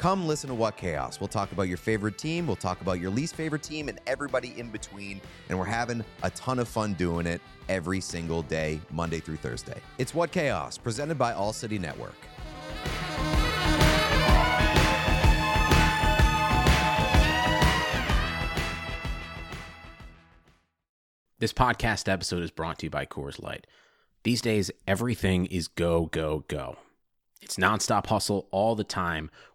come 0.00 0.26
listen 0.26 0.48
to 0.48 0.54
What 0.54 0.78
Chaos. 0.78 1.20
We'll 1.20 1.28
talk 1.28 1.52
about 1.52 1.68
your 1.68 1.76
favorite 1.76 2.16
team, 2.16 2.46
we'll 2.46 2.56
talk 2.56 2.80
about 2.80 3.00
your 3.00 3.10
least 3.10 3.34
favorite 3.34 3.62
team, 3.62 3.90
and 3.90 4.00
everybody 4.06 4.58
in 4.58 4.70
between. 4.70 5.20
And 5.50 5.58
we're 5.58 5.66
having 5.66 6.02
a 6.22 6.30
ton 6.30 6.58
of 6.58 6.68
fun 6.68 6.94
doing 6.94 7.26
it 7.26 7.42
every 7.68 8.00
single 8.00 8.40
day, 8.40 8.80
Monday 8.90 9.20
through 9.20 9.36
Thursday. 9.36 9.78
It's 9.98 10.14
What 10.14 10.32
Chaos, 10.32 10.78
presented 10.78 11.18
by 11.18 11.34
All 11.34 11.52
City 11.52 11.78
Network. 11.78 12.14
This 21.40 21.52
podcast 21.52 22.10
episode 22.10 22.42
is 22.42 22.50
brought 22.50 22.78
to 22.78 22.86
you 22.86 22.90
by 22.90 23.04
Coors 23.04 23.42
Light. 23.42 23.66
These 24.22 24.40
days, 24.40 24.70
everything 24.86 25.44
is 25.46 25.68
go, 25.68 26.06
go, 26.06 26.44
go. 26.48 26.78
It's 27.42 27.56
nonstop 27.56 28.06
hustle 28.06 28.46
all 28.50 28.74
the 28.74 28.84
time. 28.84 29.30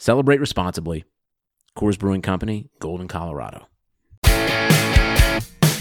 Celebrate 0.00 0.40
responsibly. 0.40 1.04
Coors 1.76 1.98
Brewing 1.98 2.22
Company, 2.22 2.70
Golden, 2.78 3.06
Colorado. 3.06 3.66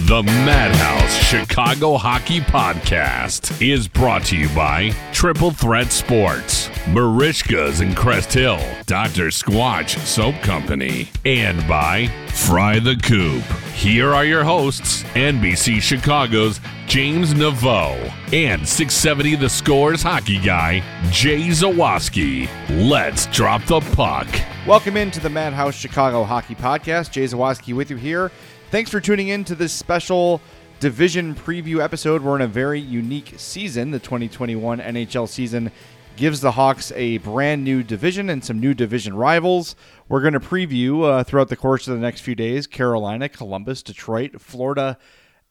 The 0.04 0.24
Madhouse 0.24 1.14
Chicago 1.28 1.98
Hockey 1.98 2.40
Podcast 2.40 3.62
is 3.62 3.90
brought 3.90 4.24
to 4.28 4.38
you 4.38 4.48
by 4.56 4.92
Triple 5.12 5.52
Threat 5.52 5.92
Sports, 5.92 6.70
Merichkas 6.86 7.82
in 7.82 7.94
Crest 7.94 8.32
Hill, 8.32 8.62
Dr. 8.86 9.28
Squatch 9.28 10.00
Soap 10.06 10.36
Company, 10.36 11.10
and 11.26 11.68
by 11.68 12.08
Fry 12.30 12.80
the 12.80 12.96
Coop. 12.96 13.44
Here 13.74 14.14
are 14.14 14.24
your 14.24 14.46
hosts, 14.46 15.04
NBC 15.16 15.82
Chicago's 15.82 16.62
James 16.88 17.34
Naveau 17.34 17.94
and 18.34 18.66
670 18.66 19.36
The 19.36 19.50
Scores 19.50 20.02
hockey 20.02 20.40
guy, 20.40 20.82
Jay 21.12 21.50
Zawaski. 21.50 22.48
Let's 22.90 23.26
drop 23.28 23.66
the 23.66 23.82
puck. 23.82 24.28
Welcome 24.66 24.96
into 24.96 25.20
the 25.20 25.30
Madhouse 25.30 25.76
Chicago 25.76 26.24
Hockey 26.24 26.56
Podcast. 26.56 27.12
Jay 27.12 27.26
Zawaski 27.26 27.76
with 27.76 27.92
you 27.92 27.98
here. 27.98 28.32
Thanks 28.72 28.92
for 28.92 29.02
tuning 29.02 29.30
in 29.30 29.44
to 29.46 29.56
this 29.56 29.74
special 29.74 30.40
division 30.80 31.34
preview 31.34 31.82
episode. 31.84 32.22
We're 32.22 32.36
in 32.36 32.44
a 32.44 32.48
very 32.48 32.80
unique 32.80 33.34
season. 33.38 33.90
The 33.90 33.98
2021 33.98 34.80
NHL 34.80 35.28
season 35.28 35.72
gives 36.16 36.40
the 36.40 36.52
Hawks 36.52 36.92
a 36.96 37.18
brand 37.18 37.64
new 37.64 37.82
division 37.82 38.30
and 38.30 38.46
some 38.46 38.60
new 38.60 38.76
division 38.76 39.16
rivals. 39.16 39.76
We're 40.08 40.22
going 40.22 40.34
to 40.34 40.40
preview 40.40 41.04
uh, 41.04 41.24
throughout 41.24 41.50
the 41.50 41.56
course 41.56 41.88
of 41.88 41.96
the 41.96 42.00
next 42.00 42.22
few 42.22 42.36
days 42.36 42.68
Carolina, 42.68 43.28
Columbus, 43.28 43.82
Detroit, 43.82 44.40
Florida, 44.40 45.00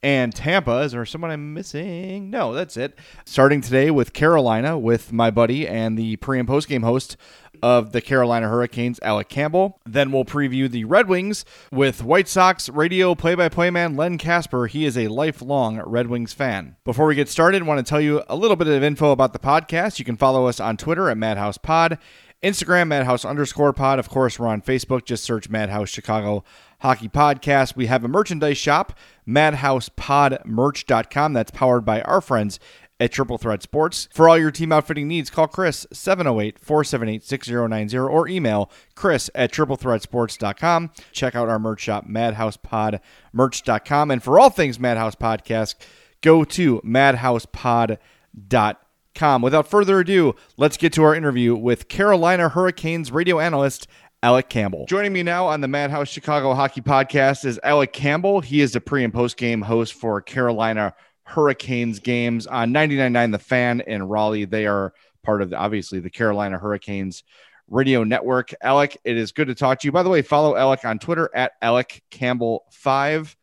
and 0.03 0.35
Tampa. 0.35 0.81
Is 0.81 0.93
there 0.93 1.05
someone 1.07 1.31
I'm 1.31 1.55
missing? 1.55 2.31
No, 2.31 2.53
that's 2.53 2.77
it. 2.77 2.99
Starting 3.25 3.61
today 3.61 3.91
with 3.91 4.13
Carolina 4.13 4.79
with 4.79 5.13
my 5.13 5.31
buddy 5.31 5.67
and 5.67 5.99
the 5.99 6.17
pre 6.17 6.39
and 6.39 6.49
post 6.49 6.69
game 6.69 6.83
host 6.83 7.17
of 7.63 7.93
the 7.93 8.01
Carolina 8.01 8.49
Hurricanes, 8.49 9.01
Alec 9.03 9.29
Campbell. 9.29 9.81
Then 9.85 10.13
we'll 10.13 10.25
preview 10.25 10.71
the 10.71 10.85
Red 10.85 11.09
Wings 11.09 11.45
with 11.73 12.03
White 12.03 12.29
Sox 12.29 12.69
radio 12.69 13.15
play 13.15 13.35
by 13.35 13.49
play 13.49 13.71
man 13.71 13.97
Len 13.97 14.19
Kasper. 14.19 14.67
He 14.67 14.85
is 14.85 14.97
a 14.97 15.09
lifelong 15.09 15.81
Red 15.85 16.07
Wings 16.07 16.33
fan. 16.33 16.77
Before 16.85 17.07
we 17.07 17.15
get 17.15 17.29
started, 17.29 17.63
I 17.63 17.67
want 17.67 17.85
to 17.85 17.89
tell 17.89 18.01
you 18.01 18.23
a 18.29 18.37
little 18.37 18.57
bit 18.57 18.69
of 18.69 18.83
info 18.83 19.11
about 19.11 19.33
the 19.33 19.39
podcast. 19.39 19.99
You 19.99 20.05
can 20.05 20.17
follow 20.17 20.47
us 20.47 20.61
on 20.61 20.77
Twitter 20.77 21.11
at 21.11 21.19
Madhouse 21.19 21.59
Pod. 21.59 21.99
Instagram, 22.43 22.89
Madhouse 22.89 23.25
underscore 23.25 23.73
pod. 23.73 23.99
Of 23.99 24.09
course, 24.09 24.39
we're 24.39 24.47
on 24.47 24.63
Facebook. 24.63 25.05
Just 25.05 25.25
search 25.25 25.51
Madhouse 25.51 25.89
Chicago 25.89 26.45
Hockey 26.81 27.09
Podcast. 27.09 27.75
We 27.75 27.87
have 27.87 28.05
a 28.05 28.09
merchandise 28.09 28.59
shop, 28.59 28.97
madhousepodmerch.com. 29.27 31.33
That's 31.33 31.51
powered 31.51 31.85
by 31.85 32.03
our 32.03 32.21
friends 32.21 32.61
at 33.01 33.11
Triple 33.13 33.39
Threat 33.39 33.63
Sports. 33.63 34.09
For 34.13 34.29
all 34.29 34.37
your 34.39 34.51
team 34.51 34.73
outfitting 34.73 35.07
needs, 35.09 35.31
call 35.31 35.49
Chris 35.49 35.87
708 35.93 36.59
478 36.59 37.25
6090 37.25 37.99
or 37.99 38.29
email 38.29 38.71
Chris 38.95 39.31
at 39.35 39.51
triplethreatsports.com. 39.53 40.91
Check 41.13 41.35
out 41.35 41.49
our 41.49 41.59
merch 41.59 41.81
shop, 41.81 42.07
madhousepodmerch.com. 42.07 44.11
And 44.11 44.23
for 44.23 44.39
all 44.39 44.51
things 44.51 44.79
Madhouse 44.79 45.17
Podcast, 45.17 45.77
go 46.21 46.45
to 46.45 46.83
madhousepod.com. 46.83 48.77
Without 49.19 49.67
further 49.67 49.99
ado, 49.99 50.37
let's 50.59 50.77
get 50.77 50.93
to 50.93 51.03
our 51.03 51.13
interview 51.13 51.57
with 51.57 51.89
Carolina 51.89 52.49
Hurricanes 52.49 53.11
radio 53.11 53.41
analyst 53.41 53.89
Alec 54.23 54.49
Campbell. 54.49 54.87
Joining 54.87 55.13
me 55.13 55.25
now 55.25 55.45
on 55.47 55.61
the 55.61 55.67
Madhouse 55.67 56.09
Chicago 56.09 56.55
Hockey 56.55 56.83
Podcast 56.83 57.45
is 57.45 57.59
Alec 57.65 57.93
Campbell. 57.93 58.41
He 58.41 58.61
is 58.61 58.75
the 58.75 58.81
pre 58.81 59.03
and 59.03 59.13
post 59.13 59.37
game 59.37 59.61
host 59.61 59.95
for 59.95 60.23
Carolina 60.23 60.95
Hurricanes 61.25 61.99
games 61.99 62.47
on 62.47 62.73
99.9 62.73 63.33
The 63.33 63.39
Fan 63.41 63.81
in 63.81 64.05
Raleigh. 64.05 64.45
They 64.45 64.69
are 64.69 64.95
part 65.25 65.43
of 65.43 65.51
the, 65.51 65.57
obviously 65.57 65.99
the 65.99 66.11
Carolina 66.11 66.57
Hurricanes 66.57 67.25
radio 67.67 68.05
network. 68.05 68.55
Alec, 68.63 68.99
it 69.03 69.17
is 69.17 69.33
good 69.33 69.49
to 69.49 69.55
talk 69.57 69.81
to 69.81 69.89
you. 69.89 69.93
By 69.93 70.05
the 70.05 70.11
way, 70.11 70.23
follow 70.23 70.57
Alec 70.57 70.85
on 70.85 71.01
Twitter 71.01 71.29
at 71.35 71.55
Alec 71.61 72.05
Campbell5. 72.13 73.35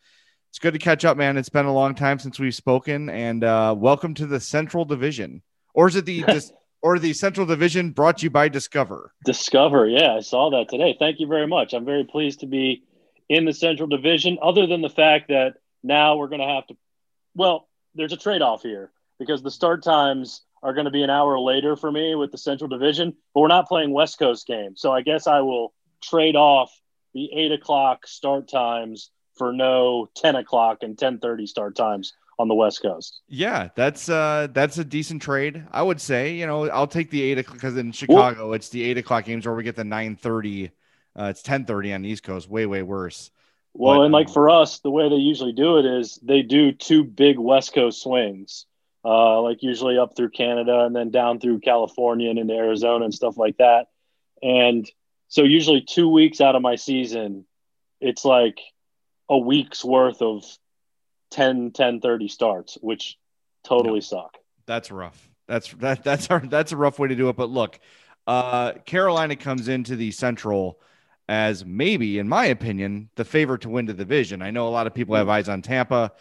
It's 0.52 0.60
good 0.60 0.72
to 0.72 0.80
catch 0.80 1.04
up, 1.04 1.18
man. 1.18 1.36
It's 1.36 1.50
been 1.50 1.66
a 1.66 1.74
long 1.74 1.96
time 1.96 2.18
since 2.18 2.40
we've 2.40 2.56
spoken, 2.56 3.10
and 3.10 3.44
uh, 3.44 3.76
welcome 3.78 4.14
to 4.14 4.26
the 4.26 4.40
Central 4.40 4.86
Division. 4.86 5.42
Or 5.76 5.88
is 5.88 5.96
it 5.96 6.06
the 6.06 6.26
or 6.82 6.98
the 6.98 7.14
Central 7.14 7.46
Division 7.46 7.92
brought 7.92 8.20
to 8.20 8.24
you 8.24 8.30
by 8.32 8.48
Discover? 8.48 9.14
Discover, 9.26 9.88
yeah, 9.88 10.16
I 10.16 10.22
saw 10.22 10.50
that 10.52 10.70
today. 10.70 10.96
Thank 10.98 11.20
you 11.20 11.28
very 11.28 11.48
much. 11.48 11.74
I'm 11.74 11.86
very 11.86 12.06
pleased 12.06 12.40
to 12.40 12.48
be 12.48 12.84
in 13.30 13.46
the 13.46 13.54
Central 13.54 13.88
Division. 13.88 14.40
Other 14.42 14.66
than 14.66 14.82
the 14.82 14.90
fact 14.90 15.28
that 15.28 15.56
now 15.84 16.18
we're 16.18 16.30
going 16.30 16.42
to 16.42 16.48
have 16.48 16.66
to, 16.68 16.78
well, 17.36 17.68
there's 17.94 18.14
a 18.14 18.18
trade 18.18 18.42
off 18.42 18.64
here 18.64 18.92
because 19.20 19.44
the 19.44 19.52
start 19.52 19.84
times 19.84 20.42
are 20.64 20.74
going 20.74 20.86
to 20.86 20.92
be 20.92 21.04
an 21.04 21.10
hour 21.10 21.40
later 21.40 21.76
for 21.76 21.92
me 21.92 22.16
with 22.16 22.32
the 22.32 22.38
Central 22.38 22.68
Division, 22.68 23.14
but 23.34 23.42
we're 23.42 23.48
not 23.48 23.68
playing 23.68 23.92
West 23.92 24.18
Coast 24.18 24.48
games. 24.48 24.82
So 24.82 24.92
I 24.92 25.02
guess 25.02 25.28
I 25.28 25.42
will 25.42 25.74
trade 26.02 26.36
off 26.36 26.72
the 27.14 27.30
eight 27.34 27.52
o'clock 27.52 28.08
start 28.08 28.48
times 28.48 29.12
for 29.36 29.54
no 29.54 30.10
10 30.16 30.36
o'clock 30.36 30.80
and 30.82 30.92
1030 30.92 31.48
start 31.48 31.76
times 31.76 32.14
on 32.38 32.48
the 32.48 32.56
West 32.56 32.82
Coast. 32.82 33.22
Yeah, 33.28 33.70
that's 33.76 34.10
uh 34.10 34.48
that's 34.52 34.78
a 34.78 34.84
decent 34.84 35.22
trade. 35.22 35.66
I 35.72 35.82
would 35.82 36.02
say, 36.02 36.34
you 36.36 36.46
know, 36.46 36.70
I'll 36.70 36.88
take 36.88 37.10
the 37.10 37.22
eight 37.22 37.38
o'clock 37.38 37.56
because 37.56 37.78
in 37.78 37.92
Chicago 37.92 38.46
well, 38.46 38.54
it's 38.54 38.70
the 38.70 38.84
eight 38.84 38.98
o'clock 38.98 39.26
games 39.26 39.46
where 39.46 39.56
we 39.56 39.64
get 39.64 39.76
the 39.76 39.84
930. 39.84 40.72
Uh, 41.18 41.26
it's 41.26 41.40
1030 41.40 41.94
on 41.94 42.02
the 42.02 42.10
East 42.10 42.24
Coast, 42.24 42.50
way, 42.50 42.66
way 42.66 42.82
worse. 42.82 43.32
Well, 43.74 44.00
but, 44.00 44.04
and 44.04 44.14
like 44.14 44.28
um, 44.28 44.34
for 44.34 44.50
us, 44.50 44.80
the 44.80 44.92
way 44.92 45.10
they 45.10 45.16
usually 45.16 45.54
do 45.54 45.78
it 45.78 45.86
is 45.86 46.20
they 46.22 46.42
do 46.42 46.72
two 46.72 47.04
big 47.04 47.40
West 47.40 47.74
Coast 47.74 48.02
swings, 48.02 48.66
uh, 49.04 49.42
like 49.42 49.64
usually 49.64 49.98
up 49.98 50.16
through 50.16 50.30
Canada 50.32 50.82
and 50.86 50.96
then 50.96 51.12
down 51.12 51.40
through 51.40 51.60
California 51.60 52.30
and 52.30 52.40
into 52.40 52.54
Arizona 52.54 53.06
and 53.06 53.14
stuff 53.14 53.38
like 53.38 53.58
that. 53.58 53.88
And 54.42 54.90
So 55.28 55.44
usually 55.44 55.82
two 55.82 56.10
weeks 56.10 56.40
out 56.42 56.56
of 56.56 56.62
my 56.62 56.76
season, 56.76 57.46
it's 58.00 58.26
like 58.26 58.60
a 59.30 59.38
week's 59.38 59.84
worth 59.84 60.22
of 60.22 60.44
10, 61.32 61.72
10, 61.72 62.02
30 62.02 62.28
starts, 62.28 62.78
which 62.82 63.18
totally 63.64 64.02
suck. 64.02 64.38
That's 64.66 64.92
rough. 64.92 65.30
That's 65.48 65.72
that 65.74 66.04
that's 66.04 66.30
our 66.32 66.40
that's 66.40 66.72
a 66.72 66.78
rough 66.78 66.98
way 66.98 67.08
to 67.08 67.16
do 67.16 67.30
it. 67.30 67.36
But 67.36 67.50
look, 67.50 67.80
uh 68.26 68.74
Carolina 68.86 69.36
comes 69.36 69.68
into 69.68 69.96
the 69.96 70.12
central 70.12 70.80
as 71.28 71.66
maybe, 71.66 72.20
in 72.20 72.28
my 72.28 72.46
opinion, 72.46 73.10
the 73.16 73.26
favorite 73.26 73.62
to 73.62 73.70
win 73.70 73.86
the 73.86 73.94
division. 73.94 74.42
I 74.42 74.52
know 74.52 74.68
a 74.68 74.70
lot 74.70 74.88
of 74.88 74.94
people 74.94 75.16
have 75.16 75.30
eyes 75.30 75.50
on 75.50 75.62
Tampa, 75.62 76.12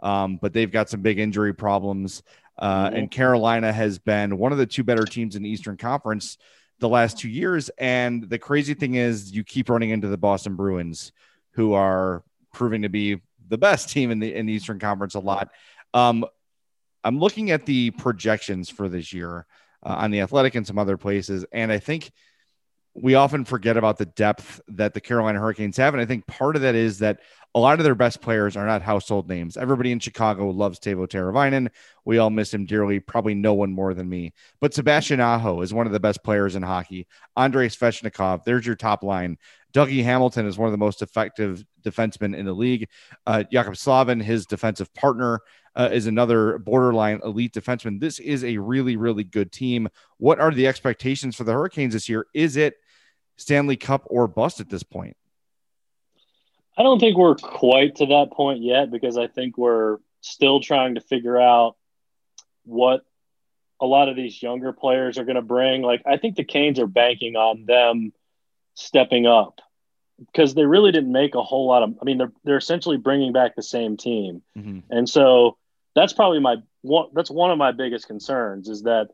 um, 0.00 0.38
but 0.40 0.52
they've 0.52 0.70
got 0.70 0.88
some 0.88 1.02
big 1.02 1.18
injury 1.18 1.54
problems. 1.54 2.22
Uh, 2.58 2.86
mm-hmm. 2.86 2.96
And 2.96 3.10
Carolina 3.10 3.72
has 3.72 3.98
been 3.98 4.38
one 4.38 4.52
of 4.52 4.58
the 4.58 4.66
two 4.66 4.84
better 4.84 5.04
teams 5.04 5.36
in 5.36 5.42
the 5.42 5.50
Eastern 5.50 5.76
Conference 5.76 6.38
the 6.78 6.88
last 6.88 7.18
two 7.18 7.28
years. 7.28 7.68
And 7.78 8.28
the 8.28 8.38
crazy 8.38 8.74
thing 8.74 8.94
is, 8.94 9.32
you 9.32 9.44
keep 9.44 9.68
running 9.68 9.90
into 9.90 10.08
the 10.08 10.16
Boston 10.16 10.54
Bruins, 10.54 11.12
who 11.52 11.74
are 11.74 12.22
proving 12.52 12.82
to 12.82 12.88
be 12.88 13.20
the 13.48 13.58
best 13.58 13.90
team 13.90 14.10
in 14.10 14.18
the 14.18 14.34
in 14.34 14.46
the 14.46 14.52
Eastern 14.52 14.78
Conference 14.78 15.14
a 15.14 15.20
lot. 15.20 15.50
Um, 15.92 16.24
I'm 17.02 17.18
looking 17.18 17.50
at 17.50 17.66
the 17.66 17.90
projections 17.90 18.70
for 18.70 18.88
this 18.88 19.12
year 19.12 19.46
uh, 19.84 19.94
on 19.98 20.10
the 20.10 20.20
Athletic 20.20 20.54
and 20.54 20.66
some 20.66 20.78
other 20.78 20.96
places, 20.96 21.44
and 21.52 21.70
I 21.70 21.78
think 21.78 22.10
we 22.94 23.16
often 23.16 23.44
forget 23.44 23.76
about 23.76 23.98
the 23.98 24.06
depth 24.06 24.60
that 24.68 24.94
the 24.94 25.00
Carolina 25.00 25.40
Hurricanes 25.40 25.76
have. 25.78 25.94
And 25.94 26.00
I 26.00 26.06
think 26.06 26.26
part 26.26 26.54
of 26.54 26.62
that 26.62 26.76
is 26.76 27.00
that 27.00 27.20
a 27.52 27.60
lot 27.60 27.78
of 27.78 27.84
their 27.84 27.94
best 27.94 28.20
players 28.20 28.56
are 28.56 28.66
not 28.66 28.82
household 28.82 29.28
names. 29.28 29.56
Everybody 29.56 29.90
in 29.90 29.98
Chicago 29.98 30.50
loves 30.50 30.78
Teuvo 30.78 31.06
Teravainen. 31.08 31.70
We 32.04 32.18
all 32.18 32.30
miss 32.30 32.54
him 32.54 32.66
dearly. 32.66 33.00
Probably 33.00 33.34
no 33.34 33.54
one 33.54 33.72
more 33.72 33.94
than 33.94 34.08
me. 34.08 34.32
But 34.60 34.74
Sebastian 34.74 35.20
Aho 35.20 35.60
is 35.62 35.74
one 35.74 35.86
of 35.86 35.92
the 35.92 36.00
best 36.00 36.22
players 36.22 36.54
in 36.54 36.62
hockey. 36.62 37.06
Andrei 37.36 37.68
Svechnikov, 37.68 38.44
there's 38.44 38.66
your 38.66 38.76
top 38.76 39.02
line. 39.02 39.38
Dougie 39.72 40.04
Hamilton 40.04 40.46
is 40.46 40.56
one 40.56 40.68
of 40.68 40.72
the 40.72 40.78
most 40.78 41.02
effective 41.02 41.64
defensemen 41.84 42.36
in 42.36 42.46
the 42.46 42.52
league. 42.52 42.88
Uh, 43.26 43.44
Jaccob 43.52 43.76
Slavin, 43.76 44.20
his 44.20 44.46
defensive 44.46 44.92
partner, 44.94 45.40
uh, 45.76 45.88
is 45.92 46.06
another 46.06 46.58
borderline 46.58 47.20
elite 47.24 47.52
defenseman. 47.52 48.00
This 48.00 48.18
is 48.18 48.44
a 48.44 48.56
really, 48.58 48.96
really 48.96 49.24
good 49.24 49.52
team. 49.52 49.88
What 50.18 50.40
are 50.40 50.52
the 50.52 50.66
expectations 50.66 51.36
for 51.36 51.44
the 51.44 51.52
Hurricanes 51.52 51.94
this 51.94 52.08
year? 52.08 52.26
Is 52.34 52.56
it 52.56 52.74
Stanley 53.36 53.76
Cup 53.76 54.04
or 54.06 54.28
bust 54.28 54.60
at 54.60 54.68
this 54.68 54.82
point? 54.82 55.16
I 56.76 56.82
don't 56.82 56.98
think 56.98 57.16
we're 57.16 57.36
quite 57.36 57.96
to 57.96 58.06
that 58.06 58.32
point 58.32 58.62
yet 58.62 58.90
because 58.90 59.16
I 59.16 59.28
think 59.28 59.56
we're 59.56 59.98
still 60.22 60.60
trying 60.60 60.96
to 60.96 61.00
figure 61.00 61.40
out 61.40 61.76
what 62.64 63.02
a 63.80 63.86
lot 63.86 64.08
of 64.08 64.16
these 64.16 64.42
younger 64.42 64.72
players 64.72 65.18
are 65.18 65.24
going 65.24 65.36
to 65.36 65.42
bring. 65.42 65.82
Like, 65.82 66.02
I 66.06 66.16
think 66.16 66.36
the 66.36 66.44
Canes 66.44 66.78
are 66.78 66.86
banking 66.86 67.36
on 67.36 67.64
them 67.66 68.12
stepping 68.74 69.26
up 69.26 69.60
because 70.18 70.54
they 70.54 70.64
really 70.64 70.92
didn't 70.92 71.12
make 71.12 71.34
a 71.34 71.42
whole 71.42 71.66
lot 71.66 71.82
of. 71.82 71.94
I 72.00 72.04
mean, 72.04 72.18
they're 72.18 72.32
they're 72.44 72.56
essentially 72.56 72.96
bringing 72.96 73.32
back 73.32 73.56
the 73.56 73.62
same 73.62 73.96
team, 73.96 74.42
mm-hmm. 74.56 74.80
and 74.90 75.08
so 75.08 75.56
that's 75.94 76.12
probably 76.12 76.40
my 76.40 76.56
one. 76.82 77.08
That's 77.12 77.30
one 77.30 77.50
of 77.50 77.58
my 77.58 77.72
biggest 77.72 78.06
concerns 78.06 78.68
is 78.68 78.82
that 78.82 79.08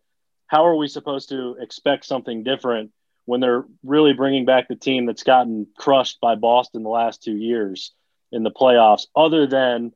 how 0.46 0.66
are 0.66 0.76
we 0.76 0.88
supposed 0.88 1.28
to 1.28 1.56
expect 1.60 2.04
something 2.04 2.42
different 2.42 2.90
when 3.24 3.40
they're 3.40 3.64
really 3.84 4.12
bringing 4.12 4.44
back 4.44 4.66
the 4.68 4.74
team 4.74 5.06
that's 5.06 5.22
gotten 5.22 5.66
crushed 5.76 6.20
by 6.20 6.34
Boston 6.34 6.82
the 6.82 6.88
last 6.88 7.22
two 7.22 7.36
years 7.36 7.92
in 8.32 8.42
the 8.42 8.50
playoffs, 8.50 9.06
other 9.14 9.46
than 9.46 9.92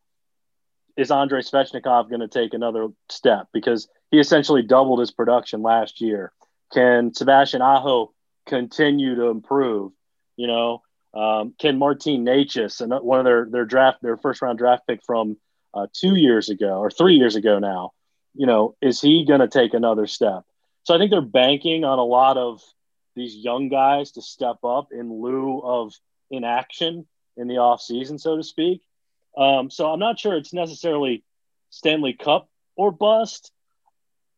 is 0.96 1.10
Andrei 1.10 1.40
Svechnikov 1.40 2.08
going 2.08 2.20
to 2.20 2.28
take 2.28 2.54
another 2.54 2.88
step 3.08 3.48
because 3.52 3.88
he 4.12 4.20
essentially 4.20 4.62
doubled 4.62 5.00
his 5.00 5.10
production 5.10 5.62
last 5.62 6.00
year. 6.00 6.32
Can 6.72 7.12
Sebastian 7.12 7.62
Aho 7.62 8.12
continue 8.46 9.16
to 9.16 9.26
improve? 9.26 9.90
You 10.36 10.46
know, 10.46 10.82
um, 11.14 11.54
can 11.58 11.78
Martin 11.78 12.24
Necas 12.24 12.80
and 12.80 12.92
one 13.04 13.20
of 13.20 13.24
their 13.24 13.46
their 13.48 13.64
draft 13.64 14.02
their 14.02 14.16
first 14.16 14.42
round 14.42 14.58
draft 14.58 14.86
pick 14.86 15.00
from 15.04 15.36
uh, 15.72 15.86
two 15.92 16.16
years 16.16 16.48
ago 16.48 16.78
or 16.78 16.90
three 16.90 17.14
years 17.14 17.36
ago 17.36 17.58
now, 17.58 17.92
you 18.34 18.46
know, 18.46 18.76
is 18.80 19.00
he 19.00 19.24
going 19.24 19.40
to 19.40 19.48
take 19.48 19.74
another 19.74 20.06
step? 20.06 20.42
So 20.84 20.94
I 20.94 20.98
think 20.98 21.10
they're 21.10 21.20
banking 21.20 21.84
on 21.84 21.98
a 21.98 22.04
lot 22.04 22.36
of 22.36 22.62
these 23.16 23.36
young 23.36 23.68
guys 23.68 24.12
to 24.12 24.22
step 24.22 24.58
up 24.64 24.88
in 24.92 25.22
lieu 25.22 25.60
of 25.62 25.92
inaction 26.30 27.06
in 27.36 27.48
the 27.48 27.58
off 27.58 27.80
season, 27.80 28.18
so 28.18 28.36
to 28.36 28.42
speak. 28.42 28.82
Um, 29.36 29.70
so 29.70 29.90
I'm 29.90 30.00
not 30.00 30.18
sure 30.18 30.36
it's 30.36 30.52
necessarily 30.52 31.24
Stanley 31.70 32.12
Cup 32.12 32.48
or 32.76 32.90
bust. 32.90 33.52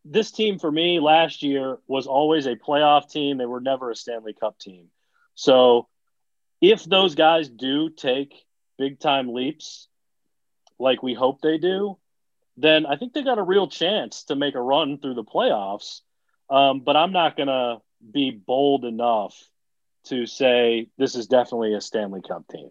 This 0.04 0.30
team 0.30 0.58
for 0.58 0.70
me 0.70 1.00
last 1.00 1.42
year 1.42 1.78
was 1.86 2.06
always 2.06 2.46
a 2.46 2.54
playoff 2.56 3.10
team. 3.10 3.38
They 3.38 3.46
were 3.46 3.60
never 3.60 3.90
a 3.90 3.96
Stanley 3.96 4.34
Cup 4.38 4.58
team. 4.58 4.88
So 5.34 5.88
if 6.60 6.84
those 6.84 7.14
guys 7.14 7.48
do 7.48 7.90
take 7.90 8.34
big 8.78 8.98
time 8.98 9.32
leaps, 9.32 9.88
like 10.78 11.02
we 11.02 11.14
hope 11.14 11.40
they 11.40 11.58
do, 11.58 11.98
then 12.56 12.86
I 12.86 12.96
think 12.96 13.12
they 13.12 13.22
got 13.22 13.38
a 13.38 13.42
real 13.42 13.68
chance 13.68 14.24
to 14.24 14.36
make 14.36 14.54
a 14.54 14.60
run 14.60 14.98
through 14.98 15.14
the 15.14 15.24
playoffs. 15.24 16.00
Um, 16.48 16.80
but 16.80 16.96
I'm 16.96 17.12
not 17.12 17.36
going 17.36 17.48
to 17.48 17.78
be 18.12 18.30
bold 18.30 18.84
enough 18.84 19.36
to 20.04 20.26
say 20.26 20.88
this 20.96 21.16
is 21.16 21.26
definitely 21.26 21.74
a 21.74 21.80
Stanley 21.80 22.22
Cup 22.26 22.46
team. 22.48 22.70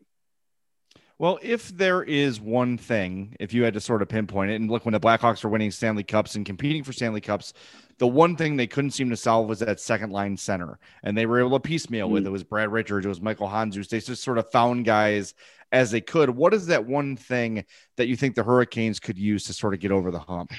Well, 1.17 1.39
if 1.41 1.69
there 1.69 2.03
is 2.03 2.41
one 2.41 2.77
thing, 2.77 3.38
if 3.39 3.53
you 3.53 3.63
had 3.63 3.73
to 3.75 3.79
sort 3.79 4.01
of 4.01 4.09
pinpoint 4.09 4.51
it, 4.51 4.56
and 4.56 4.69
look, 4.69 4.85
when 4.85 4.91
the 4.94 5.00
Blackhawks 5.00 5.44
were 5.44 5.50
winning 5.50 5.71
Stanley 5.71 6.03
Cups 6.03 6.35
and 6.35 6.45
competing 6.45 6.83
for 6.83 6.91
Stanley 6.91 7.21
Cups, 7.21 7.53
the 8.00 8.07
one 8.07 8.35
thing 8.35 8.57
they 8.57 8.67
couldn't 8.67 8.91
seem 8.91 9.09
to 9.09 9.15
solve 9.15 9.47
was 9.47 9.59
that 9.59 9.79
second 9.79 10.12
line 10.12 10.35
center. 10.35 10.77
And 11.03 11.17
they 11.17 11.25
were 11.25 11.39
able 11.39 11.57
to 11.57 11.59
piecemeal 11.59 12.09
mm. 12.09 12.12
with 12.12 12.27
it. 12.27 12.29
was 12.29 12.44
Brad 12.44 12.69
Richards, 12.69 13.06
it 13.06 13.09
was 13.09 13.21
Michael 13.21 13.47
Handzus. 13.47 13.88
They 13.88 14.00
just 14.00 14.23
sort 14.23 14.38
of 14.38 14.51
found 14.51 14.83
guys 14.83 15.33
as 15.71 15.91
they 15.91 16.01
could. 16.01 16.29
What 16.29 16.53
is 16.53 16.67
that 16.67 16.85
one 16.85 17.15
thing 17.15 17.65
that 17.95 18.07
you 18.07 18.15
think 18.15 18.35
the 18.35 18.44
Hurricanes 18.44 19.00
could 19.00 19.17
use 19.17 19.45
to 19.45 19.53
sort 19.53 19.73
of 19.73 19.79
get 19.79 19.91
over 19.91 20.12
the 20.12 20.19
hump? 20.19 20.51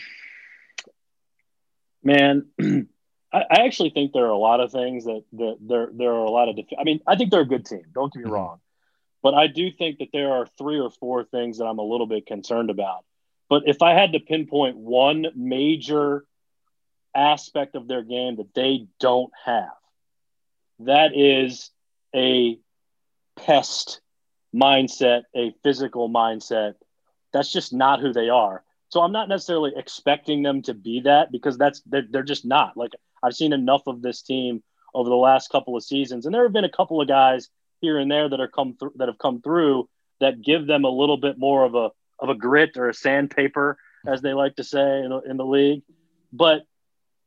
Man, 2.02 2.46
I, 2.60 2.86
I 3.32 3.64
actually 3.66 3.90
think 3.90 4.12
there 4.12 4.24
are 4.24 4.30
a 4.30 4.38
lot 4.38 4.60
of 4.60 4.72
things 4.72 5.04
that, 5.04 5.24
that 5.34 5.56
there 5.60 5.90
there 5.92 6.12
are 6.12 6.24
a 6.24 6.30
lot 6.30 6.48
of. 6.48 6.56
Def- 6.56 6.78
I 6.78 6.84
mean, 6.84 7.00
I 7.06 7.16
think 7.16 7.30
they're 7.30 7.40
a 7.40 7.46
good 7.46 7.66
team. 7.66 7.82
Don't 7.92 8.12
get 8.12 8.20
me 8.20 8.24
mm-hmm. 8.24 8.32
wrong, 8.32 8.60
but 9.26 9.34
I 9.34 9.48
do 9.48 9.72
think 9.72 9.98
that 9.98 10.10
there 10.12 10.30
are 10.30 10.46
three 10.56 10.78
or 10.78 10.88
four 10.88 11.24
things 11.24 11.58
that 11.58 11.64
I'm 11.64 11.80
a 11.80 11.82
little 11.82 12.06
bit 12.06 12.26
concerned 12.26 12.70
about. 12.70 13.04
But 13.48 13.64
if 13.66 13.82
I 13.82 13.92
had 13.92 14.12
to 14.12 14.20
pinpoint 14.20 14.76
one 14.76 15.26
major 15.34 16.24
aspect 17.12 17.74
of 17.74 17.88
their 17.88 18.04
game 18.04 18.36
that 18.36 18.54
they 18.54 18.86
don't 19.00 19.32
have, 19.44 19.74
that 20.78 21.10
is 21.16 21.72
a 22.14 22.56
pest 23.34 24.00
mindset, 24.54 25.22
a 25.34 25.52
physical 25.64 26.08
mindset. 26.08 26.74
That's 27.32 27.52
just 27.52 27.72
not 27.72 27.98
who 27.98 28.12
they 28.12 28.28
are. 28.28 28.62
So 28.90 29.00
I'm 29.00 29.10
not 29.10 29.28
necessarily 29.28 29.72
expecting 29.74 30.44
them 30.44 30.62
to 30.62 30.72
be 30.72 31.00
that 31.00 31.32
because 31.32 31.58
that's 31.58 31.82
they're, 31.84 32.22
just 32.22 32.44
not. 32.44 32.76
Like 32.76 32.92
I've 33.24 33.34
seen 33.34 33.52
enough 33.52 33.88
of 33.88 34.02
this 34.02 34.22
team 34.22 34.62
over 34.94 35.10
the 35.10 35.16
last 35.16 35.50
couple 35.50 35.76
of 35.76 35.82
seasons, 35.82 36.26
and 36.26 36.32
there 36.32 36.44
have 36.44 36.52
been 36.52 36.62
a 36.62 36.70
couple 36.70 37.00
of 37.00 37.08
guys 37.08 37.48
here 37.80 37.98
and 37.98 38.10
there 38.10 38.28
that 38.28 38.40
are 38.40 38.48
come 38.48 38.76
through 38.78 38.92
that 38.96 39.08
have 39.08 39.18
come 39.18 39.40
through 39.40 39.88
that 40.20 40.42
give 40.42 40.66
them 40.66 40.84
a 40.84 40.90
little 40.90 41.16
bit 41.16 41.38
more 41.38 41.64
of 41.64 41.74
a 41.74 41.90
of 42.18 42.28
a 42.28 42.34
grit 42.34 42.76
or 42.76 42.88
a 42.88 42.94
sandpaper, 42.94 43.78
as 44.06 44.22
they 44.22 44.32
like 44.32 44.56
to 44.56 44.64
say 44.64 45.00
in, 45.00 45.20
in 45.28 45.36
the 45.36 45.44
league. 45.44 45.82
But 46.32 46.62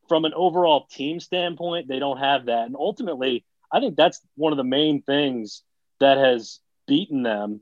from 0.08 0.26
an 0.26 0.34
overall 0.36 0.88
team 0.90 1.20
standpoint, 1.20 1.88
they 1.88 2.00
don't 2.00 2.18
have 2.18 2.46
that, 2.46 2.66
and 2.66 2.76
ultimately, 2.76 3.46
I 3.72 3.80
think 3.80 3.96
that's 3.96 4.22
one 4.36 4.54
of 4.54 4.58
the 4.58 4.64
main 4.64 5.02
things 5.02 5.64
that 6.00 6.18
has 6.18 6.60
beaten 6.88 7.24
them 7.24 7.62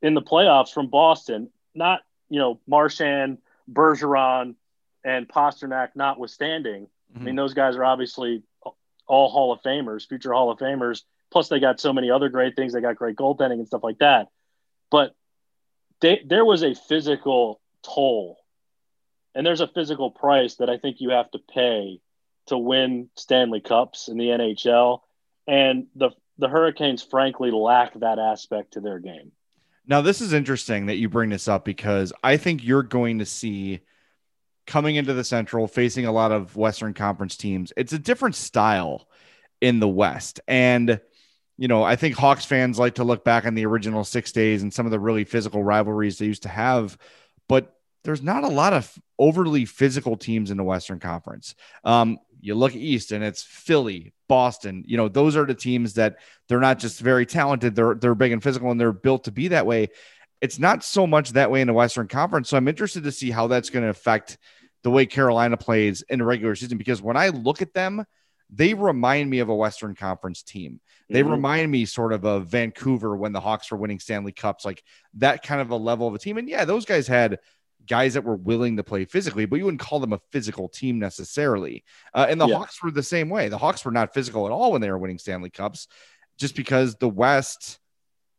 in 0.00 0.14
the 0.14 0.22
playoffs 0.22 0.72
from 0.72 0.88
Boston. 0.88 1.50
Not 1.74 2.00
you 2.30 2.38
know 2.38 2.60
Marchand, 2.66 3.38
Bergeron, 3.70 4.54
and 5.04 5.28
Pastrnak 5.28 5.90
notwithstanding, 5.94 6.88
Mm-hmm. 7.16 7.22
I 7.22 7.24
mean, 7.24 7.36
those 7.36 7.54
guys 7.54 7.76
are 7.76 7.84
obviously 7.84 8.42
all 9.06 9.28
Hall 9.30 9.52
of 9.52 9.62
Famers, 9.62 10.06
future 10.06 10.32
Hall 10.32 10.50
of 10.50 10.58
Famers. 10.58 11.02
Plus, 11.30 11.48
they 11.48 11.60
got 11.60 11.80
so 11.80 11.92
many 11.92 12.10
other 12.10 12.28
great 12.28 12.56
things. 12.56 12.72
They 12.72 12.80
got 12.80 12.96
great 12.96 13.16
goaltending 13.16 13.54
and 13.54 13.66
stuff 13.66 13.82
like 13.82 13.98
that. 13.98 14.28
But 14.90 15.14
they, 16.00 16.22
there 16.24 16.44
was 16.44 16.62
a 16.62 16.74
physical 16.74 17.60
toll, 17.82 18.38
and 19.34 19.44
there's 19.44 19.60
a 19.60 19.66
physical 19.66 20.10
price 20.10 20.56
that 20.56 20.70
I 20.70 20.78
think 20.78 21.00
you 21.00 21.10
have 21.10 21.30
to 21.32 21.38
pay 21.38 22.00
to 22.46 22.56
win 22.56 23.08
Stanley 23.16 23.60
Cups 23.60 24.08
in 24.08 24.16
the 24.16 24.28
NHL. 24.28 25.00
And 25.46 25.86
the 25.94 26.10
the 26.38 26.48
Hurricanes, 26.48 27.02
frankly, 27.02 27.50
lack 27.50 27.98
that 28.00 28.18
aspect 28.18 28.74
to 28.74 28.80
their 28.80 28.98
game. 28.98 29.32
Now, 29.86 30.02
this 30.02 30.20
is 30.20 30.32
interesting 30.32 30.86
that 30.86 30.96
you 30.96 31.08
bring 31.08 31.30
this 31.30 31.48
up 31.48 31.64
because 31.64 32.12
I 32.22 32.36
think 32.36 32.64
you're 32.64 32.82
going 32.82 33.18
to 33.20 33.26
see– 33.26 33.80
coming 34.66 34.96
into 34.96 35.14
the 35.14 35.24
Central, 35.24 35.66
facing 35.66 36.06
a 36.06 36.12
lot 36.12 36.32
of 36.32 36.56
Western 36.56 36.92
Conference 36.92 37.36
teams. 37.36 37.72
It's 37.76 37.92
a 37.92 37.98
different 37.98 38.34
style 38.34 39.08
in 39.60 39.80
the 39.80 39.88
West. 39.88 40.40
And, 40.46 41.00
you 41.58 41.68
know, 41.68 41.82
I 41.82 41.96
think 41.96 42.14
Hawks 42.14 42.44
fans 42.44 42.78
like 42.78 42.96
to 42.96 43.04
look 43.04 43.24
back 43.24 43.46
on 43.46 43.54
the 43.54 43.66
original 43.66 44.04
six 44.04 44.32
days 44.32 44.62
and 44.62 44.72
some 44.72 44.86
of 44.86 44.92
the 44.92 45.00
really 45.00 45.24
physical 45.24 45.62
rivalries 45.62 46.18
they 46.18 46.26
used 46.26 46.42
to 46.42 46.48
have. 46.48 46.98
But 47.48 47.74
there's 48.04 48.22
not 48.22 48.44
a 48.44 48.48
lot 48.48 48.72
of 48.72 48.92
overly 49.18 49.64
physical 49.64 50.16
teams 50.16 50.50
in 50.50 50.56
the 50.56 50.64
Western 50.64 51.00
Conference. 51.00 51.54
Um, 51.84 52.18
you 52.40 52.54
look 52.54 52.74
east 52.76 53.10
and 53.10 53.24
it's 53.24 53.42
Philly, 53.42 54.12
Boston. 54.28 54.84
You 54.86 54.96
know, 54.96 55.08
those 55.08 55.34
are 55.36 55.46
the 55.46 55.54
teams 55.54 55.94
that 55.94 56.18
they're 56.48 56.60
not 56.60 56.78
just 56.78 57.00
very 57.00 57.26
talented, 57.26 57.74
they're 57.74 57.94
they're 57.94 58.14
big 58.14 58.32
and 58.32 58.42
physical 58.42 58.70
and 58.70 58.80
they're 58.80 58.92
built 58.92 59.24
to 59.24 59.32
be 59.32 59.48
that 59.48 59.66
way. 59.66 59.88
It's 60.40 60.58
not 60.58 60.84
so 60.84 61.06
much 61.06 61.30
that 61.30 61.50
way 61.50 61.62
in 61.62 61.66
the 61.66 61.72
Western 61.72 62.06
Conference. 62.06 62.50
So 62.50 62.56
I'm 62.56 62.68
interested 62.68 63.04
to 63.04 63.12
see 63.12 63.30
how 63.30 63.46
that's 63.46 63.70
going 63.70 63.82
to 63.84 63.88
affect 63.88 64.36
the 64.84 64.90
way 64.90 65.06
Carolina 65.06 65.56
plays 65.56 66.02
in 66.02 66.18
the 66.18 66.24
regular 66.24 66.54
season 66.54 66.78
because 66.78 67.00
when 67.00 67.16
I 67.16 67.30
look 67.30 67.62
at 67.62 67.72
them, 67.72 68.04
they 68.50 68.74
remind 68.74 69.28
me 69.28 69.40
of 69.40 69.48
a 69.48 69.54
Western 69.54 69.94
Conference 69.94 70.42
team. 70.42 70.80
They 71.08 71.20
mm-hmm. 71.20 71.30
remind 71.30 71.70
me 71.70 71.84
sort 71.84 72.12
of 72.12 72.24
of 72.24 72.46
Vancouver 72.46 73.16
when 73.16 73.32
the 73.32 73.40
Hawks 73.40 73.70
were 73.70 73.78
winning 73.78 73.98
Stanley 73.98 74.32
Cups, 74.32 74.64
like 74.64 74.82
that 75.14 75.42
kind 75.42 75.60
of 75.60 75.70
a 75.70 75.76
level 75.76 76.06
of 76.06 76.14
a 76.14 76.18
team. 76.18 76.38
And 76.38 76.48
yeah, 76.48 76.64
those 76.64 76.84
guys 76.84 77.06
had 77.06 77.38
guys 77.86 78.14
that 78.14 78.24
were 78.24 78.36
willing 78.36 78.76
to 78.76 78.84
play 78.84 79.04
physically, 79.04 79.46
but 79.46 79.56
you 79.56 79.64
wouldn't 79.64 79.80
call 79.80 80.00
them 80.00 80.12
a 80.12 80.20
physical 80.32 80.68
team 80.68 80.98
necessarily. 80.98 81.84
Uh, 82.14 82.26
and 82.28 82.40
the 82.40 82.46
yeah. 82.46 82.56
Hawks 82.56 82.82
were 82.82 82.90
the 82.90 83.02
same 83.02 83.28
way. 83.28 83.48
The 83.48 83.58
Hawks 83.58 83.84
were 83.84 83.92
not 83.92 84.14
physical 84.14 84.46
at 84.46 84.52
all 84.52 84.72
when 84.72 84.80
they 84.80 84.90
were 84.90 84.98
winning 84.98 85.18
Stanley 85.18 85.50
Cups, 85.50 85.88
just 86.36 86.56
because 86.56 86.96
the 86.96 87.08
West, 87.08 87.78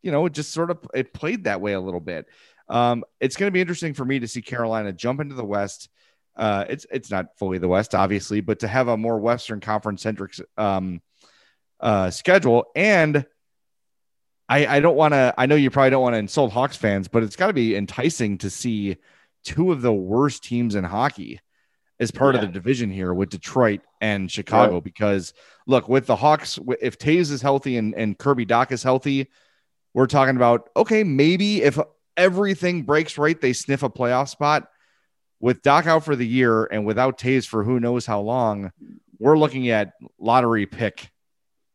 you 0.02 0.12
know, 0.12 0.28
just 0.30 0.52
sort 0.52 0.72
of 0.72 0.80
it 0.94 1.14
played 1.14 1.46
that 1.46 1.62
way 1.62 1.74
a 1.74 1.82
little 1.82 2.00
bit. 2.00 2.28
Um, 2.70 3.04
it's 3.20 3.38
going 3.38 3.48
to 3.48 3.54
be 3.54 3.62
interesting 3.62 3.94
for 3.94 4.06
me 4.06 4.20
to 4.20 4.28
see 4.28 4.42
Carolina 4.42 4.92
jump 4.92 5.22
into 5.22 5.36
the 5.36 5.46
West. 5.46 5.90
Uh, 6.38 6.66
it's 6.70 6.86
it's 6.92 7.12
not 7.12 7.38
fully 7.38 7.58
the 7.58 7.68
West, 7.68 7.96
obviously, 7.96 8.42
but 8.42 8.60
to 8.60 8.68
have 8.68 8.88
a 8.88 8.96
more 8.96 9.20
Western 9.20 9.60
Conference 9.60 10.04
centric 10.04 10.36
um, 10.58 11.02
uh, 11.80 12.10
schedule 12.12 12.66
and 12.76 13.26
I, 14.50 14.78
I 14.78 14.80
don't 14.80 14.96
want 14.96 15.14
to. 15.14 15.34
I 15.38 15.46
know 15.46 15.56
you 15.56 15.70
probably 15.70 15.90
don't 15.90 16.02
want 16.02 16.14
to 16.14 16.20
insult 16.20 16.54
Hawks 16.54 16.78
fans, 16.78 17.08
but 17.08 17.24
it's 17.24 17.36
got 17.36 17.48
to 17.48 17.54
be 17.54 17.76
enticing 17.76 18.38
to 18.40 18.50
see 18.50 18.98
two 19.44 19.72
of 19.72 19.82
the 19.82 19.94
worst 19.94 20.44
teams 20.44 20.76
in 20.76 20.84
hockey 20.84 21.42
as 22.00 22.12
part 22.12 22.36
yeah. 22.36 22.42
of 22.42 22.48
the 22.48 22.54
division 22.54 22.90
here 22.90 23.14
with 23.14 23.30
Detroit 23.30 23.82
and 24.00 24.32
Chicago. 24.32 24.76
Right. 24.76 24.84
Because 24.84 25.34
look, 25.66 25.90
with 25.90 26.06
the 26.06 26.16
Hawks, 26.16 26.60
if 26.82 26.98
Toews 26.98 27.32
is 27.32 27.42
healthy 27.42 27.78
and, 27.78 27.94
and 27.96 28.18
Kirby 28.18 28.46
Dach 28.46 28.72
is 28.72 28.84
healthy, 28.84 29.28
we're 29.94 30.08
talking 30.08 30.38
about 30.38 30.70
okay, 30.78 31.04
maybe 31.04 31.62
if 31.62 31.78
everything 32.16 32.84
breaks 32.84 33.18
right, 33.18 33.40
they 33.40 33.54
sniff 33.54 33.84
a 33.84 33.90
playoff 33.90 34.30
spot. 34.30 34.70
With 35.40 35.62
Dach 35.62 35.86
out 35.86 36.04
for 36.04 36.16
the 36.16 36.26
year 36.26 36.66
and 36.66 36.86
without 36.86 37.20
Toews 37.20 37.46
for 37.46 37.64
who 37.64 37.80
knows 37.80 38.06
how 38.06 38.22
long, 38.22 38.72
we're 39.20 39.38
looking 39.38 39.70
at 39.70 39.94
lottery 40.20 40.66
pick 40.66 41.12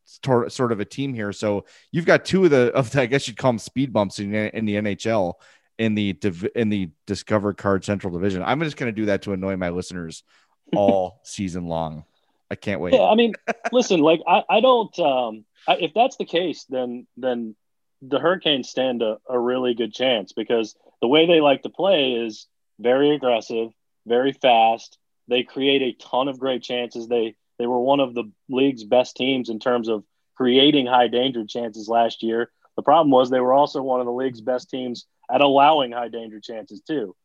sort 0.05 0.71
of 0.71 0.79
a 0.79 0.85
team 0.85 1.13
here. 1.13 1.31
So 1.31 1.65
you've 1.91 2.05
got 2.05 2.25
two 2.25 2.45
of 2.45 2.51
the 2.51 2.71
of 2.73 2.91
the, 2.91 3.01
I 3.01 3.05
guess 3.05 3.27
you'd 3.27 3.37
call 3.37 3.51
them 3.51 3.59
speed 3.59 3.93
bumps 3.93 4.19
in, 4.19 4.33
in 4.33 4.65
the 4.65 4.75
NHL 4.75 5.33
in 5.77 5.95
the 5.95 6.15
in 6.55 6.69
the 6.69 6.89
Discover 7.07 7.53
Card 7.53 7.83
Central 7.83 8.13
Division. 8.13 8.43
I'm 8.43 8.61
just 8.61 8.77
going 8.77 8.93
to 8.93 9.01
do 9.01 9.07
that 9.07 9.23
to 9.23 9.33
annoy 9.33 9.55
my 9.57 9.69
listeners 9.69 10.23
all 10.75 11.19
season 11.23 11.67
long. 11.67 12.05
I 12.51 12.55
can't 12.55 12.79
wait. 12.79 12.93
Yeah, 12.93 13.03
I 13.03 13.15
mean, 13.15 13.33
listen, 13.71 13.99
like 13.99 14.21
I, 14.27 14.43
I 14.49 14.61
don't. 14.61 14.97
Um, 14.99 15.45
I, 15.67 15.77
if 15.77 15.91
that's 15.93 16.17
the 16.17 16.25
case, 16.25 16.65
then 16.69 17.07
then 17.17 17.55
the 18.01 18.19
Hurricanes 18.19 18.69
stand 18.69 19.01
a, 19.01 19.17
a 19.29 19.39
really 19.39 19.73
good 19.73 19.93
chance 19.93 20.33
because 20.33 20.75
the 21.01 21.07
way 21.07 21.25
they 21.25 21.41
like 21.41 21.63
to 21.63 21.69
play 21.69 22.13
is 22.13 22.47
very 22.79 23.15
aggressive, 23.15 23.69
very 24.05 24.33
fast. 24.33 24.97
They 25.27 25.43
create 25.43 25.81
a 25.81 25.93
ton 25.93 26.27
of 26.27 26.39
great 26.39 26.63
chances. 26.63 27.07
They 27.07 27.35
they 27.59 27.67
were 27.67 27.79
one 27.79 27.99
of 27.99 28.13
the 28.13 28.31
league's 28.49 28.83
best 28.83 29.15
teams 29.15 29.49
in 29.49 29.59
terms 29.59 29.87
of 29.87 30.03
creating 30.35 30.87
high 30.87 31.07
danger 31.07 31.45
chances 31.45 31.87
last 31.87 32.23
year. 32.23 32.51
The 32.75 32.81
problem 32.81 33.11
was 33.11 33.29
they 33.29 33.39
were 33.39 33.53
also 33.53 33.81
one 33.81 33.99
of 33.99 34.05
the 34.05 34.11
league's 34.11 34.41
best 34.41 34.69
teams 34.69 35.05
at 35.31 35.41
allowing 35.41 35.91
high 35.91 36.09
danger 36.09 36.39
chances 36.39 36.81
too. 36.81 37.15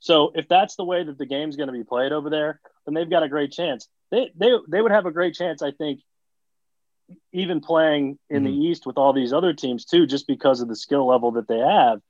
So 0.00 0.32
if 0.34 0.48
that's 0.48 0.76
the 0.76 0.84
way 0.84 1.02
that 1.04 1.18
the 1.18 1.26
game's 1.26 1.56
going 1.56 1.68
to 1.68 1.72
be 1.72 1.84
played 1.84 2.12
over 2.12 2.30
there, 2.30 2.60
then 2.84 2.94
they've 2.94 3.08
got 3.08 3.22
a 3.22 3.28
great 3.28 3.52
chance. 3.52 3.88
They 4.10 4.30
they 4.34 4.50
they 4.68 4.80
would 4.80 4.92
have 4.92 5.06
a 5.06 5.10
great 5.10 5.34
chance, 5.34 5.62
I 5.62 5.70
think, 5.70 6.00
even 7.32 7.60
playing 7.60 8.18
in 8.28 8.44
mm-hmm. 8.44 8.46
the 8.46 8.66
East 8.66 8.86
with 8.86 8.98
all 8.98 9.12
these 9.12 9.32
other 9.32 9.52
teams 9.52 9.84
too, 9.84 10.06
just 10.06 10.26
because 10.26 10.60
of 10.60 10.68
the 10.68 10.76
skill 10.76 11.06
level 11.06 11.32
that 11.32 11.48
they 11.48 11.58
have. 11.58 12.00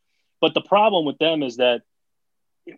But 0.41 0.55
the 0.55 0.61
problem 0.61 1.05
with 1.05 1.19
them 1.19 1.43
is 1.43 1.57
that 1.57 1.83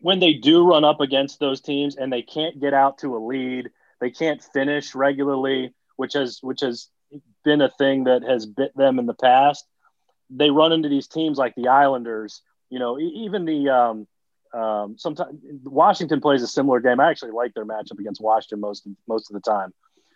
when 0.00 0.18
they 0.18 0.34
do 0.34 0.66
run 0.66 0.84
up 0.84 1.00
against 1.00 1.38
those 1.38 1.60
teams 1.60 1.96
and 1.96 2.12
they 2.12 2.22
can't 2.22 2.60
get 2.60 2.74
out 2.74 2.98
to 2.98 3.16
a 3.16 3.18
lead, 3.18 3.70
they 4.00 4.10
can't 4.10 4.42
finish 4.42 4.94
regularly, 4.94 5.74
which 5.96 6.14
has 6.14 6.38
which 6.42 6.60
has 6.60 6.88
been 7.44 7.60
a 7.60 7.70
thing 7.70 8.04
that 8.04 8.22
has 8.22 8.46
bit 8.46 8.76
them 8.76 8.98
in 8.98 9.06
the 9.06 9.14
past. 9.14 9.64
They 10.28 10.50
run 10.50 10.72
into 10.72 10.88
these 10.88 11.06
teams 11.06 11.38
like 11.38 11.54
the 11.54 11.68
Islanders 11.68 12.42
you 12.70 12.78
know, 12.78 12.98
even 12.98 13.44
the 13.44 13.68
um, 13.68 14.06
um, 14.58 14.96
sometimes 14.98 15.38
Washington 15.64 16.20
plays 16.20 16.42
a 16.42 16.48
similar 16.48 16.80
game. 16.80 17.00
I 17.00 17.10
actually 17.10 17.32
like 17.32 17.54
their 17.54 17.64
matchup 17.64 17.98
against 17.98 18.20
Washington 18.20 18.60
most 18.60 18.88
most 19.06 19.30
of 19.30 19.34
the 19.34 19.40
time, 19.40 19.72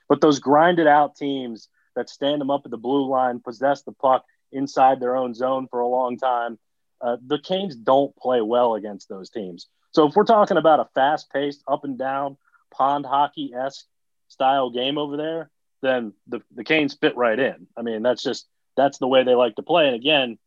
but 0.08 0.20
those 0.20 0.38
grinded 0.38 0.86
out 0.86 1.16
teams 1.16 1.68
that 1.96 2.08
stand 2.08 2.40
them 2.40 2.50
up 2.50 2.62
at 2.64 2.70
the 2.70 2.76
blue 2.76 3.08
line, 3.08 3.40
possess 3.40 3.82
the 3.82 3.92
puck 3.92 4.24
inside 4.52 5.00
their 5.00 5.16
own 5.16 5.34
zone 5.34 5.68
for 5.70 5.80
a 5.80 5.88
long 5.88 6.16
time. 6.16 6.58
Uh, 7.00 7.16
the 7.26 7.38
Canes 7.38 7.76
don't 7.76 8.14
play 8.16 8.40
well 8.40 8.74
against 8.74 9.08
those 9.08 9.30
teams. 9.30 9.66
So 9.92 10.06
if 10.06 10.14
we're 10.14 10.24
talking 10.24 10.56
about 10.56 10.80
a 10.80 10.88
fast-paced, 10.94 11.62
up 11.66 11.84
and 11.84 11.98
down, 11.98 12.36
pond 12.70 13.06
hockey 13.06 13.52
esque 13.54 13.86
style 14.28 14.70
game 14.70 14.98
over 14.98 15.16
there, 15.16 15.50
then 15.82 16.12
the 16.28 16.40
the 16.54 16.64
Canes 16.64 16.94
fit 16.94 17.16
right 17.16 17.38
in. 17.38 17.66
I 17.76 17.82
mean, 17.82 18.02
that's 18.02 18.22
just 18.22 18.46
that's 18.76 18.98
the 18.98 19.08
way 19.08 19.24
they 19.24 19.34
like 19.34 19.56
to 19.56 19.62
play. 19.62 19.86
And 19.86 19.96
again, 19.96 20.38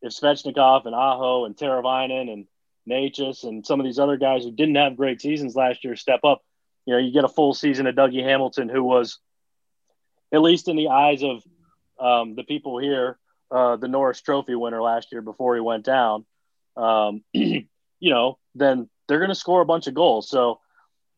if 0.00 0.12
Svechnikov 0.12 0.86
and 0.86 0.94
Aho 0.94 1.44
and 1.44 1.56
Teravainen 1.56 2.32
and 2.32 2.46
Necas 2.88 3.44
and 3.44 3.66
some 3.66 3.80
of 3.80 3.84
these 3.84 3.98
other 3.98 4.16
guys 4.16 4.44
who 4.44 4.52
didn't 4.52 4.76
have 4.76 4.96
great 4.96 5.20
seasons 5.20 5.56
last 5.56 5.84
year 5.84 5.96
step 5.96 6.20
up, 6.24 6.42
you 6.86 6.94
know, 6.94 7.00
you 7.00 7.12
get 7.12 7.24
a 7.24 7.28
full 7.28 7.52
season 7.52 7.86
of 7.86 7.94
Dougie 7.94 8.22
Hamilton, 8.22 8.68
who 8.68 8.82
was, 8.82 9.18
at 10.32 10.40
least 10.40 10.68
in 10.68 10.76
the 10.76 10.88
eyes 10.88 11.22
of 11.22 11.42
um, 11.98 12.36
the 12.36 12.44
people 12.44 12.78
here, 12.78 13.18
uh, 13.50 13.76
the 13.76 13.88
Norris 13.88 14.20
Trophy 14.20 14.54
winner 14.54 14.82
last 14.82 15.12
year 15.12 15.22
before 15.22 15.54
he 15.54 15.60
went 15.60 15.84
down. 15.84 16.24
Um, 16.76 17.22
you 17.32 17.64
know, 18.00 18.38
then 18.54 18.88
they're 19.08 19.18
going 19.18 19.30
to 19.30 19.34
score 19.34 19.60
a 19.60 19.66
bunch 19.66 19.86
of 19.86 19.94
goals. 19.94 20.28
So 20.28 20.60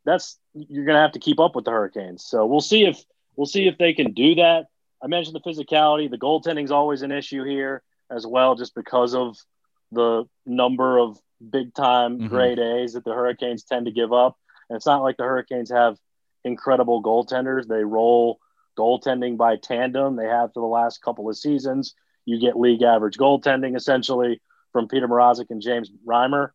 that's 0.04 0.38
you're 0.54 0.84
going 0.84 0.96
to 0.96 1.02
have 1.02 1.12
to 1.12 1.18
keep 1.18 1.40
up 1.40 1.54
with 1.54 1.64
the 1.64 1.70
Hurricanes. 1.70 2.24
So 2.24 2.46
we'll 2.46 2.60
see 2.60 2.84
if 2.84 3.02
we'll 3.36 3.46
see 3.46 3.66
if 3.66 3.78
they 3.78 3.92
can 3.92 4.12
do 4.12 4.36
that. 4.36 4.66
I 5.02 5.06
mentioned 5.06 5.36
the 5.36 5.48
physicality. 5.48 6.10
The 6.10 6.18
goaltending 6.18 6.64
is 6.64 6.70
always 6.70 7.02
an 7.02 7.12
issue 7.12 7.44
here 7.44 7.82
as 8.10 8.26
well, 8.26 8.54
just 8.54 8.74
because 8.74 9.14
of 9.14 9.36
the 9.92 10.24
number 10.44 10.98
of 10.98 11.18
big 11.50 11.74
time 11.74 12.18
mm-hmm. 12.18 12.28
grade 12.28 12.58
A's 12.58 12.94
that 12.94 13.04
the 13.04 13.12
Hurricanes 13.12 13.64
tend 13.64 13.86
to 13.86 13.92
give 13.92 14.12
up. 14.12 14.36
And 14.68 14.76
it's 14.76 14.86
not 14.86 15.02
like 15.02 15.16
the 15.16 15.24
Hurricanes 15.24 15.70
have 15.70 15.96
incredible 16.44 17.02
goaltenders. 17.02 17.66
They 17.66 17.84
roll 17.84 18.40
goaltending 18.78 19.36
by 19.36 19.56
tandem. 19.56 20.16
They 20.16 20.26
have 20.26 20.52
for 20.52 20.60
the 20.60 20.66
last 20.66 21.02
couple 21.02 21.28
of 21.28 21.36
seasons. 21.36 21.94
You 22.28 22.38
get 22.38 22.58
league 22.58 22.82
average 22.82 23.16
goaltending 23.16 23.74
essentially 23.74 24.40
from 24.72 24.86
Peter 24.86 25.08
Mrazek 25.08 25.46
and 25.50 25.62
James 25.62 25.90
Reimer. 26.06 26.50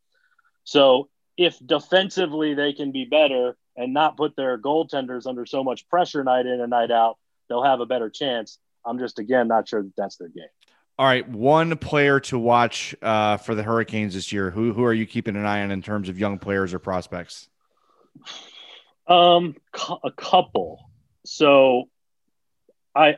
So 0.63 1.09
if 1.35 1.57
defensively 1.65 2.53
they 2.53 2.73
can 2.73 2.91
be 2.91 3.05
better 3.05 3.57
and 3.75 3.93
not 3.93 4.15
put 4.17 4.35
their 4.35 4.57
goaltenders 4.57 5.25
under 5.25 5.45
so 5.47 5.63
much 5.63 5.89
pressure 5.89 6.23
night 6.23 6.45
in 6.45 6.61
and 6.61 6.69
night 6.69 6.91
out, 6.91 7.17
they'll 7.49 7.63
have 7.63 7.79
a 7.79 7.87
better 7.87 8.09
chance. 8.09 8.59
I'm 8.85 8.99
just 8.99 9.17
again 9.17 9.47
not 9.47 9.67
sure 9.67 9.81
that 9.81 9.95
that's 9.97 10.17
their 10.17 10.29
game. 10.29 10.45
All 10.99 11.07
right, 11.07 11.27
one 11.27 11.75
player 11.77 12.19
to 12.19 12.37
watch 12.37 12.95
uh, 13.01 13.37
for 13.37 13.55
the 13.55 13.63
Hurricanes 13.63 14.13
this 14.13 14.31
year. 14.31 14.51
Who 14.51 14.73
who 14.73 14.83
are 14.83 14.93
you 14.93 15.07
keeping 15.07 15.35
an 15.35 15.45
eye 15.45 15.63
on 15.63 15.71
in 15.71 15.81
terms 15.81 16.07
of 16.07 16.19
young 16.19 16.37
players 16.37 16.71
or 16.71 16.77
prospects? 16.77 17.49
Um, 19.07 19.55
a 20.03 20.11
couple. 20.11 20.87
So, 21.25 21.89
I, 22.95 23.17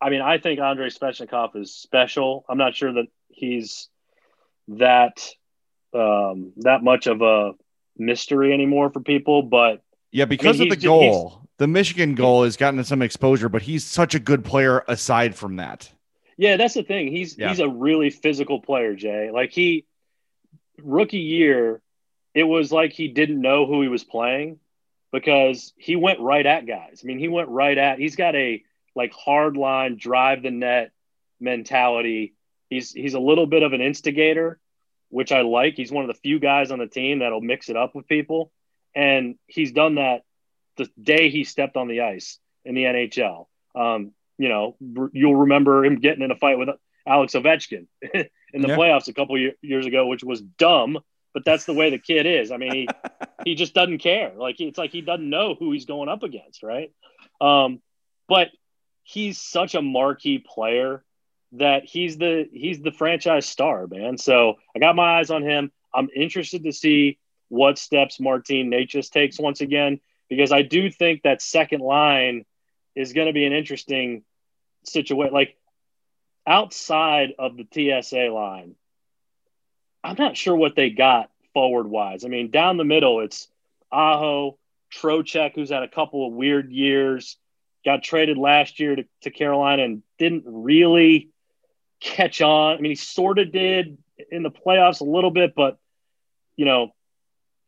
I 0.00 0.10
mean, 0.10 0.22
I 0.22 0.38
think 0.38 0.60
Andrei 0.60 0.88
Svechnikov 0.88 1.56
is 1.56 1.74
special. 1.74 2.44
I'm 2.48 2.58
not 2.58 2.74
sure 2.74 2.92
that 2.92 3.06
he's 3.28 3.88
that 4.68 5.28
um, 5.92 6.52
that 6.58 6.82
much 6.82 7.06
of 7.06 7.22
a 7.22 7.52
mystery 7.96 8.52
anymore 8.52 8.90
for 8.90 9.00
people, 9.00 9.42
but 9.42 9.82
yeah, 10.10 10.24
because 10.24 10.60
I 10.60 10.64
mean, 10.64 10.72
of 10.72 10.78
the 10.78 10.86
goal, 10.86 11.48
the 11.58 11.66
Michigan 11.66 12.14
goal 12.14 12.44
has 12.44 12.56
gotten 12.56 12.82
some 12.84 13.02
exposure, 13.02 13.48
but 13.48 13.62
he's 13.62 13.84
such 13.84 14.14
a 14.14 14.18
good 14.18 14.44
player 14.44 14.84
aside 14.88 15.34
from 15.34 15.56
that. 15.56 15.90
Yeah, 16.36 16.56
that's 16.56 16.74
the 16.74 16.82
thing. 16.82 17.08
He's 17.08 17.36
yeah. 17.36 17.50
he's 17.50 17.60
a 17.60 17.68
really 17.68 18.10
physical 18.10 18.60
player, 18.60 18.94
Jay. 18.94 19.30
Like 19.30 19.50
he 19.50 19.84
rookie 20.82 21.18
year, 21.18 21.82
it 22.34 22.44
was 22.44 22.72
like 22.72 22.92
he 22.92 23.08
didn't 23.08 23.40
know 23.40 23.66
who 23.66 23.82
he 23.82 23.88
was 23.88 24.04
playing 24.04 24.58
because 25.12 25.72
he 25.76 25.96
went 25.96 26.20
right 26.20 26.46
at 26.46 26.66
guys. 26.66 27.02
I 27.02 27.06
mean, 27.06 27.18
he 27.18 27.28
went 27.28 27.48
right 27.48 27.76
at. 27.76 27.98
He's 27.98 28.16
got 28.16 28.34
a 28.34 28.62
like 28.94 29.12
hard 29.12 29.56
line, 29.56 29.96
drive 29.96 30.42
the 30.42 30.50
net 30.50 30.92
mentality. 31.40 32.34
He's 32.68 32.92
he's 32.92 33.14
a 33.14 33.20
little 33.20 33.46
bit 33.46 33.62
of 33.62 33.72
an 33.72 33.80
instigator, 33.80 34.58
which 35.08 35.32
I 35.32 35.42
like. 35.42 35.74
He's 35.74 35.92
one 35.92 36.04
of 36.04 36.08
the 36.08 36.20
few 36.20 36.38
guys 36.38 36.70
on 36.70 36.78
the 36.78 36.86
team 36.86 37.20
that'll 37.20 37.40
mix 37.40 37.68
it 37.68 37.76
up 37.76 37.94
with 37.94 38.06
people, 38.06 38.52
and 38.94 39.36
he's 39.46 39.72
done 39.72 39.96
that 39.96 40.22
the 40.76 40.88
day 41.00 41.30
he 41.30 41.44
stepped 41.44 41.76
on 41.76 41.88
the 41.88 42.00
ice 42.00 42.38
in 42.64 42.74
the 42.74 42.84
NHL. 42.84 43.46
Um, 43.74 44.12
you 44.38 44.48
know, 44.48 44.76
you'll 45.12 45.36
remember 45.36 45.84
him 45.84 45.96
getting 45.96 46.22
in 46.22 46.30
a 46.30 46.36
fight 46.36 46.58
with 46.58 46.70
Alex 47.06 47.34
Ovechkin 47.34 47.86
in 48.14 48.62
the 48.62 48.68
yeah. 48.68 48.76
playoffs 48.76 49.08
a 49.08 49.12
couple 49.12 49.36
years 49.60 49.86
ago, 49.86 50.06
which 50.06 50.24
was 50.24 50.40
dumb, 50.40 50.98
but 51.34 51.44
that's 51.44 51.66
the 51.66 51.74
way 51.74 51.90
the 51.90 51.98
kid 51.98 52.26
is. 52.26 52.50
I 52.50 52.56
mean, 52.56 52.72
he, 52.72 52.88
he 53.44 53.54
just 53.54 53.74
doesn't 53.74 53.98
care. 53.98 54.32
Like 54.36 54.60
it's 54.60 54.78
like 54.78 54.90
he 54.90 55.02
doesn't 55.02 55.28
know 55.28 55.54
who 55.58 55.72
he's 55.72 55.84
going 55.84 56.08
up 56.08 56.22
against, 56.22 56.62
right? 56.62 56.90
Um, 57.40 57.80
but 58.28 58.48
he's 59.10 59.38
such 59.38 59.74
a 59.74 59.82
marquee 59.82 60.38
player 60.38 61.02
that 61.52 61.84
he's 61.84 62.16
the 62.16 62.48
he's 62.52 62.80
the 62.80 62.92
franchise 62.92 63.44
star, 63.44 63.88
man. 63.88 64.16
So 64.16 64.54
I 64.74 64.78
got 64.78 64.94
my 64.94 65.18
eyes 65.18 65.30
on 65.30 65.42
him. 65.42 65.72
I'm 65.92 66.08
interested 66.14 66.62
to 66.62 66.72
see 66.72 67.18
what 67.48 67.76
steps 67.76 68.20
Martin 68.20 68.70
Necas 68.70 69.10
takes 69.10 69.40
once 69.40 69.60
again 69.60 69.98
because 70.28 70.52
I 70.52 70.62
do 70.62 70.90
think 70.90 71.22
that 71.22 71.42
second 71.42 71.80
line 71.80 72.44
is 72.94 73.12
going 73.12 73.26
to 73.26 73.32
be 73.32 73.44
an 73.44 73.52
interesting 73.52 74.22
situation. 74.84 75.34
Like 75.34 75.56
outside 76.46 77.30
of 77.36 77.56
the 77.56 77.66
TSA 77.72 78.32
line, 78.32 78.76
I'm 80.04 80.16
not 80.16 80.36
sure 80.36 80.54
what 80.54 80.76
they 80.76 80.90
got 80.90 81.30
forward 81.52 81.88
wise. 81.88 82.24
I 82.24 82.28
mean, 82.28 82.52
down 82.52 82.76
the 82.76 82.84
middle, 82.84 83.18
it's 83.20 83.48
Aho, 83.90 84.56
Trocheck, 84.94 85.56
who's 85.56 85.70
had 85.70 85.82
a 85.82 85.88
couple 85.88 86.28
of 86.28 86.32
weird 86.32 86.70
years, 86.70 87.36
got 87.84 88.02
traded 88.02 88.38
last 88.38 88.80
year 88.80 88.96
to, 88.96 89.04
to 89.22 89.30
Carolina 89.30 89.84
and 89.84 90.02
didn't 90.18 90.44
really 90.46 91.30
catch 92.00 92.40
on. 92.40 92.76
I 92.76 92.80
mean, 92.80 92.92
he 92.92 92.96
sort 92.96 93.38
of 93.38 93.52
did 93.52 93.98
in 94.30 94.42
the 94.42 94.50
playoffs 94.50 95.00
a 95.00 95.04
little 95.04 95.30
bit, 95.30 95.54
but 95.54 95.78
you 96.56 96.64
know, 96.64 96.92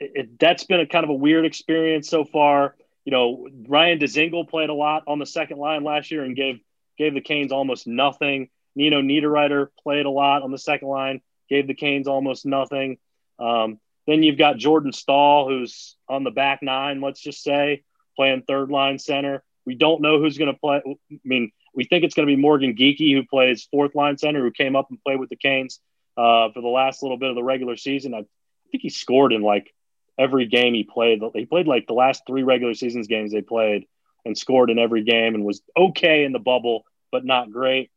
it, 0.01 0.13
it, 0.15 0.39
that's 0.39 0.65
been 0.65 0.81
a 0.81 0.87
kind 0.87 1.05
of 1.05 1.11
a 1.11 1.15
weird 1.15 1.45
experience 1.45 2.09
so 2.09 2.25
far. 2.25 2.77
You 3.05 3.13
know, 3.13 3.49
Ryan 3.67 3.99
Dzingel 3.99 4.49
played 4.49 4.71
a 4.71 4.75
lot 4.75 5.05
on 5.07 5.19
the 5.19 5.27
second 5.27 5.59
line 5.59 5.85
last 5.85 6.11
year 6.11 6.25
and 6.25 6.37
gave 6.37 6.61
gave 6.99 7.15
the 7.15 7.21
Canes 7.21 7.53
almost 7.53 7.87
nothing. 7.87 8.49
Nino 8.75 9.01
Niederreiter 9.03 9.69
played 9.83 10.07
a 10.07 10.11
lot 10.11 10.43
on 10.43 10.51
the 10.51 10.59
second 10.59 10.89
line, 10.89 11.21
gave 11.49 11.67
the 11.67 11.75
Canes 11.75 12.09
almost 12.09 12.47
nothing. 12.47 12.99
Um, 13.39 13.81
then 14.07 14.23
you've 14.23 14.39
got 14.39 14.57
Jordan 14.57 14.93
Staal, 14.93 15.49
who's 15.49 15.97
on 16.09 16.25
the 16.25 16.31
back 16.31 16.63
nine, 16.63 17.01
let's 17.01 17.21
just 17.21 17.43
say, 17.43 17.83
playing 18.17 18.43
third 18.43 18.71
line 18.71 18.99
center. 18.99 19.43
We 19.65 19.75
don't 19.75 20.03
know 20.03 20.19
who's 20.19 20.39
going 20.39 20.53
to 20.53 20.59
play. 20.59 20.83
I 20.87 21.19
mean, 21.25 21.53
we 21.75 21.85
think 21.85 22.05
it's 22.05 22.15
going 22.15 22.27
to 22.27 22.35
be 22.35 22.41
Morgan 22.41 22.75
Geekie, 22.75 23.15
who 23.15 23.25
plays 23.25 23.69
fourth 23.71 23.95
line 23.95 24.19
center, 24.19 24.41
who 24.41 24.51
came 24.51 24.77
up 24.77 24.89
and 24.91 25.03
played 25.03 25.21
with 25.21 25.31
the 25.31 25.37
Canes 25.37 25.81
uh, 26.17 26.51
for 26.53 26.61
the 26.61 26.69
last 26.69 27.03
little 27.03 27.19
bit 27.19 27.31
of 27.31 27.37
the 27.37 27.43
regular 27.43 27.77
season. 27.77 28.15
I, 28.15 28.25
think 28.73 28.83
he 28.83 28.89
scored 28.89 29.33
in 29.35 29.43
like 29.43 29.73
every 30.19 30.47
game 30.47 30.75
he 30.75 30.83
played. 30.83 31.21
He 31.35 31.45
played 31.45 31.67
like 31.67 31.87
the 31.87 31.93
last 31.93 32.23
three 32.27 32.43
regular 32.43 32.75
seasons 32.75 33.07
games 33.07 33.31
they 33.31 33.43
played 33.43 33.87
and 34.25 34.37
scored 34.37 34.71
in 34.71 34.79
every 34.79 35.05
game 35.05 35.35
and 35.35 35.45
was 35.45 35.61
okay 35.77 36.25
in 36.25 36.33
the 36.33 36.39
bubble, 36.39 36.85
but 37.11 37.25
not 37.25 37.51
great. 37.51 37.91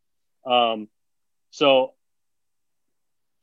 Um, 0.45 0.89
so, 1.51 1.93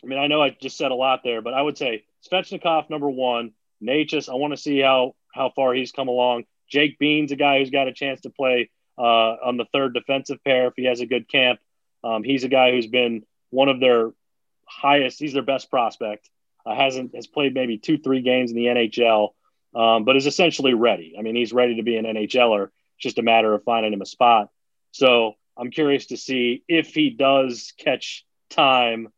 I 0.05 0.07
mean, 0.07 0.19
I 0.19 0.27
know 0.27 0.43
I 0.43 0.51
just 0.51 0.77
said 0.77 0.91
a 0.91 0.95
lot 0.95 1.21
there, 1.25 1.41
but 1.41 1.55
I 1.55 1.63
would 1.63 1.79
say 1.79 2.05
Svechnikov 2.31 2.91
number 2.91 3.09
one, 3.09 3.53
Necas. 3.83 4.29
I 4.29 4.35
want 4.35 4.53
to 4.53 4.61
see 4.61 4.81
how 4.81 5.15
how 5.35 5.51
far 5.57 5.73
he's 5.75 5.93
come 5.93 6.09
along. 6.09 6.45
Jake 6.73 6.99
Bean's 6.99 7.33
a 7.33 7.37
guy 7.37 7.59
who's 7.59 7.71
got 7.71 7.87
a 7.87 7.93
chance 7.93 8.23
to 8.23 8.31
play 8.31 8.71
uh, 8.99 9.03
on 9.03 9.59
the 9.59 9.67
third 9.73 9.93
defensive 9.93 10.43
pair 10.43 10.67
if 10.69 10.75
he 10.75 10.85
has 10.85 11.01
a 11.01 11.07
good 11.07 11.29
camp. 11.29 11.61
Um, 12.03 12.25
he's 12.25 12.45
a 12.45 12.49
guy 12.49 12.73
who's 12.73 12.87
been 12.87 13.25
one 13.51 13.69
of 13.69 13.79
their 13.79 14.11
highest. 14.67 15.21
He's 15.21 15.35
their 15.35 15.43
best 15.43 15.71
prospect. 15.71 16.31
Uh, 16.65 16.75
hasn't 16.75 17.15
has 17.15 17.27
played 17.27 17.55
maybe 17.55 17.77
two 17.77 17.99
three 17.99 18.23
games 18.23 18.51
in 18.51 18.57
the 18.57 18.67
NHL, 18.67 19.31
um, 19.75 20.05
but 20.05 20.17
is 20.17 20.27
essentially 20.27 20.73
ready. 20.73 21.15
I 21.19 21.23
mean, 21.23 21.37
he's 21.37 21.53
ready 21.53 21.77
to 21.77 21.83
be 21.83 21.97
an 21.97 22.07
NHLer. 22.07 22.65
It's 22.65 23.03
just 23.03 23.19
a 23.19 23.23
matter 23.23 23.53
of 23.53 23.65
finding 23.65 23.93
him 23.93 24.01
a 24.01 24.07
spot. 24.07 24.49
So 24.93 25.35
I'm 25.57 25.71
curious 25.71 26.07
to 26.07 26.17
see 26.17 26.65
if 26.69 26.95
he 26.95 27.11
does 27.11 27.75
catch 27.77 28.25
time 28.49 29.09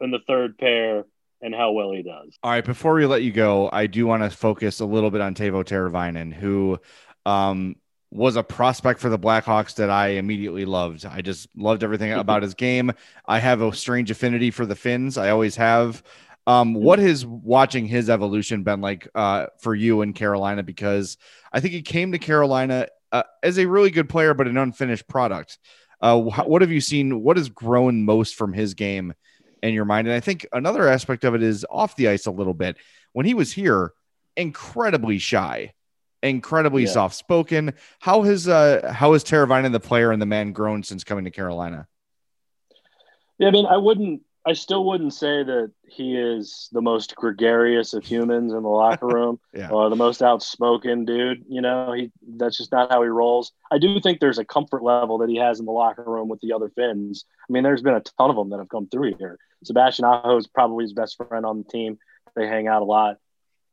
in 0.00 0.10
the 0.10 0.20
third 0.26 0.56
pair 0.56 1.04
and 1.42 1.54
how 1.54 1.72
well 1.72 1.92
he 1.92 2.02
does. 2.02 2.38
All 2.42 2.50
right, 2.50 2.64
before 2.64 2.94
we 2.94 3.04
let 3.04 3.22
you 3.22 3.32
go, 3.32 3.68
I 3.72 3.86
do 3.86 4.06
want 4.06 4.22
to 4.22 4.30
focus 4.30 4.80
a 4.80 4.86
little 4.86 5.10
bit 5.10 5.20
on 5.20 5.34
Teuvo 5.34 5.64
Teravainen, 5.64 6.32
who 6.32 6.78
um, 7.26 7.76
was 8.10 8.36
a 8.36 8.42
prospect 8.42 9.00
for 9.00 9.08
the 9.08 9.18
Blackhawks 9.18 9.74
that 9.76 9.90
I 9.90 10.08
immediately 10.08 10.64
loved. 10.64 11.04
I 11.04 11.20
just 11.20 11.48
loved 11.56 11.82
everything 11.82 12.12
about 12.18 12.42
his 12.42 12.54
game. 12.54 12.92
I 13.26 13.40
have 13.40 13.60
a 13.60 13.74
strange 13.74 14.10
affinity 14.10 14.50
for 14.50 14.64
the 14.64 14.76
Finns. 14.76 15.18
I 15.18 15.30
always 15.30 15.56
have. 15.56 16.02
Um, 16.46 16.74
what 16.74 16.98
has 16.98 17.24
watching 17.24 17.86
his 17.86 18.10
evolution 18.10 18.64
been 18.64 18.80
like 18.80 19.08
uh, 19.14 19.46
for 19.60 19.74
you 19.74 20.02
in 20.02 20.12
Carolina? 20.12 20.62
Because 20.62 21.16
I 21.52 21.60
think 21.60 21.72
he 21.72 21.82
came 21.82 22.12
to 22.12 22.18
Carolina 22.18 22.88
uh, 23.12 23.22
as 23.42 23.58
a 23.58 23.66
really 23.66 23.90
good 23.90 24.08
player, 24.08 24.34
but 24.34 24.48
an 24.48 24.56
unfinished 24.56 25.06
product. 25.06 25.58
Uh, 26.00 26.18
what 26.18 26.62
have 26.62 26.72
you 26.72 26.80
seen? 26.80 27.22
What 27.22 27.36
has 27.36 27.48
grown 27.48 28.04
most 28.04 28.34
from 28.34 28.52
his 28.52 28.74
game 28.74 29.14
in 29.62 29.74
your 29.74 29.84
mind? 29.84 30.08
And 30.08 30.16
I 30.16 30.20
think 30.20 30.46
another 30.52 30.88
aspect 30.88 31.24
of 31.24 31.34
it 31.34 31.42
is 31.42 31.64
off 31.70 31.96
the 31.96 32.08
ice 32.08 32.26
a 32.26 32.30
little 32.30 32.54
bit. 32.54 32.76
When 33.12 33.26
he 33.26 33.34
was 33.34 33.52
here, 33.52 33.92
incredibly 34.36 35.18
shy, 35.18 35.72
incredibly 36.22 36.84
yeah. 36.84 36.90
soft 36.90 37.14
spoken. 37.14 37.74
How 38.00 38.22
has 38.22 38.48
uh 38.48 38.92
how 38.94 39.12
has 39.12 39.24
Teravainen 39.24 39.72
the 39.72 39.80
player 39.80 40.12
and 40.12 40.20
the 40.20 40.26
man 40.26 40.52
grown 40.52 40.82
since 40.82 41.04
coming 41.04 41.24
to 41.24 41.30
Carolina? 41.30 41.86
Yeah, 43.38 43.48
I 43.48 43.50
mean, 43.50 43.66
I 43.66 43.76
wouldn't 43.76 44.22
I 44.44 44.54
still 44.54 44.84
wouldn't 44.84 45.14
say 45.14 45.44
that 45.44 45.70
he 45.86 46.16
is 46.16 46.68
the 46.72 46.82
most 46.82 47.14
gregarious 47.14 47.94
of 47.94 48.04
humans 48.04 48.52
in 48.52 48.62
the 48.62 48.68
locker 48.68 49.06
room 49.06 49.38
yeah. 49.54 49.70
or 49.70 49.88
the 49.88 49.96
most 49.96 50.20
outspoken 50.20 51.04
dude. 51.04 51.44
You 51.48 51.60
know, 51.60 51.92
he 51.92 52.10
that's 52.36 52.58
just 52.58 52.72
not 52.72 52.90
how 52.90 53.02
he 53.02 53.08
rolls. 53.08 53.52
I 53.70 53.78
do 53.78 54.00
think 54.00 54.18
there's 54.18 54.38
a 54.38 54.44
comfort 54.44 54.82
level 54.82 55.18
that 55.18 55.28
he 55.28 55.36
has 55.36 55.60
in 55.60 55.66
the 55.66 55.72
locker 55.72 56.04
room 56.04 56.28
with 56.28 56.40
the 56.40 56.52
other 56.52 56.70
Finns. 56.70 57.24
I 57.48 57.52
mean, 57.52 57.62
there's 57.62 57.82
been 57.82 57.94
a 57.94 58.00
ton 58.00 58.30
of 58.30 58.36
them 58.36 58.50
that 58.50 58.58
have 58.58 58.68
come 58.68 58.88
through 58.88 59.14
here. 59.16 59.38
Sebastian 59.64 60.04
Aho 60.04 60.36
is 60.36 60.48
probably 60.48 60.84
his 60.84 60.92
best 60.92 61.16
friend 61.16 61.46
on 61.46 61.58
the 61.58 61.64
team. 61.64 61.98
They 62.34 62.48
hang 62.48 62.66
out 62.66 62.82
a 62.82 62.84
lot. 62.84 63.18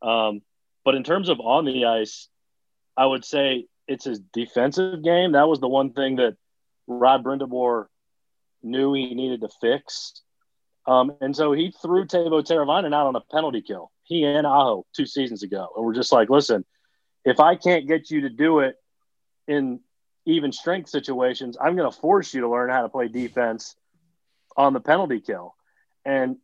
Um, 0.01 0.41
but 0.86 0.95
in 0.95 1.03
terms 1.03 1.29
of 1.29 1.39
on 1.39 1.65
the 1.65 1.86
ice, 1.86 2.29
I 2.95 3.05
would 3.05 3.25
say 3.25 3.65
it's 3.88 4.05
his 4.05 4.19
defensive 4.19 5.03
game. 5.03 5.32
That 5.32 5.47
was 5.47 5.60
the 5.60 5.67
one 5.67 5.93
thing 5.93 6.17
that 6.17 6.36
Rod 6.86 7.23
Brind'Amour 7.23 7.88
knew 8.62 8.93
he 8.93 9.15
needed 9.15 9.41
to 9.41 9.49
fix 9.62 10.21
um, 10.86 11.12
and 11.22 11.36
so 11.36 11.52
he 11.52 11.72
threw 11.82 12.06
Teuvo 12.06 12.44
Teravainen 12.44 12.94
out 12.94 13.08
on 13.08 13.15
a 13.15 13.22
penalty 13.22 13.62
kill. 13.62 13.92
He 14.04 14.24
and 14.24 14.48
Aho 14.48 14.86
two 14.96 15.06
seasons 15.06 15.44
ago, 15.44 15.70
and 15.76 15.86
we're 15.86 15.94
just 15.94 16.12
like, 16.12 16.30
listen, 16.30 16.65
if 17.26 17.39
I 17.39 17.56
can't 17.56 17.88
get 17.88 18.10
you 18.10 18.22
to 18.22 18.30
do 18.30 18.60
it 18.60 18.76
in 19.48 19.82
even 20.26 20.52
strength 20.52 20.89
situations, 20.89 21.58
I'm 21.60 21.76
going 21.76 21.92
to 21.92 21.98
force 21.98 22.34
you 22.34 22.42
to 22.42 22.50
learn 22.50 22.70
how 22.70 22.82
to 22.82 22.89
play 22.89 23.08
defense 23.08 23.76
on 24.58 24.74
the 24.74 24.80
penalty 24.80 25.20
kill. 25.20 25.56
And 26.06 26.38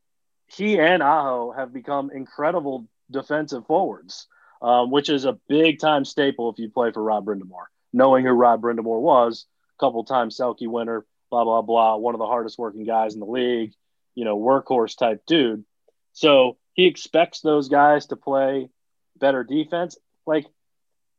he 0.48 0.80
and 0.80 1.02
Aho 1.02 1.52
have 1.52 1.74
become 1.74 2.12
incredible 2.12 2.88
defensive 3.10 3.66
forwards, 3.66 4.28
um, 4.62 4.92
which 4.92 5.10
is 5.10 5.26
a 5.26 5.40
big 5.48 5.80
time 5.80 6.06
staple 6.06 6.52
if 6.52 6.60
you 6.60 6.70
play 6.70 6.92
for 6.92 7.02
Rod 7.02 7.26
Brind'Amour. 7.26 7.66
Knowing 7.94 8.26
who 8.26 8.32
Rod 8.32 8.62
Brind'Amour 8.62 9.02
was, 9.02 9.46
a 9.78 9.80
couple 9.80 10.04
times 10.04 10.38
Selke 10.38 10.68
winner, 10.68 11.06
blah 11.32 11.44
blah 11.44 11.62
blah, 11.62 11.96
one 11.96 12.14
of 12.14 12.20
the 12.20 12.28
hardest 12.28 12.60
working 12.60 12.84
guys 12.84 13.14
in 13.14 13.20
the 13.20 13.26
league 13.26 13.74
you 14.16 14.26
know, 14.26 14.38
workhorse 14.38 14.98
type 14.98 15.24
dude. 15.28 15.66
So 16.14 16.58
he 16.74 16.86
expects 16.86 17.42
those 17.42 17.70
guys 17.70 18.08
to 18.08 18.16
play 18.16 18.70
better 19.18 19.44
defense. 19.44 19.98
Like 20.26 20.46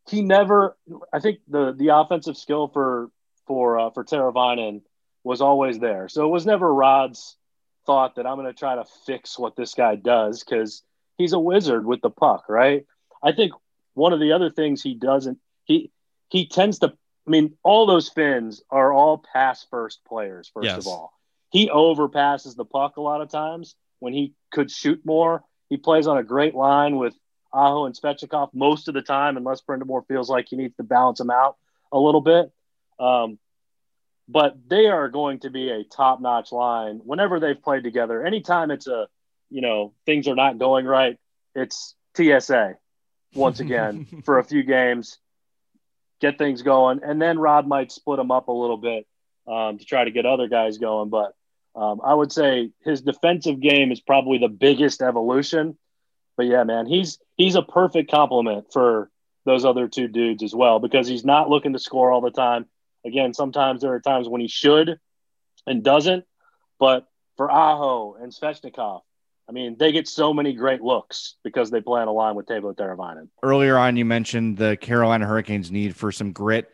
he 0.08 0.22
never, 0.22 0.76
I 1.12 1.20
think 1.20 1.38
the 1.48 1.72
the 1.72 1.96
offensive 1.96 2.36
skill 2.36 2.68
for 2.68 3.10
for 3.46 3.78
uh, 3.78 3.90
for 3.90 4.04
Teravainen 4.04 4.82
was 5.24 5.40
always 5.40 5.78
there. 5.78 6.08
So 6.08 6.24
it 6.24 6.30
was 6.30 6.46
never 6.46 6.72
Rod's 6.72 7.36
thought 7.84 8.16
that 8.16 8.26
I'm 8.26 8.36
going 8.36 8.46
to 8.46 8.58
try 8.58 8.74
to 8.74 8.84
fix 9.06 9.38
what 9.38 9.56
this 9.56 9.74
guy 9.74 9.94
does 9.94 10.42
because 10.42 10.82
he's 11.18 11.32
a 11.32 11.38
wizard 11.38 11.86
with 11.86 12.00
the 12.00 12.10
puck, 12.10 12.44
right? 12.48 12.84
I 13.22 13.32
think 13.32 13.52
one 13.94 14.12
of 14.12 14.20
the 14.20 14.32
other 14.32 14.50
things 14.50 14.82
he 14.82 14.94
doesn't 14.94 15.38
he 15.64 15.90
he 16.28 16.46
tends 16.46 16.80
to. 16.80 16.92
I 17.26 17.30
mean, 17.30 17.54
all 17.64 17.86
those 17.86 18.08
Finns 18.08 18.62
are 18.70 18.92
all 18.92 19.24
pass 19.32 19.66
first 19.68 20.04
players. 20.06 20.48
First 20.54 20.66
yes. 20.66 20.78
of 20.78 20.86
all, 20.86 21.12
he 21.50 21.68
overpasses 21.68 22.56
the 22.56 22.64
puck 22.64 22.96
a 22.96 23.00
lot 23.00 23.20
of 23.20 23.30
times 23.30 23.76
when 23.98 24.12
he 24.12 24.34
could 24.50 24.70
shoot 24.70 25.00
more. 25.04 25.42
He 25.68 25.76
plays 25.76 26.06
on 26.06 26.18
a 26.18 26.22
great 26.22 26.54
line 26.54 26.96
with 26.96 27.14
Aho 27.52 27.86
and 27.86 27.94
Svechnikov 27.94 28.50
most 28.52 28.88
of 28.88 28.94
the 28.94 29.02
time, 29.02 29.36
unless 29.36 29.62
Brind'Amour 29.62 30.06
feels 30.06 30.28
like 30.28 30.46
he 30.48 30.56
needs 30.56 30.76
to 30.76 30.82
balance 30.82 31.20
him 31.20 31.30
out 31.30 31.56
a 31.92 31.98
little 31.98 32.20
bit. 32.20 32.52
Um, 32.98 33.38
but 34.28 34.56
they 34.68 34.86
are 34.86 35.08
going 35.08 35.40
to 35.40 35.50
be 35.50 35.70
a 35.70 35.84
top 35.84 36.20
notch 36.20 36.50
line 36.52 37.00
whenever 37.04 37.38
they've 37.38 37.60
played 37.60 37.84
together. 37.84 38.24
Anytime 38.24 38.70
it's 38.70 38.88
a, 38.88 39.06
you 39.50 39.60
know, 39.60 39.94
things 40.04 40.26
are 40.26 40.34
not 40.34 40.58
going 40.58 40.84
right, 40.84 41.16
it's 41.54 41.94
TSA 42.16 42.74
once 43.34 43.60
again 43.60 44.06
for 44.24 44.38
a 44.38 44.44
few 44.44 44.64
games, 44.64 45.18
get 46.20 46.38
things 46.38 46.62
going. 46.62 47.00
And 47.04 47.22
then 47.22 47.38
Rod 47.38 47.68
might 47.68 47.92
split 47.92 48.18
them 48.18 48.32
up 48.32 48.48
a 48.48 48.52
little 48.52 48.78
bit 48.78 49.06
um, 49.46 49.78
to 49.78 49.84
try 49.84 50.04
to 50.04 50.10
get 50.10 50.26
other 50.26 50.48
guys 50.48 50.78
going. 50.78 51.10
But 51.10 51.34
um, 51.74 52.00
I 52.04 52.14
would 52.14 52.32
say 52.32 52.70
his 52.84 53.02
defensive 53.02 53.60
game 53.60 53.92
is 53.92 54.00
probably 54.00 54.38
the 54.38 54.48
biggest 54.48 55.02
evolution. 55.02 55.76
But 56.36 56.46
yeah, 56.46 56.64
man, 56.64 56.86
he's 56.86 57.18
he's 57.36 57.54
a 57.54 57.62
perfect 57.62 58.10
complement 58.10 58.72
for 58.72 59.10
those 59.44 59.64
other 59.64 59.88
two 59.88 60.08
dudes 60.08 60.42
as 60.42 60.54
well 60.54 60.80
because 60.80 61.06
he's 61.06 61.24
not 61.24 61.48
looking 61.48 61.72
to 61.72 61.78
score 61.78 62.10
all 62.10 62.20
the 62.20 62.30
time. 62.30 62.66
Again, 63.04 63.32
sometimes 63.32 63.82
there 63.82 63.92
are 63.92 64.00
times 64.00 64.28
when 64.28 64.40
he 64.40 64.48
should 64.48 64.98
and 65.66 65.82
doesn't. 65.82 66.24
But 66.78 67.06
for 67.36 67.50
Aho 67.50 68.16
and 68.20 68.32
Svechnikov, 68.32 69.02
I 69.48 69.52
mean, 69.52 69.76
they 69.78 69.92
get 69.92 70.08
so 70.08 70.34
many 70.34 70.52
great 70.54 70.82
looks 70.82 71.36
because 71.44 71.70
they 71.70 71.80
play 71.80 72.00
on 72.00 72.08
a 72.08 72.12
line 72.12 72.34
with 72.34 72.46
Teuvo 72.46 72.74
Teravainen. 72.74 73.28
Earlier 73.42 73.78
on, 73.78 73.96
you 73.96 74.04
mentioned 74.04 74.56
the 74.56 74.76
Carolina 74.76 75.26
Hurricanes 75.26 75.70
need 75.70 75.94
for 75.94 76.10
some 76.10 76.32
grit 76.32 76.72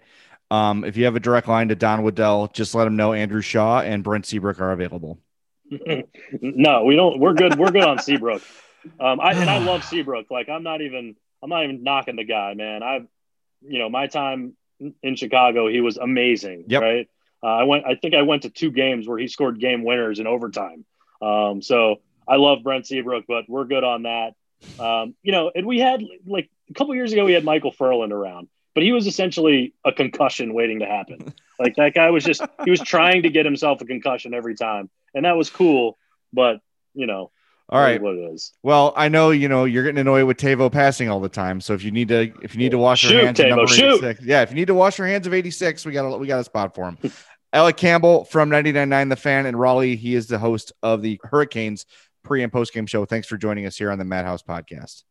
Um, 0.52 0.84
if 0.84 0.98
you 0.98 1.06
have 1.06 1.16
a 1.16 1.20
direct 1.20 1.48
line 1.48 1.68
to 1.68 1.74
Don 1.74 2.02
Waddell, 2.02 2.48
just 2.48 2.74
let 2.74 2.86
him 2.86 2.94
know 2.94 3.14
Andrew 3.14 3.40
Shaw 3.40 3.80
and 3.80 4.04
Brent 4.04 4.26
Seabrook 4.26 4.60
are 4.60 4.72
available. 4.72 5.18
no, 6.42 6.84
we 6.84 6.94
don't. 6.94 7.18
We're 7.18 7.32
good. 7.32 7.58
We're 7.58 7.70
good 7.70 7.84
on 7.84 7.98
Seabrook. 7.98 8.42
Um, 9.00 9.18
I 9.18 9.32
and 9.32 9.48
I 9.48 9.58
love 9.64 9.82
Seabrook. 9.82 10.30
Like 10.30 10.50
I'm 10.50 10.62
not 10.62 10.82
even. 10.82 11.16
I'm 11.42 11.48
not 11.48 11.64
even 11.64 11.82
knocking 11.82 12.16
the 12.16 12.24
guy, 12.24 12.52
man. 12.52 12.82
I've, 12.82 13.06
you 13.62 13.78
know, 13.78 13.88
my 13.88 14.08
time 14.08 14.54
in 15.02 15.16
Chicago, 15.16 15.68
he 15.68 15.80
was 15.80 15.96
amazing. 15.96 16.66
Yep. 16.68 16.82
Right. 16.82 17.08
Uh, 17.42 17.46
I 17.46 17.62
went. 17.64 17.86
I 17.86 17.94
think 17.94 18.14
I 18.14 18.20
went 18.20 18.42
to 18.42 18.50
two 18.50 18.70
games 18.70 19.08
where 19.08 19.16
he 19.16 19.28
scored 19.28 19.58
game 19.58 19.84
winners 19.84 20.18
in 20.18 20.26
overtime. 20.26 20.84
Um, 21.22 21.62
so 21.62 21.96
I 22.28 22.36
love 22.36 22.62
Brent 22.62 22.86
Seabrook, 22.86 23.24
but 23.26 23.48
we're 23.48 23.64
good 23.64 23.84
on 23.84 24.02
that. 24.02 24.34
Um, 24.78 25.14
you 25.22 25.32
know, 25.32 25.50
and 25.54 25.66
we 25.66 25.78
had 25.78 26.02
like 26.26 26.50
a 26.68 26.74
couple 26.74 26.94
years 26.94 27.14
ago, 27.14 27.24
we 27.24 27.32
had 27.32 27.42
Michael 27.42 27.72
Ferland 27.72 28.12
around, 28.12 28.48
but 28.74 28.82
he 28.82 28.92
was 28.92 29.06
essentially 29.06 29.74
a 29.84 29.92
concussion 29.92 30.54
waiting 30.54 30.80
to 30.80 30.86
happen. 30.86 31.34
like 31.58 31.76
that 31.76 31.94
guy 31.94 32.10
was 32.10 32.24
just 32.24 32.42
he 32.64 32.70
was 32.70 32.80
trying 32.80 33.22
to 33.22 33.30
get 33.30 33.44
himself 33.44 33.80
a 33.80 33.84
concussion 33.84 34.34
every 34.34 34.54
time, 34.54 34.90
and 35.14 35.24
that 35.24 35.36
was 35.36 35.50
cool. 35.50 35.98
But 36.32 36.60
you 36.94 37.06
know, 37.06 37.30
all 37.68 37.80
right, 37.80 38.00
what 38.00 38.14
it 38.14 38.32
is. 38.32 38.52
Well, 38.62 38.92
I 38.96 39.08
know 39.08 39.30
you 39.30 39.48
know 39.48 39.64
you're 39.64 39.84
getting 39.84 40.00
annoyed 40.00 40.24
with 40.24 40.36
Teuvo 40.36 40.70
passing 40.70 41.08
all 41.08 41.20
the 41.20 41.28
time. 41.28 41.60
So 41.60 41.74
if 41.74 41.82
you 41.82 41.90
need 41.90 42.08
to, 42.08 42.32
if 42.42 42.54
you 42.54 42.58
need 42.58 42.72
to 42.72 42.78
wash 42.78 43.00
shoot, 43.00 43.12
your 43.12 43.24
hands, 43.24 43.38
Teuvo, 43.38 43.68
shoot. 43.68 44.18
yeah, 44.22 44.42
if 44.42 44.50
you 44.50 44.56
need 44.56 44.66
to 44.66 44.74
wash 44.74 44.98
your 44.98 45.06
hands 45.06 45.26
of 45.26 45.34
86, 45.34 45.84
we 45.86 45.92
got 45.92 46.04
a 46.04 46.18
we 46.18 46.26
got 46.26 46.40
a 46.40 46.44
spot 46.44 46.74
for 46.74 46.84
him. 46.88 46.98
Alec 47.54 47.76
Campbell 47.76 48.24
from 48.24 48.48
99.9 48.48 49.10
The 49.10 49.16
Fan 49.16 49.44
in 49.44 49.56
Raleigh. 49.56 49.96
He 49.96 50.14
is 50.14 50.26
the 50.26 50.38
host 50.38 50.72
of 50.82 51.02
the 51.02 51.20
Hurricanes 51.22 51.84
pre 52.22 52.42
and 52.42 52.50
post 52.50 52.72
game 52.72 52.86
show. 52.86 53.04
Thanks 53.04 53.26
for 53.26 53.36
joining 53.36 53.66
us 53.66 53.76
here 53.76 53.90
on 53.90 53.98
the 53.98 54.06
Madhouse 54.06 54.42
podcast. 54.42 55.02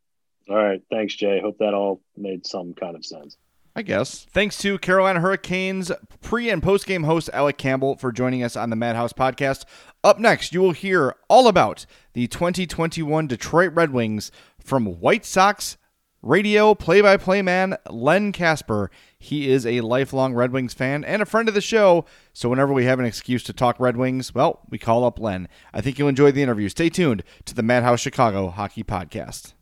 All 0.50 0.56
right. 0.56 0.82
Thanks, 0.89 1.15
Jay. 1.15 1.39
Hope 1.39 1.60
that 1.60 1.74
all 1.74 2.02
made 2.17 2.45
some 2.45 2.74
kind 2.74 2.95
of 2.95 3.06
sense. 3.06 3.38
I 3.75 3.84
guess. 3.84 4.25
Thanks 4.31 4.57
to 4.60 4.77
Carolina 4.79 5.21
Hurricanes 5.21 5.91
pre 6.21 6.49
and 6.49 6.62
post 6.62 6.86
game 6.86 7.03
host 7.03 7.29
Alec 7.34 7.57
Campbell 7.57 7.95
for 7.95 8.12
joining 8.12 8.43
us 8.43 8.55
on 8.55 8.69
the 8.69 8.75
Madhouse 8.75 9.13
podcast. 9.13 9.63
Up 10.03 10.19
next, 10.19 10.53
you 10.53 10.62
will 10.62 10.71
hear 10.71 11.15
all 11.29 11.47
about 11.47 11.86
the 12.13 12.27
2021 12.27 13.27
Detroit 13.27 13.71
Red 13.73 13.91
Wings 13.91 14.31
from 14.60 14.99
White 14.99 15.25
Sox 15.25 15.77
radio 16.21 16.75
play 16.75 17.01
by 17.01 17.17
play 17.17 17.41
man 17.41 17.77
Len 17.89 18.31
Kasper. 18.31 18.91
He 19.17 19.49
is 19.49 19.65
a 19.65 19.81
lifelong 19.81 20.34
Red 20.34 20.51
Wings 20.51 20.73
fan 20.73 21.03
and 21.03 21.21
a 21.21 21.25
friend 21.25 21.47
of 21.47 21.55
the 21.55 21.62
show. 21.62 22.05
So 22.34 22.49
whenever 22.49 22.73
we 22.73 22.86
have 22.86 22.99
an 22.99 23.05
excuse 23.05 23.43
to 23.43 23.53
talk 23.53 23.79
Red 23.79 23.95
Wings, 23.95 24.36
well, 24.36 24.62
we 24.69 24.77
call 24.77 25.05
up 25.05 25.19
Len. 25.19 25.47
I 25.73 25.81
think 25.81 25.97
you'll 25.97 26.10
enjoy 26.10 26.31
the 26.31 26.43
interview. 26.43 26.67
Stay 26.69 26.89
tuned 26.89 27.23
to 27.45 27.55
the 27.55 27.63
Madhouse 27.63 28.01
Chicago 28.01 28.49
Hockey 28.49 28.84
Podcast. 28.84 29.53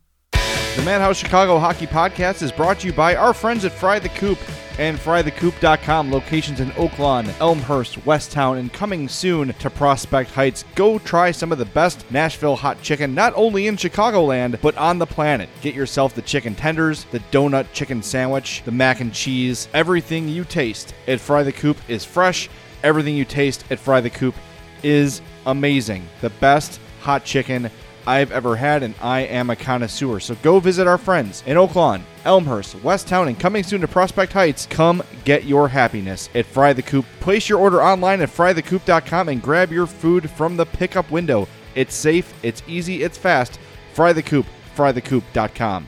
The 0.80 0.86
Madhouse 0.86 1.18
Chicago 1.18 1.58
Hockey 1.58 1.86
Podcast 1.86 2.40
is 2.40 2.50
brought 2.50 2.80
to 2.80 2.86
you 2.86 2.94
by 2.94 3.14
our 3.14 3.34
friends 3.34 3.66
at 3.66 3.72
Fry 3.72 3.98
the 3.98 4.08
Coop 4.08 4.38
and 4.78 4.96
frythecoop.com. 4.96 6.10
Locations 6.10 6.58
in 6.58 6.70
Oaklawn, 6.70 7.28
Elmhurst, 7.38 8.02
Westtown, 8.06 8.58
and 8.58 8.72
coming 8.72 9.06
soon 9.06 9.52
to 9.52 9.68
Prospect 9.68 10.30
Heights. 10.30 10.64
Go 10.76 10.98
try 10.98 11.32
some 11.32 11.52
of 11.52 11.58
the 11.58 11.66
best 11.66 12.10
Nashville 12.10 12.56
hot 12.56 12.80
chicken, 12.80 13.14
not 13.14 13.34
only 13.36 13.66
in 13.66 13.76
Chicagoland, 13.76 14.58
but 14.62 14.74
on 14.78 14.98
the 14.98 15.04
planet. 15.04 15.50
Get 15.60 15.74
yourself 15.74 16.14
the 16.14 16.22
chicken 16.22 16.54
tenders, 16.54 17.04
the 17.10 17.20
donut 17.30 17.66
chicken 17.74 18.02
sandwich, 18.02 18.62
the 18.64 18.72
mac 18.72 19.02
and 19.02 19.12
cheese. 19.12 19.68
Everything 19.74 20.30
you 20.30 20.44
taste 20.44 20.94
at 21.06 21.20
Fry 21.20 21.42
the 21.42 21.52
Coop 21.52 21.76
is 21.88 22.06
fresh. 22.06 22.48
Everything 22.82 23.14
you 23.16 23.26
taste 23.26 23.66
at 23.70 23.78
Fry 23.78 24.00
the 24.00 24.08
Coop 24.08 24.34
is 24.82 25.20
amazing. 25.44 26.08
The 26.22 26.30
best 26.30 26.80
hot 27.00 27.26
chicken 27.26 27.70
I've 28.06 28.32
ever 28.32 28.56
had, 28.56 28.82
and 28.82 28.94
I 29.00 29.20
am 29.20 29.50
a 29.50 29.56
connoisseur. 29.56 30.20
So 30.20 30.34
go 30.36 30.60
visit 30.60 30.86
our 30.86 30.98
friends 30.98 31.42
in 31.46 31.56
Oaklawn, 31.56 32.02
Elmhurst, 32.24 32.76
Westtown, 32.78 33.28
and 33.28 33.38
coming 33.38 33.62
soon 33.62 33.80
to 33.80 33.88
Prospect 33.88 34.32
Heights. 34.32 34.66
Come 34.66 35.02
get 35.24 35.44
your 35.44 35.68
happiness 35.68 36.28
at 36.34 36.46
Fry 36.46 36.72
the 36.72 36.82
Coop. 36.82 37.04
Place 37.20 37.48
your 37.48 37.58
order 37.58 37.82
online 37.82 38.20
at 38.20 38.28
frythecoop.com 38.28 39.28
and 39.28 39.42
grab 39.42 39.72
your 39.72 39.86
food 39.86 40.30
from 40.30 40.56
the 40.56 40.66
pickup 40.66 41.10
window. 41.10 41.48
It's 41.74 41.94
safe, 41.94 42.32
it's 42.42 42.62
easy, 42.66 43.02
it's 43.02 43.18
fast. 43.18 43.58
Fry 43.92 44.12
the 44.12 44.22
Coop, 44.22 44.46
frythecoop.com. 44.76 45.86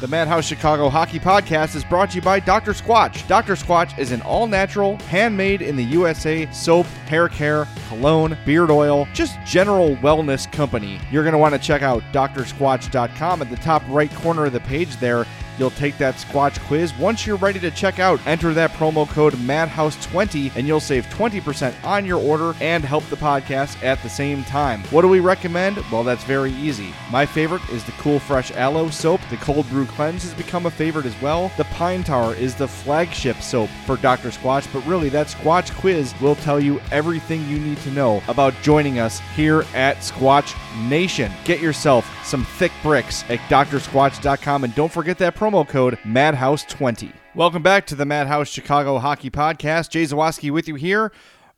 The 0.00 0.08
Madhouse 0.08 0.44
Chicago 0.46 0.88
Hockey 0.88 1.20
Podcast 1.20 1.76
is 1.76 1.84
brought 1.84 2.10
to 2.10 2.16
you 2.16 2.22
by 2.22 2.40
Dr. 2.40 2.72
Squatch. 2.72 3.24
Dr. 3.28 3.54
Squatch 3.54 3.96
is 3.98 4.10
an 4.10 4.20
all 4.22 4.48
natural, 4.48 4.96
handmade 5.02 5.62
in 5.62 5.76
the 5.76 5.84
USA 5.84 6.50
soap, 6.50 6.86
hair 7.06 7.28
care, 7.28 7.68
cologne, 7.88 8.36
beard 8.44 8.72
oil, 8.72 9.06
just 9.14 9.38
general 9.46 9.94
wellness 9.96 10.50
company. 10.50 10.98
You're 11.12 11.22
going 11.22 11.34
to 11.34 11.38
want 11.38 11.54
to 11.54 11.60
check 11.60 11.82
out 11.82 12.02
drsquatch.com. 12.12 13.42
At 13.42 13.50
the 13.50 13.56
top 13.56 13.84
right 13.86 14.12
corner 14.16 14.46
of 14.46 14.52
the 14.52 14.60
page, 14.60 14.96
there, 14.96 15.24
You'll 15.58 15.70
take 15.70 15.98
that 15.98 16.16
Squatch 16.16 16.58
quiz. 16.66 16.96
Once 16.98 17.26
you're 17.26 17.36
ready 17.36 17.60
to 17.60 17.70
check 17.70 17.98
out, 17.98 18.24
enter 18.26 18.54
that 18.54 18.72
promo 18.72 19.08
code 19.08 19.34
MADHOUSE20 19.34 20.56
and 20.56 20.66
you'll 20.66 20.80
save 20.80 21.06
20% 21.06 21.74
on 21.84 22.04
your 22.04 22.20
order 22.20 22.54
and 22.60 22.84
help 22.84 23.04
the 23.06 23.16
podcast 23.16 23.82
at 23.82 24.02
the 24.02 24.08
same 24.08 24.44
time. 24.44 24.82
What 24.84 25.02
do 25.02 25.08
we 25.08 25.20
recommend? 25.20 25.78
Well, 25.90 26.04
that's 26.04 26.24
very 26.24 26.52
easy. 26.52 26.94
My 27.10 27.26
favorite 27.26 27.68
is 27.70 27.84
the 27.84 27.92
Cool 27.92 28.18
Fresh 28.18 28.52
Aloe 28.52 28.90
soap. 28.90 29.20
The 29.30 29.36
Cold 29.38 29.68
Brew 29.68 29.86
Cleanse 29.86 30.22
has 30.22 30.34
become 30.34 30.66
a 30.66 30.70
favorite 30.70 31.06
as 31.06 31.20
well. 31.20 31.52
The 31.56 31.64
Pine 31.64 32.04
Tar 32.04 32.34
is 32.34 32.54
the 32.54 32.68
flagship 32.68 33.40
soap 33.40 33.70
for 33.86 33.96
Dr. 33.96 34.30
Squatch, 34.30 34.72
but 34.72 34.86
really, 34.86 35.08
that 35.10 35.26
Squatch 35.28 35.74
quiz 35.78 36.14
will 36.20 36.36
tell 36.36 36.60
you 36.60 36.80
everything 36.90 37.46
you 37.48 37.58
need 37.58 37.78
to 37.78 37.90
know 37.90 38.22
about 38.28 38.54
joining 38.62 38.98
us 38.98 39.20
here 39.34 39.64
at 39.74 39.98
Squatch 39.98 40.54
Nation. 40.88 41.32
Get 41.44 41.60
yourself 41.60 42.10
some 42.24 42.44
thick 42.44 42.72
bricks 42.82 43.24
at 43.28 43.38
drsquatch.com 43.40 44.64
and 44.64 44.74
don't 44.74 44.92
forget 44.92 45.18
that 45.18 45.34
promo 45.42 45.68
code 45.68 45.98
MADHOUSE20. 46.04 47.12
Welcome 47.34 47.64
back 47.64 47.84
to 47.86 47.96
the 47.96 48.06
Madhouse 48.06 48.46
Chicago 48.46 49.00
Hockey 49.00 49.28
Podcast. 49.28 49.90
Jay 49.90 50.04
Zawaski 50.04 50.52
with 50.52 50.68
you 50.68 50.76
here. 50.76 51.10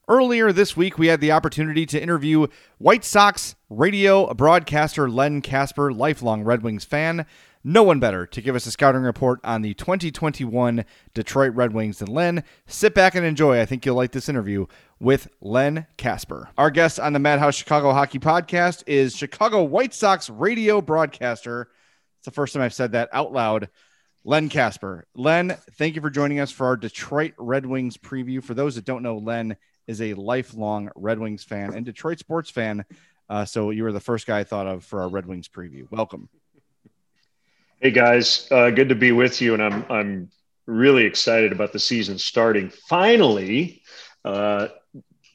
Earlier 0.09 0.53
this 0.53 0.75
week, 0.75 0.97
we 0.97 1.09
had 1.09 1.21
the 1.21 1.33
opportunity 1.33 1.85
to 1.85 2.03
interview 2.03 2.47
White 2.79 3.05
Sox 3.05 3.57
radio 3.69 4.33
broadcaster 4.33 5.11
Len 5.11 5.43
Kasper, 5.43 5.93
lifelong 5.93 6.45
Red 6.45 6.63
Wings 6.63 6.87
fan. 6.87 7.27
No 7.63 7.83
one 7.83 8.01
better 8.01 8.25
to 8.25 8.41
give 8.41 8.57
us 8.57 8.65
a 8.65 8.71
scouting 8.71 9.03
report 9.03 9.39
on 9.45 9.61
the 9.61 9.75
2021 9.75 10.87
Detroit 11.13 11.55
Red 11.55 11.75
Wings 11.75 11.99
than 11.99 12.09
Len. 12.09 12.43
Sit 12.67 12.95
back 12.95 13.15
and 13.15 13.27
enjoy. 13.27 13.61
I 13.61 13.67
think 13.67 13.85
you'll 13.85 13.97
like 13.97 14.13
this 14.13 14.31
interview 14.31 14.65
with 14.99 15.29
Len 15.43 15.87
Kasper. 15.99 16.49
Our 16.57 16.71
guest 16.71 16.99
on 16.99 17.13
the 17.13 17.19
Madhouse 17.19 17.57
Chicago 17.57 17.93
Hockey 17.93 18.19
Podcast 18.19 18.83
is 18.87 19.15
Chicago 19.15 19.63
White 19.63 19.93
Sox 19.93 20.31
radio 20.31 20.81
broadcaster. 20.81 21.69
It's 22.25 22.33
the 22.35 22.37
first 22.37 22.55
time 22.55 22.63
I've 22.63 22.73
said 22.73 22.93
that 22.93 23.11
out 23.13 23.35
loud. 23.35 23.69
Len 24.25 24.49
Kasper. 24.49 25.05
Len, 25.15 25.59
thank 25.73 25.95
you 25.95 26.01
for 26.01 26.09
joining 26.09 26.41
us 26.41 26.51
for 26.51 26.65
our 26.65 26.75
Detroit 26.79 27.35
Red 27.37 27.67
Wings 27.67 27.99
preview. 27.99 28.43
For 28.43 28.55
those 28.55 28.77
that 28.77 28.87
don't 28.87 29.03
know, 29.03 29.19
Len 29.19 29.59
is 29.87 30.01
a 30.01 30.15
lifelong 30.15 30.91
Red 30.97 31.19
Wings 31.19 31.45
fan 31.45 31.75
and 31.75 31.85
Detroit 31.85 32.19
sports 32.19 32.49
fan. 32.49 32.87
Uh, 33.29 33.45
so 33.45 33.69
you 33.69 33.83
were 33.83 33.93
the 33.93 34.01
first 34.01 34.27
guy 34.27 34.39
I 34.39 34.45
thought 34.45 34.67
of 34.67 34.87
for 34.87 35.03
our 35.03 35.09
Red 35.11 35.27
Wings 35.27 35.49
preview. 35.49 35.87
Welcome. 35.91 36.31
Hey 37.83 37.91
guys, 37.91 38.49
uh, 38.51 38.71
good 38.71 38.89
to 38.89 38.95
be 38.95 39.13
with 39.13 39.43
you, 39.43 39.53
and 39.53 39.63
I'm 39.63 39.85
I'm 39.91 40.31
really 40.65 41.05
excited 41.05 41.53
about 41.53 41.75
the 41.75 41.79
season 41.79 42.17
starting. 42.17 42.71
Finally, 42.89 43.83
uh, 44.25 44.69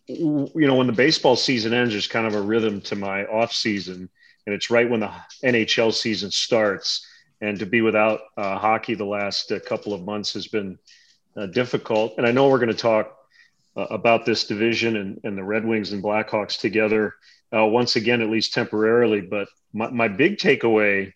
you 0.08 0.50
know, 0.56 0.74
when 0.74 0.88
the 0.88 0.94
baseball 0.94 1.36
season 1.36 1.72
ends, 1.72 1.94
there's 1.94 2.08
kind 2.08 2.26
of 2.26 2.34
a 2.34 2.42
rhythm 2.42 2.82
to 2.82 2.96
my 2.96 3.26
off 3.26 3.52
season, 3.52 4.10
and 4.46 4.56
it's 4.56 4.70
right 4.70 4.90
when 4.90 5.02
the 5.02 5.12
NHL 5.44 5.94
season 5.94 6.32
starts. 6.32 7.06
And 7.42 7.58
to 7.60 7.66
be 7.66 7.82
without 7.82 8.20
uh, 8.36 8.58
hockey 8.58 8.96
the 8.96 9.06
last 9.06 9.52
uh, 9.52 9.60
couple 9.62 9.94
of 9.94 10.04
months 10.04 10.34
has 10.34 10.48
been 10.48 10.78
uh, 11.38 11.46
difficult. 11.46 12.16
And 12.18 12.28
I 12.28 12.32
know 12.32 12.50
we're 12.50 12.60
going 12.60 12.68
to 12.68 12.74
talk 12.74 13.16
uh, 13.78 13.86
about 13.90 14.26
this 14.26 14.46
division 14.46 14.98
and, 14.98 15.22
and 15.24 15.38
the 15.38 15.44
Red 15.44 15.66
Wings 15.66 15.94
and 15.94 16.04
Blackhawks 16.04 16.60
together 16.60 17.16
once 17.52 17.96
again, 17.96 18.22
at 18.22 18.30
least 18.30 18.54
temporarily. 18.54 19.22
But 19.22 19.48
my, 19.74 19.90
my 19.90 20.08
big 20.08 20.38
takeaway 20.38 21.14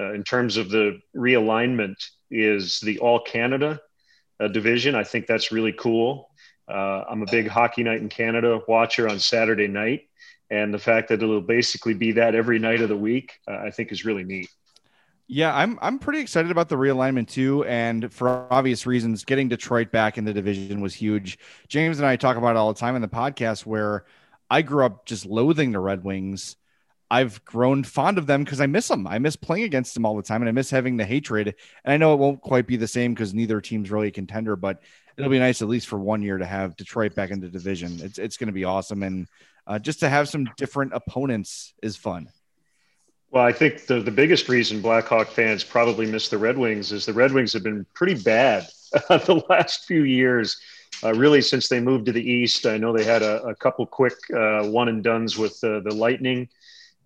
uh, 0.00 0.12
in 0.12 0.24
terms 0.24 0.56
of 0.56 0.70
the 0.70 1.00
realignment 1.14 1.96
is 2.30 2.80
the 2.80 2.98
All 3.00 3.20
Canada 3.20 3.80
uh, 4.40 4.48
division. 4.48 4.94
I 4.94 5.04
think 5.04 5.26
that's 5.26 5.52
really 5.52 5.72
cool. 5.72 6.30
Uh, 6.68 7.04
I'm 7.08 7.22
a 7.22 7.30
big 7.30 7.48
Hockey 7.48 7.82
Night 7.82 8.00
in 8.00 8.08
Canada 8.08 8.60
watcher 8.66 9.08
on 9.08 9.18
Saturday 9.18 9.68
night, 9.68 10.08
and 10.50 10.72
the 10.72 10.78
fact 10.78 11.08
that 11.08 11.22
it'll 11.22 11.40
basically 11.40 11.94
be 11.94 12.12
that 12.12 12.34
every 12.34 12.58
night 12.58 12.80
of 12.80 12.88
the 12.88 12.96
week, 12.96 13.38
uh, 13.48 13.56
I 13.56 13.70
think 13.70 13.92
is 13.92 14.04
really 14.04 14.24
neat. 14.24 14.48
Yeah, 15.28 15.54
I'm 15.54 15.78
I'm 15.80 15.98
pretty 15.98 16.20
excited 16.20 16.50
about 16.50 16.68
the 16.68 16.76
realignment 16.76 17.28
too, 17.28 17.64
and 17.64 18.12
for 18.12 18.46
obvious 18.50 18.86
reasons, 18.86 19.24
getting 19.24 19.48
Detroit 19.48 19.92
back 19.92 20.18
in 20.18 20.24
the 20.24 20.32
division 20.32 20.80
was 20.80 20.94
huge. 20.94 21.38
James 21.68 21.98
and 21.98 22.06
I 22.06 22.16
talk 22.16 22.36
about 22.36 22.50
it 22.50 22.56
all 22.56 22.72
the 22.72 22.80
time 22.80 22.96
in 22.96 23.02
the 23.02 23.08
podcast 23.08 23.64
where 23.64 24.04
I 24.50 24.62
grew 24.62 24.84
up 24.84 25.06
just 25.06 25.26
loathing 25.26 25.70
the 25.70 25.78
Red 25.78 26.02
Wings 26.02 26.56
I've 27.10 27.44
grown 27.44 27.82
fond 27.82 28.18
of 28.18 28.26
them 28.26 28.44
because 28.44 28.60
I 28.60 28.66
miss 28.66 28.86
them. 28.86 29.06
I 29.06 29.18
miss 29.18 29.34
playing 29.34 29.64
against 29.64 29.94
them 29.94 30.06
all 30.06 30.16
the 30.16 30.22
time 30.22 30.42
and 30.42 30.48
I 30.48 30.52
miss 30.52 30.70
having 30.70 30.96
the 30.96 31.04
hatred. 31.04 31.54
And 31.84 31.92
I 31.92 31.96
know 31.96 32.14
it 32.14 32.18
won't 32.18 32.40
quite 32.40 32.68
be 32.68 32.76
the 32.76 32.86
same 32.86 33.14
because 33.14 33.34
neither 33.34 33.60
team's 33.60 33.90
really 33.90 34.08
a 34.08 34.12
contender, 34.12 34.54
but 34.54 34.80
it'll 35.16 35.30
be 35.30 35.40
nice 35.40 35.60
at 35.60 35.68
least 35.68 35.88
for 35.88 35.98
one 35.98 36.22
year 36.22 36.38
to 36.38 36.46
have 36.46 36.76
Detroit 36.76 37.16
back 37.16 37.30
in 37.30 37.40
the 37.40 37.48
division. 37.48 37.98
It's, 38.00 38.18
it's 38.18 38.36
going 38.36 38.46
to 38.46 38.52
be 38.52 38.64
awesome. 38.64 39.02
And 39.02 39.26
uh, 39.70 39.78
just 39.78 40.00
to 40.00 40.08
have 40.08 40.28
some 40.28 40.48
different 40.56 40.92
opponents 40.92 41.74
is 41.80 41.96
fun. 41.96 42.28
Well, 43.30 43.44
I 43.44 43.52
think 43.52 43.86
the, 43.86 44.00
the 44.00 44.10
biggest 44.10 44.48
reason 44.48 44.82
Blackhawk 44.82 45.28
fans 45.28 45.62
probably 45.62 46.06
miss 46.06 46.28
the 46.28 46.38
Red 46.38 46.58
Wings 46.58 46.90
is 46.90 47.06
the 47.06 47.12
Red 47.12 47.32
Wings 47.32 47.52
have 47.52 47.62
been 47.62 47.86
pretty 47.94 48.20
bad 48.20 48.66
the 49.08 49.40
last 49.48 49.84
few 49.84 50.02
years. 50.02 50.60
Uh, 51.04 51.14
really, 51.14 51.40
since 51.40 51.68
they 51.68 51.78
moved 51.78 52.06
to 52.06 52.12
the 52.12 52.28
east, 52.28 52.66
I 52.66 52.78
know 52.78 52.92
they 52.92 53.04
had 53.04 53.22
a, 53.22 53.44
a 53.44 53.54
couple 53.54 53.86
quick 53.86 54.14
uh, 54.34 54.64
one 54.64 54.88
and 54.88 55.04
duns 55.04 55.38
with 55.38 55.60
the 55.60 55.94
Lightning, 55.94 56.48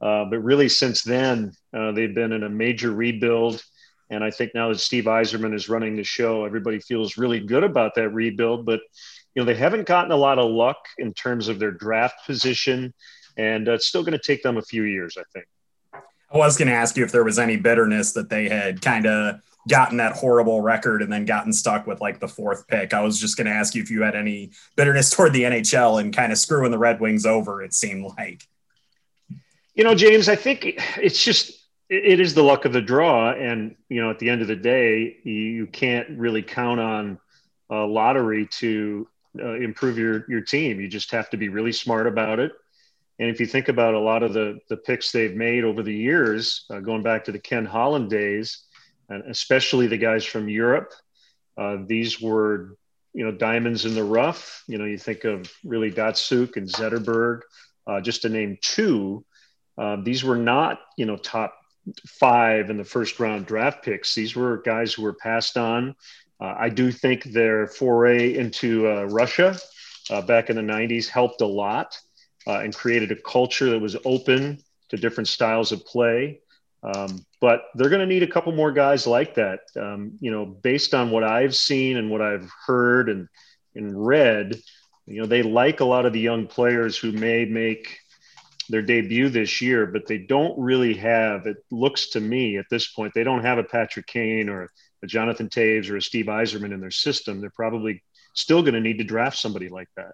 uh, 0.00 0.24
but 0.24 0.38
really 0.38 0.70
since 0.70 1.02
then 1.02 1.52
uh, 1.74 1.92
they've 1.92 2.14
been 2.14 2.32
in 2.32 2.44
a 2.44 2.48
major 2.48 2.92
rebuild. 2.92 3.62
And 4.08 4.24
I 4.24 4.30
think 4.30 4.54
now 4.54 4.70
that 4.70 4.80
Steve 4.80 5.04
Yzerman 5.04 5.54
is 5.54 5.68
running 5.68 5.96
the 5.96 6.04
show, 6.04 6.46
everybody 6.46 6.78
feels 6.78 7.18
really 7.18 7.40
good 7.40 7.64
about 7.64 7.94
that 7.96 8.08
rebuild. 8.08 8.64
But 8.64 8.80
you 9.34 9.42
know 9.42 9.46
they 9.46 9.54
haven't 9.54 9.86
gotten 9.86 10.12
a 10.12 10.16
lot 10.16 10.38
of 10.38 10.50
luck 10.50 10.76
in 10.98 11.12
terms 11.12 11.48
of 11.48 11.58
their 11.58 11.72
draft 11.72 12.26
position, 12.26 12.94
and 13.36 13.68
uh, 13.68 13.72
it's 13.72 13.86
still 13.86 14.02
going 14.02 14.12
to 14.12 14.24
take 14.24 14.42
them 14.42 14.56
a 14.56 14.62
few 14.62 14.82
years, 14.82 15.16
I 15.18 15.24
think. 15.32 15.46
I 16.32 16.38
was 16.38 16.56
going 16.56 16.68
to 16.68 16.74
ask 16.74 16.96
you 16.96 17.04
if 17.04 17.12
there 17.12 17.24
was 17.24 17.38
any 17.38 17.56
bitterness 17.56 18.12
that 18.12 18.28
they 18.28 18.48
had 18.48 18.80
kind 18.80 19.06
of 19.06 19.40
gotten 19.68 19.96
that 19.96 20.16
horrible 20.16 20.60
record 20.60 21.00
and 21.00 21.12
then 21.12 21.24
gotten 21.24 21.52
stuck 21.52 21.86
with 21.86 22.00
like 22.00 22.20
the 22.20 22.28
fourth 22.28 22.66
pick. 22.66 22.92
I 22.92 23.00
was 23.00 23.18
just 23.18 23.36
going 23.36 23.46
to 23.46 23.52
ask 23.52 23.74
you 23.74 23.82
if 23.82 23.90
you 23.90 24.02
had 24.02 24.14
any 24.14 24.50
bitterness 24.76 25.10
toward 25.14 25.32
the 25.32 25.42
NHL 25.42 26.00
and 26.00 26.14
kind 26.14 26.32
of 26.32 26.38
screwing 26.38 26.70
the 26.70 26.78
Red 26.78 27.00
Wings 27.00 27.24
over, 27.24 27.62
it 27.62 27.72
seemed 27.72 28.12
like. 28.18 28.46
You 29.74 29.84
know, 29.84 29.94
James, 29.94 30.28
I 30.28 30.36
think 30.36 30.80
it's 30.98 31.22
just, 31.24 31.52
it 31.88 32.20
is 32.20 32.34
the 32.34 32.42
luck 32.42 32.64
of 32.64 32.72
the 32.72 32.80
draw. 32.80 33.32
And, 33.32 33.74
you 33.88 34.00
know, 34.02 34.10
at 34.10 34.18
the 34.18 34.30
end 34.30 34.42
of 34.42 34.48
the 34.48 34.56
day, 34.56 35.16
you 35.24 35.66
can't 35.66 36.18
really 36.18 36.42
count 36.42 36.80
on 36.80 37.18
a 37.70 37.78
lottery 37.78 38.46
to 38.58 39.08
uh, 39.38 39.54
improve 39.54 39.98
your, 39.98 40.24
your 40.28 40.40
team. 40.40 40.80
You 40.80 40.88
just 40.88 41.10
have 41.12 41.30
to 41.30 41.36
be 41.36 41.48
really 41.48 41.72
smart 41.72 42.06
about 42.06 42.38
it 42.38 42.52
and 43.18 43.30
if 43.30 43.38
you 43.38 43.46
think 43.46 43.68
about 43.68 43.94
a 43.94 44.00
lot 44.00 44.22
of 44.22 44.32
the, 44.32 44.58
the 44.68 44.76
picks 44.76 45.12
they've 45.12 45.34
made 45.34 45.64
over 45.64 45.82
the 45.82 45.94
years, 45.94 46.64
uh, 46.70 46.80
going 46.80 47.02
back 47.02 47.24
to 47.24 47.32
the 47.32 47.38
Ken 47.38 47.64
Holland 47.64 48.10
days, 48.10 48.64
and 49.08 49.22
especially 49.30 49.86
the 49.86 49.98
guys 49.98 50.24
from 50.24 50.48
Europe, 50.48 50.92
uh, 51.56 51.76
these 51.86 52.20
were, 52.20 52.76
you 53.12 53.24
know, 53.24 53.30
diamonds 53.30 53.84
in 53.84 53.94
the 53.94 54.02
rough. 54.02 54.64
You 54.66 54.78
know, 54.78 54.84
you 54.84 54.98
think 54.98 55.24
of 55.24 55.50
really 55.62 55.92
Datsyuk 55.92 56.56
and 56.56 56.68
Zetterberg, 56.68 57.42
uh, 57.86 58.00
just 58.00 58.22
to 58.22 58.28
name 58.28 58.58
two. 58.60 59.24
Um, 59.78 60.02
these 60.02 60.24
were 60.24 60.36
not, 60.36 60.80
you 60.96 61.06
know, 61.06 61.16
top 61.16 61.54
five 62.06 62.70
in 62.70 62.78
the 62.78 62.84
first 62.84 63.20
round 63.20 63.46
draft 63.46 63.84
picks. 63.84 64.14
These 64.14 64.34
were 64.34 64.62
guys 64.64 64.92
who 64.92 65.02
were 65.02 65.12
passed 65.12 65.56
on. 65.56 65.94
Uh, 66.40 66.54
I 66.58 66.68
do 66.68 66.90
think 66.90 67.24
their 67.24 67.66
foray 67.66 68.36
into 68.36 68.88
uh, 68.88 69.04
Russia 69.04 69.56
uh, 70.10 70.22
back 70.22 70.50
in 70.50 70.56
the 70.56 70.62
90s 70.62 71.08
helped 71.08 71.40
a 71.40 71.46
lot 71.46 71.98
uh, 72.46 72.58
and 72.58 72.74
created 72.74 73.12
a 73.12 73.16
culture 73.16 73.70
that 73.70 73.80
was 73.80 73.96
open 74.04 74.58
to 74.90 74.96
different 74.96 75.28
styles 75.28 75.72
of 75.72 75.84
play. 75.86 76.40
Um, 76.82 77.24
but 77.40 77.64
they're 77.74 77.88
going 77.88 78.06
to 78.06 78.06
need 78.06 78.22
a 78.22 78.30
couple 78.30 78.52
more 78.52 78.72
guys 78.72 79.06
like 79.06 79.34
that. 79.36 79.60
Um, 79.80 80.12
you 80.20 80.30
know, 80.30 80.44
based 80.44 80.94
on 80.94 81.10
what 81.10 81.24
I've 81.24 81.56
seen 81.56 81.96
and 81.96 82.10
what 82.10 82.20
I've 82.20 82.50
heard 82.66 83.08
and 83.08 83.28
and 83.76 84.06
read, 84.06 84.60
you 85.06 85.20
know, 85.20 85.26
they 85.26 85.42
like 85.42 85.80
a 85.80 85.84
lot 85.84 86.06
of 86.06 86.12
the 86.12 86.20
young 86.20 86.46
players 86.46 86.96
who 86.96 87.10
may 87.10 87.44
make 87.44 87.98
their 88.68 88.82
debut 88.82 89.28
this 89.28 89.60
year, 89.60 89.86
but 89.86 90.06
they 90.06 90.18
don't 90.18 90.58
really 90.58 90.94
have. 90.94 91.46
It 91.46 91.56
looks 91.70 92.10
to 92.10 92.20
me 92.20 92.56
at 92.56 92.66
this 92.70 92.88
point 92.88 93.12
they 93.14 93.24
don't 93.24 93.44
have 93.44 93.58
a 93.58 93.64
Patrick 93.64 94.06
Kane 94.06 94.48
or 94.48 94.70
a 95.04 95.06
Jonathan 95.06 95.48
Toews 95.48 95.88
or 95.90 95.96
a 95.96 96.02
Steve 96.02 96.26
Yzerman 96.26 96.72
in 96.72 96.80
their 96.80 96.90
system. 96.90 97.40
They're 97.40 97.50
probably 97.50 98.02
still 98.32 98.62
going 98.62 98.74
to 98.74 98.80
need 98.80 98.98
to 98.98 99.04
draft 99.04 99.38
somebody 99.38 99.68
like 99.68 99.88
that. 99.96 100.12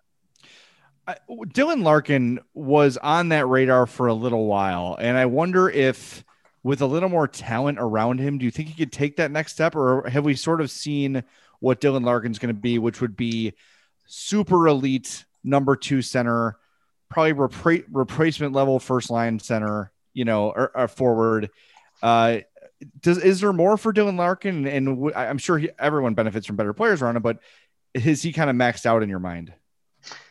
Dylan 1.29 1.83
Larkin 1.83 2.41
was 2.55 2.97
on 2.99 3.31
that 3.31 3.49
radar 3.49 3.87
for 3.87 4.07
a 4.07 4.15
little 4.15 4.47
while, 4.47 4.97
and 5.01 5.17
I 5.17 5.27
wonder 5.27 5.69
if, 5.69 6.23
with 6.63 6.83
a 6.83 6.87
little 6.87 7.09
more 7.09 7.27
talent 7.27 7.79
around 7.81 8.21
him, 8.21 8.39
do 8.39 8.45
you 8.45 8.51
think 8.51 8.69
he 8.69 8.75
could 8.75 8.93
take 8.93 9.17
that 9.17 9.31
next 9.31 9.55
step, 9.55 9.75
or 9.75 10.09
have 10.09 10.25
we 10.25 10.37
sort 10.37 10.61
of 10.61 10.71
seen 10.71 11.25
what 11.59 11.81
Dylan 11.81 12.05
Larkin's 12.05 12.39
going 12.39 12.55
to 12.55 12.61
be, 12.61 12.79
which 12.79 13.01
would 13.01 13.17
be 13.17 13.55
super 14.07 14.69
elite 14.69 15.25
number 15.43 15.75
two 15.75 16.03
center, 16.03 16.59
probably 17.09 17.33
repra- 17.33 17.85
replacement 17.91 18.53
level 18.53 18.79
first 18.79 19.11
line 19.11 19.39
center, 19.41 19.91
you 20.13 20.25
know, 20.25 20.51
or, 20.51 20.71
or 20.77 20.87
forward. 20.87 21.51
Uh, 22.03 22.41
does 23.01 23.19
is 23.19 23.41
there 23.41 23.53
more 23.53 23.77
for 23.77 23.93
Dylan 23.93 24.17
Larkin? 24.17 24.67
And, 24.67 24.89
and 24.89 25.15
I'm 25.15 25.39
sure 25.39 25.59
he, 25.59 25.71
everyone 25.79 26.15
benefits 26.15 26.47
from 26.47 26.57
better 26.57 26.73
players 26.73 27.03
around 27.03 27.17
him, 27.17 27.23
but 27.23 27.39
is 27.95 28.23
he 28.23 28.33
kind 28.33 28.51
of 28.51 28.57
maxed 28.57 28.87
out 28.87 29.03
in 29.03 29.09
your 29.09 29.19
mind? 29.19 29.53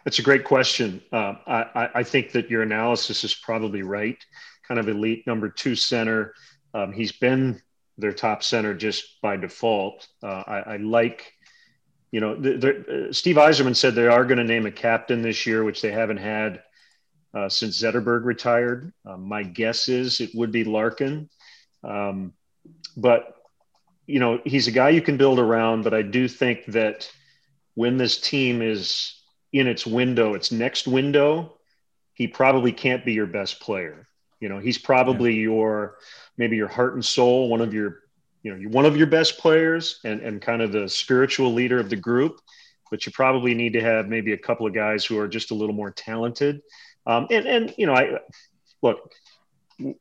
That's 0.04 0.20
a 0.20 0.24
great 0.24 0.44
question. 0.44 1.02
Uh, 1.12 1.36
I, 1.46 1.90
I, 1.96 2.04
think 2.04 2.32
that 2.32 2.50
your 2.50 2.64
analysis 2.64 3.24
is 3.24 3.36
probably 3.36 3.84
right. 3.84 4.18
Kind 4.68 4.80
of 4.80 4.90
elite 4.90 5.28
number 5.28 5.50
two 5.50 5.76
center. 5.76 6.34
Um, 6.74 6.92
he's 6.92 7.12
been 7.12 7.62
their 7.98 8.14
top 8.14 8.42
center 8.42 8.74
just 8.74 9.22
by 9.22 9.38
default. 9.38 10.08
Uh, 10.24 10.44
I, 10.48 10.58
I, 10.60 10.78
like, 10.78 11.32
you 12.12 12.20
know, 12.20 12.34
uh, 12.34 13.14
Steve 13.14 13.36
Yzerman 13.36 13.76
said 13.76 13.94
they 13.94 14.08
are 14.08 14.26
going 14.26 14.40
to 14.40 14.44
name 14.44 14.66
a 14.66 14.72
captain 14.72 15.22
this 15.22 15.46
year, 15.46 15.64
which 15.64 15.82
they 15.82 15.92
haven't 15.92 16.18
had 16.18 16.64
uh, 17.34 17.50
since 17.50 17.80
Zetterberg 17.80 18.26
retired. 18.26 18.92
Um, 19.06 19.28
my 19.28 19.44
guess 19.44 19.88
is 19.88 20.20
it 20.20 20.32
would 20.34 20.52
be 20.52 20.64
Larkin. 20.64 21.30
Um, 21.84 22.34
but, 22.96 23.36
you 24.08 24.20
know, 24.20 24.40
he's 24.46 24.68
a 24.68 24.72
guy 24.72 24.90
you 24.90 25.02
can 25.02 25.18
build 25.18 25.40
around. 25.40 25.84
But 25.84 25.94
I 25.94 26.02
do 26.02 26.28
think 26.28 26.66
that 26.68 27.12
when 27.76 27.98
this 27.98 28.20
team 28.20 28.62
is 28.62 29.16
in 29.54 29.68
its 29.68 29.86
window, 29.86 30.34
its 30.34 30.52
next 30.52 30.88
window, 30.88 31.54
he 32.14 32.28
probably 32.28 32.72
can't 32.72 33.06
be 33.06 33.14
your 33.14 33.26
best 33.26 33.60
player. 33.60 34.08
You 34.40 34.50
know, 34.50 34.60
he's 34.60 34.78
probably 34.78 35.34
yeah. 35.34 35.44
your 35.44 35.98
maybe 36.38 36.56
your 36.56 36.68
heart 36.68 36.94
and 36.94 37.04
soul, 37.04 37.50
one 37.50 37.62
of 37.62 37.74
your 37.74 38.00
you 38.44 38.56
know 38.56 38.70
one 38.70 38.86
of 38.86 38.96
your 38.96 39.08
best 39.08 39.38
players, 39.38 40.00
and 40.04 40.22
and 40.22 40.42
kind 40.42 40.62
of 40.62 40.72
the 40.72 40.88
spiritual 40.88 41.54
leader 41.54 41.80
of 41.80 41.90
the 41.90 41.96
group. 41.96 42.40
But 42.90 43.06
you 43.06 43.12
probably 43.12 43.54
need 43.54 43.74
to 43.74 43.82
have 43.82 44.08
maybe 44.08 44.34
a 44.34 44.38
couple 44.38 44.66
of 44.66 44.74
guys 44.74 45.06
who 45.06 45.20
are 45.20 45.28
just 45.28 45.52
a 45.52 45.56
little 45.56 45.76
more 45.76 45.92
talented. 45.92 46.62
Um, 47.06 47.28
and 47.30 47.46
and 47.46 47.74
you 47.78 47.86
know, 47.86 47.94
I 47.94 48.20
look, 48.82 49.12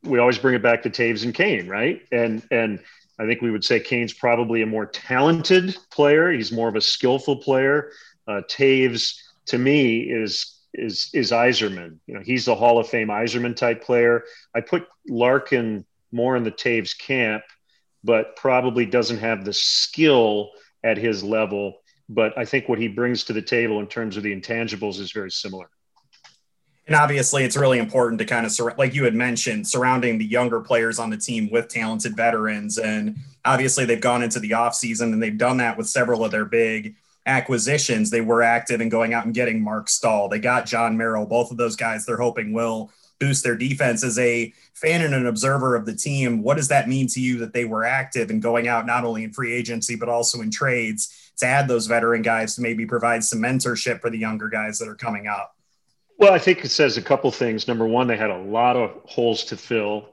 we 0.02 0.18
always 0.18 0.38
bring 0.38 0.54
it 0.54 0.62
back 0.62 0.82
to 0.82 0.90
Toews 0.90 1.24
and 1.24 1.34
Kane, 1.34 1.68
right? 1.68 2.02
And 2.12 2.42
and 2.50 2.80
I 3.18 3.26
think 3.26 3.40
we 3.40 3.50
would 3.50 3.64
say 3.64 3.80
Kane's 3.80 4.12
probably 4.12 4.62
a 4.62 4.66
more 4.66 4.86
talented 4.86 5.76
player. 5.90 6.30
He's 6.32 6.52
more 6.52 6.68
of 6.68 6.76
a 6.76 6.80
skillful 6.80 7.36
player. 7.36 7.90
Uh, 8.26 8.42
Toews 8.48 9.20
to 9.46 9.58
me 9.58 10.00
is 10.00 10.58
is 10.74 11.10
is 11.14 11.30
Yzerman. 11.30 11.98
You 12.06 12.14
know, 12.14 12.20
he's 12.20 12.44
the 12.44 12.54
Hall 12.54 12.78
of 12.78 12.88
Fame 12.88 13.08
Yzerman 13.08 13.56
type 13.56 13.82
player. 13.82 14.24
I 14.54 14.60
put 14.60 14.86
Larkin 15.08 15.84
more 16.12 16.36
in 16.36 16.44
the 16.44 16.52
Toews 16.52 16.96
camp, 16.96 17.42
but 18.04 18.36
probably 18.36 18.86
doesn't 18.86 19.18
have 19.18 19.44
the 19.44 19.52
skill 19.52 20.50
at 20.84 20.96
his 20.96 21.22
level. 21.24 21.80
But 22.08 22.36
I 22.38 22.44
think 22.44 22.68
what 22.68 22.78
he 22.78 22.88
brings 22.88 23.24
to 23.24 23.32
the 23.32 23.42
table 23.42 23.80
in 23.80 23.86
terms 23.86 24.16
of 24.16 24.22
the 24.22 24.34
intangibles 24.34 24.98
is 24.98 25.12
very 25.12 25.30
similar. 25.30 25.68
And 26.88 26.96
obviously, 26.96 27.44
it's 27.44 27.56
really 27.56 27.78
important 27.78 28.18
to 28.18 28.24
kind 28.24 28.44
of, 28.44 28.50
sur- 28.50 28.74
like 28.78 28.94
you 28.94 29.04
had 29.04 29.14
mentioned, 29.14 29.68
surrounding 29.68 30.18
the 30.18 30.24
younger 30.24 30.60
players 30.60 30.98
on 30.98 31.10
the 31.10 31.18
team 31.18 31.50
with 31.50 31.68
talented 31.68 32.16
veterans. 32.16 32.78
And 32.78 33.16
obviously, 33.44 33.84
they've 33.84 34.00
gone 34.00 34.22
into 34.22 34.40
the 34.40 34.50
offseason 34.50 35.12
and 35.12 35.22
they've 35.22 35.38
done 35.38 35.58
that 35.58 35.76
with 35.76 35.86
several 35.86 36.24
of 36.24 36.32
their 36.32 36.46
big 36.46 36.96
acquisitions, 37.28 38.10
they 38.10 38.22
were 38.22 38.42
active 38.42 38.80
in 38.80 38.88
going 38.88 39.12
out 39.12 39.26
and 39.26 39.34
getting 39.34 39.62
Marc 39.62 39.88
Staal. 39.88 40.28
They 40.28 40.38
got 40.38 40.66
Jon 40.66 40.96
Merrill. 40.96 41.26
Both 41.26 41.50
of 41.50 41.58
those 41.58 41.76
guys 41.76 42.06
they're 42.06 42.16
hoping 42.16 42.52
will 42.52 42.90
boost 43.20 43.44
their 43.44 43.56
defense. 43.56 44.02
As 44.02 44.18
a 44.18 44.52
fan 44.72 45.02
and 45.02 45.14
an 45.14 45.26
observer 45.26 45.76
of 45.76 45.84
the 45.84 45.94
team, 45.94 46.42
what 46.42 46.56
does 46.56 46.68
that 46.68 46.88
mean 46.88 47.06
to 47.08 47.20
you 47.20 47.38
that 47.38 47.52
they 47.52 47.66
were 47.66 47.84
active 47.84 48.30
and 48.30 48.40
going 48.40 48.66
out 48.66 48.86
not 48.86 49.04
only 49.04 49.24
in 49.24 49.32
free 49.32 49.52
agency, 49.52 49.94
but 49.94 50.08
also 50.08 50.40
in 50.40 50.50
trades 50.50 51.32
to 51.36 51.46
add 51.46 51.68
those 51.68 51.86
veteran 51.86 52.22
guys 52.22 52.54
to 52.54 52.62
maybe 52.62 52.86
provide 52.86 53.22
some 53.22 53.40
mentorship 53.40 54.00
for 54.00 54.08
the 54.08 54.18
younger 54.18 54.48
guys 54.48 54.78
that 54.78 54.88
are 54.88 54.94
coming 54.94 55.26
up? 55.26 55.54
Well, 56.18 56.32
I 56.32 56.38
think 56.40 56.64
it 56.64 56.70
says 56.70 56.96
a 56.96 57.02
couple 57.02 57.30
things. 57.30 57.68
Number 57.68 57.86
one, 57.86 58.08
they 58.08 58.16
had 58.16 58.30
a 58.30 58.38
lot 58.38 58.76
of 58.76 58.90
holes 59.04 59.44
to 59.44 59.56
fill. 59.56 60.08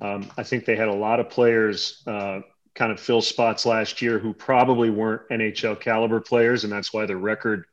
Um, 0.00 0.30
I 0.38 0.42
think 0.44 0.64
they 0.64 0.76
had 0.76 0.88
a 0.88 0.94
lot 0.94 1.20
of 1.20 1.28
players 1.28 2.02
uh, 2.06 2.40
kind 2.74 2.90
of 2.90 2.98
fill 2.98 3.20
spots 3.20 3.66
last 3.66 4.00
year 4.00 4.18
who 4.18 4.32
probably 4.32 4.88
weren't 4.88 5.28
NHL 5.28 5.78
caliber 5.78 6.20
players, 6.20 6.64
and 6.64 6.72
that's 6.72 6.94
why 6.94 7.04
the 7.04 7.16
record 7.16 7.66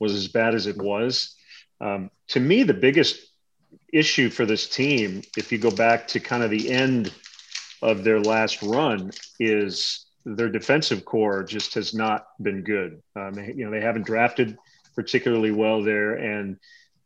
was 0.00 0.14
as 0.14 0.28
bad 0.28 0.54
as 0.54 0.66
it 0.66 0.78
was. 0.78 1.36
Um, 1.78 2.10
to 2.28 2.40
me, 2.40 2.62
the 2.62 2.72
biggest 2.72 3.20
issue 3.92 4.30
for 4.30 4.46
this 4.46 4.66
team, 4.66 5.22
if 5.36 5.52
you 5.52 5.58
go 5.58 5.70
back 5.70 6.08
to 6.08 6.20
kind 6.20 6.42
of 6.42 6.50
the 6.50 6.70
end 6.70 7.12
of 7.82 8.02
their 8.02 8.20
last 8.20 8.62
run, 8.62 9.10
is 9.38 10.06
their 10.24 10.48
defensive 10.48 11.04
core 11.04 11.42
just 11.42 11.74
has 11.74 11.92
not 11.92 12.28
been 12.40 12.62
good. 12.62 13.02
Um, 13.14 13.38
you 13.38 13.66
know, 13.66 13.70
they 13.70 13.82
haven't 13.82 14.06
drafted 14.06 14.56
particularly 14.96 15.50
well 15.50 15.82
there, 15.82 16.14
and 16.14 16.56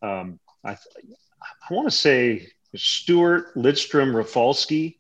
um, 0.03 0.39
I, 0.65 0.73
I 0.73 1.75
want 1.75 1.89
to 1.89 1.97
say 1.97 2.49
Stuart, 2.75 3.55
Lidstrom, 3.55 4.15
Rafalski 4.15 4.99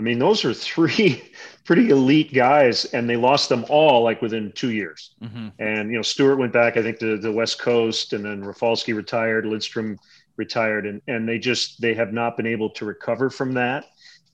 I 0.00 0.02
mean, 0.02 0.18
those 0.18 0.46
are 0.46 0.54
three 0.54 1.22
pretty 1.64 1.90
elite 1.90 2.32
guys, 2.32 2.86
and 2.86 3.08
they 3.08 3.16
lost 3.16 3.50
them 3.50 3.66
all 3.68 4.02
like 4.02 4.22
within 4.22 4.50
two 4.52 4.70
years. 4.70 5.14
Mm-hmm. 5.22 5.48
And 5.58 5.90
you 5.90 5.96
know, 5.96 6.02
Stuart 6.02 6.36
went 6.36 6.54
back, 6.54 6.78
I 6.78 6.82
think, 6.82 6.98
to 7.00 7.18
the 7.18 7.30
West 7.30 7.60
Coast, 7.60 8.14
and 8.14 8.24
then 8.24 8.42
Rafalski 8.42 8.94
retired, 8.94 9.44
Lidstrom 9.44 9.98
retired, 10.36 10.86
and 10.86 11.02
and 11.06 11.28
they 11.28 11.38
just 11.38 11.82
they 11.82 11.92
have 11.92 12.14
not 12.14 12.38
been 12.38 12.46
able 12.46 12.70
to 12.70 12.86
recover 12.86 13.28
from 13.28 13.52
that. 13.54 13.86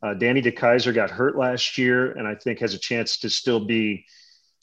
Uh, 0.05 0.15
Danny 0.15 0.41
DeKeyser 0.41 0.95
got 0.95 1.11
hurt 1.11 1.37
last 1.37 1.77
year, 1.79 2.13
and 2.13 2.29
I 2.29 2.37
think 2.37 2.61
has 2.61 2.75
a 2.75 2.79
chance 2.79 3.19
to 3.19 3.29
still 3.31 3.65
be 3.65 4.05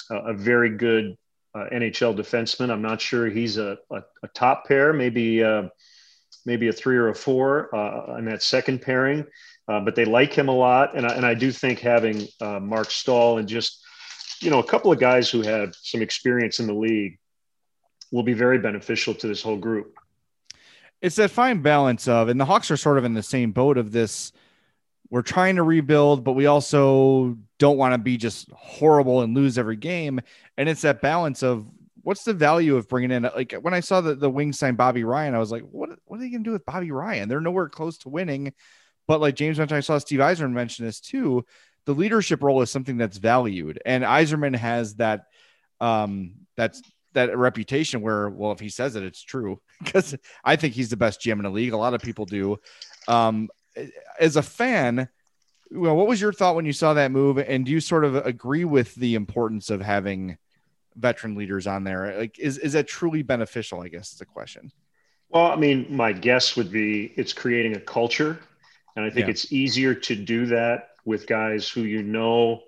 a 0.10 0.34
very 0.34 0.70
good 0.70 1.18
uh, 1.56 1.66
NHL 1.72 2.18
defenseman. 2.18 2.72
I'm 2.72 2.82
not 2.82 3.02
sure 3.02 3.30
he's 3.30 3.58
a, 3.58 3.78
a, 3.92 4.02
a 4.24 4.28
top 4.34 4.68
pair, 4.68 4.94
maybe 4.94 5.44
uh, 5.44 5.64
maybe 6.46 6.68
a 6.68 6.74
three 6.74 6.98
or 6.98 7.10
a 7.10 7.16
four 7.16 7.74
uh, 7.76 8.18
in 8.18 8.26
that 8.26 8.44
second 8.44 8.82
pairing. 8.82 9.26
Uh, 9.68 9.80
but 9.80 9.96
they 9.96 10.04
like 10.04 10.34
him 10.34 10.50
a 10.50 10.56
lot, 10.56 10.96
and 10.96 11.06
I, 11.06 11.16
and 11.16 11.26
I 11.26 11.34
do 11.34 11.52
think 11.52 11.80
having 11.80 12.28
uh, 12.42 12.60
Marc 12.60 12.92
Staal 12.92 13.38
and 13.38 13.48
just 13.48 13.82
you 14.42 14.50
know 14.50 14.60
a 14.60 14.64
couple 14.64 14.92
of 14.92 15.00
guys 15.00 15.30
who 15.30 15.42
have 15.42 15.74
some 15.82 16.02
experience 16.02 16.60
in 16.60 16.68
the 16.68 16.74
league 16.74 17.18
will 18.12 18.24
be 18.24 18.34
very 18.34 18.58
beneficial 18.58 19.14
to 19.16 19.28
this 19.28 19.42
whole 19.42 19.58
group. 19.58 19.96
It's 21.02 21.16
that 21.16 21.32
fine 21.32 21.62
balance 21.62 22.08
of, 22.08 22.28
and 22.30 22.40
the 22.40 22.46
Hawks 22.46 22.72
are 22.72 22.78
sort 22.78 22.98
of 22.98 23.06
in 23.06 23.14
the 23.14 23.24
same 23.24 23.52
boat 23.52 23.78
of 23.78 23.92
this. 23.92 24.32
We're 25.14 25.22
trying 25.22 25.58
to 25.58 25.64
rebuild, 25.64 26.24
but 26.24 26.32
we 26.32 26.48
also 26.48 27.38
don't 27.60 27.78
want 27.78 27.94
to 27.94 28.00
be 28.00 28.18
just 28.18 28.50
horrible 28.52 29.22
and 29.22 29.36
lose 29.36 29.60
every 29.60 29.76
game. 29.76 30.20
And 30.58 30.68
it's 30.68 30.82
that 30.82 31.04
balance 31.04 31.44
of 31.44 31.68
what's 32.02 32.24
the 32.24 32.34
value 32.34 32.78
of 32.78 32.90
bringing 32.90 33.12
in 33.12 33.22
like 33.22 33.54
when 33.62 33.76
I 33.76 33.80
saw 33.80 34.02
the 34.02 34.16
the 34.16 34.28
Wings 34.28 34.58
sign 34.58 34.74
Bobby 34.74 35.04
Ryan, 35.04 35.36
I 35.36 35.38
was 35.38 35.52
like, 35.52 35.62
what 35.70 35.92
what 36.06 36.18
are 36.18 36.20
they 36.20 36.32
gonna 36.32 36.44
do 36.44 36.54
with 36.54 36.66
Bobby 36.66 36.90
Ryan? 36.90 37.30
They're 37.30 37.42
nowhere 37.42 37.70
close 37.70 38.00
to 38.00 38.10
winning. 38.10 38.54
But 39.08 39.22
like 39.22 39.36
James 39.36 39.60
mentioned, 39.60 39.78
I 39.78 39.82
saw 39.82 40.00
Steve 40.00 40.18
Yzerman 40.18 40.54
mention 40.54 40.84
this 40.84 41.00
too. 41.00 41.46
The 41.86 41.94
leadership 41.94 42.42
role 42.42 42.64
is 42.64 42.72
something 42.72 42.98
that's 42.98 43.18
valued, 43.18 43.80
and 43.86 44.04
Yzerman 44.04 44.56
has 44.56 44.96
that 44.96 45.26
um 45.80 46.38
that's 46.58 46.82
that 47.14 47.38
reputation 47.38 48.02
where 48.02 48.32
well 48.32 48.52
if 48.52 48.60
he 48.60 48.70
says 48.70 48.96
it 48.96 49.04
it's 49.04 49.22
true 49.22 49.62
because 49.84 50.16
I 50.44 50.56
think 50.56 50.74
he's 50.74 50.90
the 50.90 50.98
best 50.98 51.22
GM 51.22 51.34
in 51.34 51.44
the 51.44 51.52
league. 51.52 51.74
A 51.74 51.78
lot 51.78 51.94
of 51.94 52.02
people 52.02 52.26
do. 52.26 52.58
Um, 53.08 53.50
as 54.20 54.36
a 54.36 54.42
fan, 54.42 55.10
well, 55.72 55.96
what 55.96 56.08
was 56.08 56.22
your 56.22 56.34
thought 56.34 56.56
when 56.56 56.66
you 56.66 56.74
saw 56.74 56.94
that 56.94 57.12
move? 57.12 57.38
And 57.38 57.66
do 57.66 57.72
you 57.72 57.80
sort 57.80 58.06
of 58.06 58.16
agree 58.16 58.66
with 58.66 58.94
the 58.96 59.16
importance 59.16 59.70
of 59.70 59.82
having 59.82 60.38
veteran 60.96 61.36
leaders 61.36 61.68
on 61.68 61.84
there? 61.84 62.18
Like, 62.18 62.40
is 62.40 62.58
is 62.58 62.74
that 62.74 62.88
truly 62.88 63.24
beneficial? 63.24 63.82
I 63.82 63.90
guess 63.90 64.14
is 64.14 64.20
the 64.20 64.26
question. 64.26 64.72
Well, 65.30 65.48
I 65.48 65.56
mean, 65.56 65.88
my 65.90 66.12
guess 66.12 66.56
would 66.56 66.72
be 66.72 67.14
it's 67.16 67.34
creating 67.34 67.76
a 67.76 67.80
culture, 67.80 68.40
and 68.96 69.06
I 69.06 69.10
think 69.10 69.26
yeah. 69.26 69.32
it's 69.32 69.52
easier 69.52 69.96
to 69.96 70.16
do 70.16 70.46
that 70.48 70.90
with 71.06 71.28
guys 71.28 71.68
who 71.68 71.82
you 71.82 72.04
know 72.04 72.62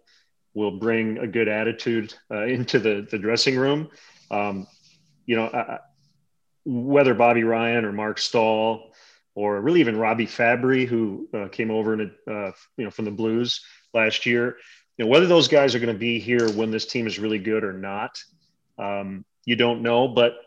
will 0.55 0.71
bring 0.71 1.17
a 1.19 1.27
good 1.27 1.47
attitude 1.47 2.13
uh, 2.31 2.45
into 2.45 2.79
the 2.79 3.07
the 3.09 3.19
dressing 3.19 3.55
room. 3.55 3.89
Um, 4.31 4.67
you 5.27 5.35
know, 5.35 5.45
I, 5.45 5.79
whether 6.65 7.13
Bobby 7.13 7.43
Ryan 7.43 7.85
or 7.85 7.91
Marc 7.91 8.17
Staal 8.17 8.91
or 9.35 9.59
really 9.59 9.81
even 9.81 9.97
Robbie 9.97 10.25
Fabbri, 10.25 10.87
who 10.87 11.27
uh, 11.33 11.49
came 11.49 11.69
over 11.69 11.93
and 11.93 12.11
uh, 12.27 12.51
you 12.77 12.85
know 12.85 12.89
from 12.89 13.05
the 13.05 13.11
Blues 13.11 13.61
last 13.93 14.25
year. 14.25 14.57
You 14.97 15.05
know 15.05 15.11
whether 15.11 15.27
those 15.27 15.49
guys 15.49 15.75
are 15.75 15.79
going 15.79 15.93
to 15.93 15.99
be 15.99 16.19
here 16.19 16.49
when 16.53 16.71
this 16.71 16.85
team 16.85 17.05
is 17.05 17.19
really 17.19 17.39
good 17.39 17.63
or 17.63 17.73
not. 17.73 18.17
Um, 18.79 19.25
you 19.43 19.55
don't 19.55 19.81
know, 19.81 20.07
but 20.07 20.37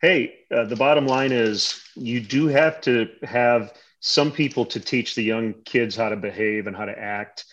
hey, 0.00 0.36
uh, 0.54 0.64
the 0.64 0.76
bottom 0.76 1.06
line 1.06 1.32
is 1.32 1.82
you 1.96 2.20
do 2.20 2.46
have 2.46 2.80
to 2.82 3.08
have 3.24 3.72
some 4.00 4.30
people 4.30 4.64
to 4.66 4.78
teach 4.78 5.14
the 5.14 5.22
young 5.22 5.52
kids 5.64 5.96
how 5.96 6.08
to 6.08 6.16
behave 6.16 6.68
and 6.68 6.76
how 6.76 6.84
to 6.84 6.96
act, 6.96 7.44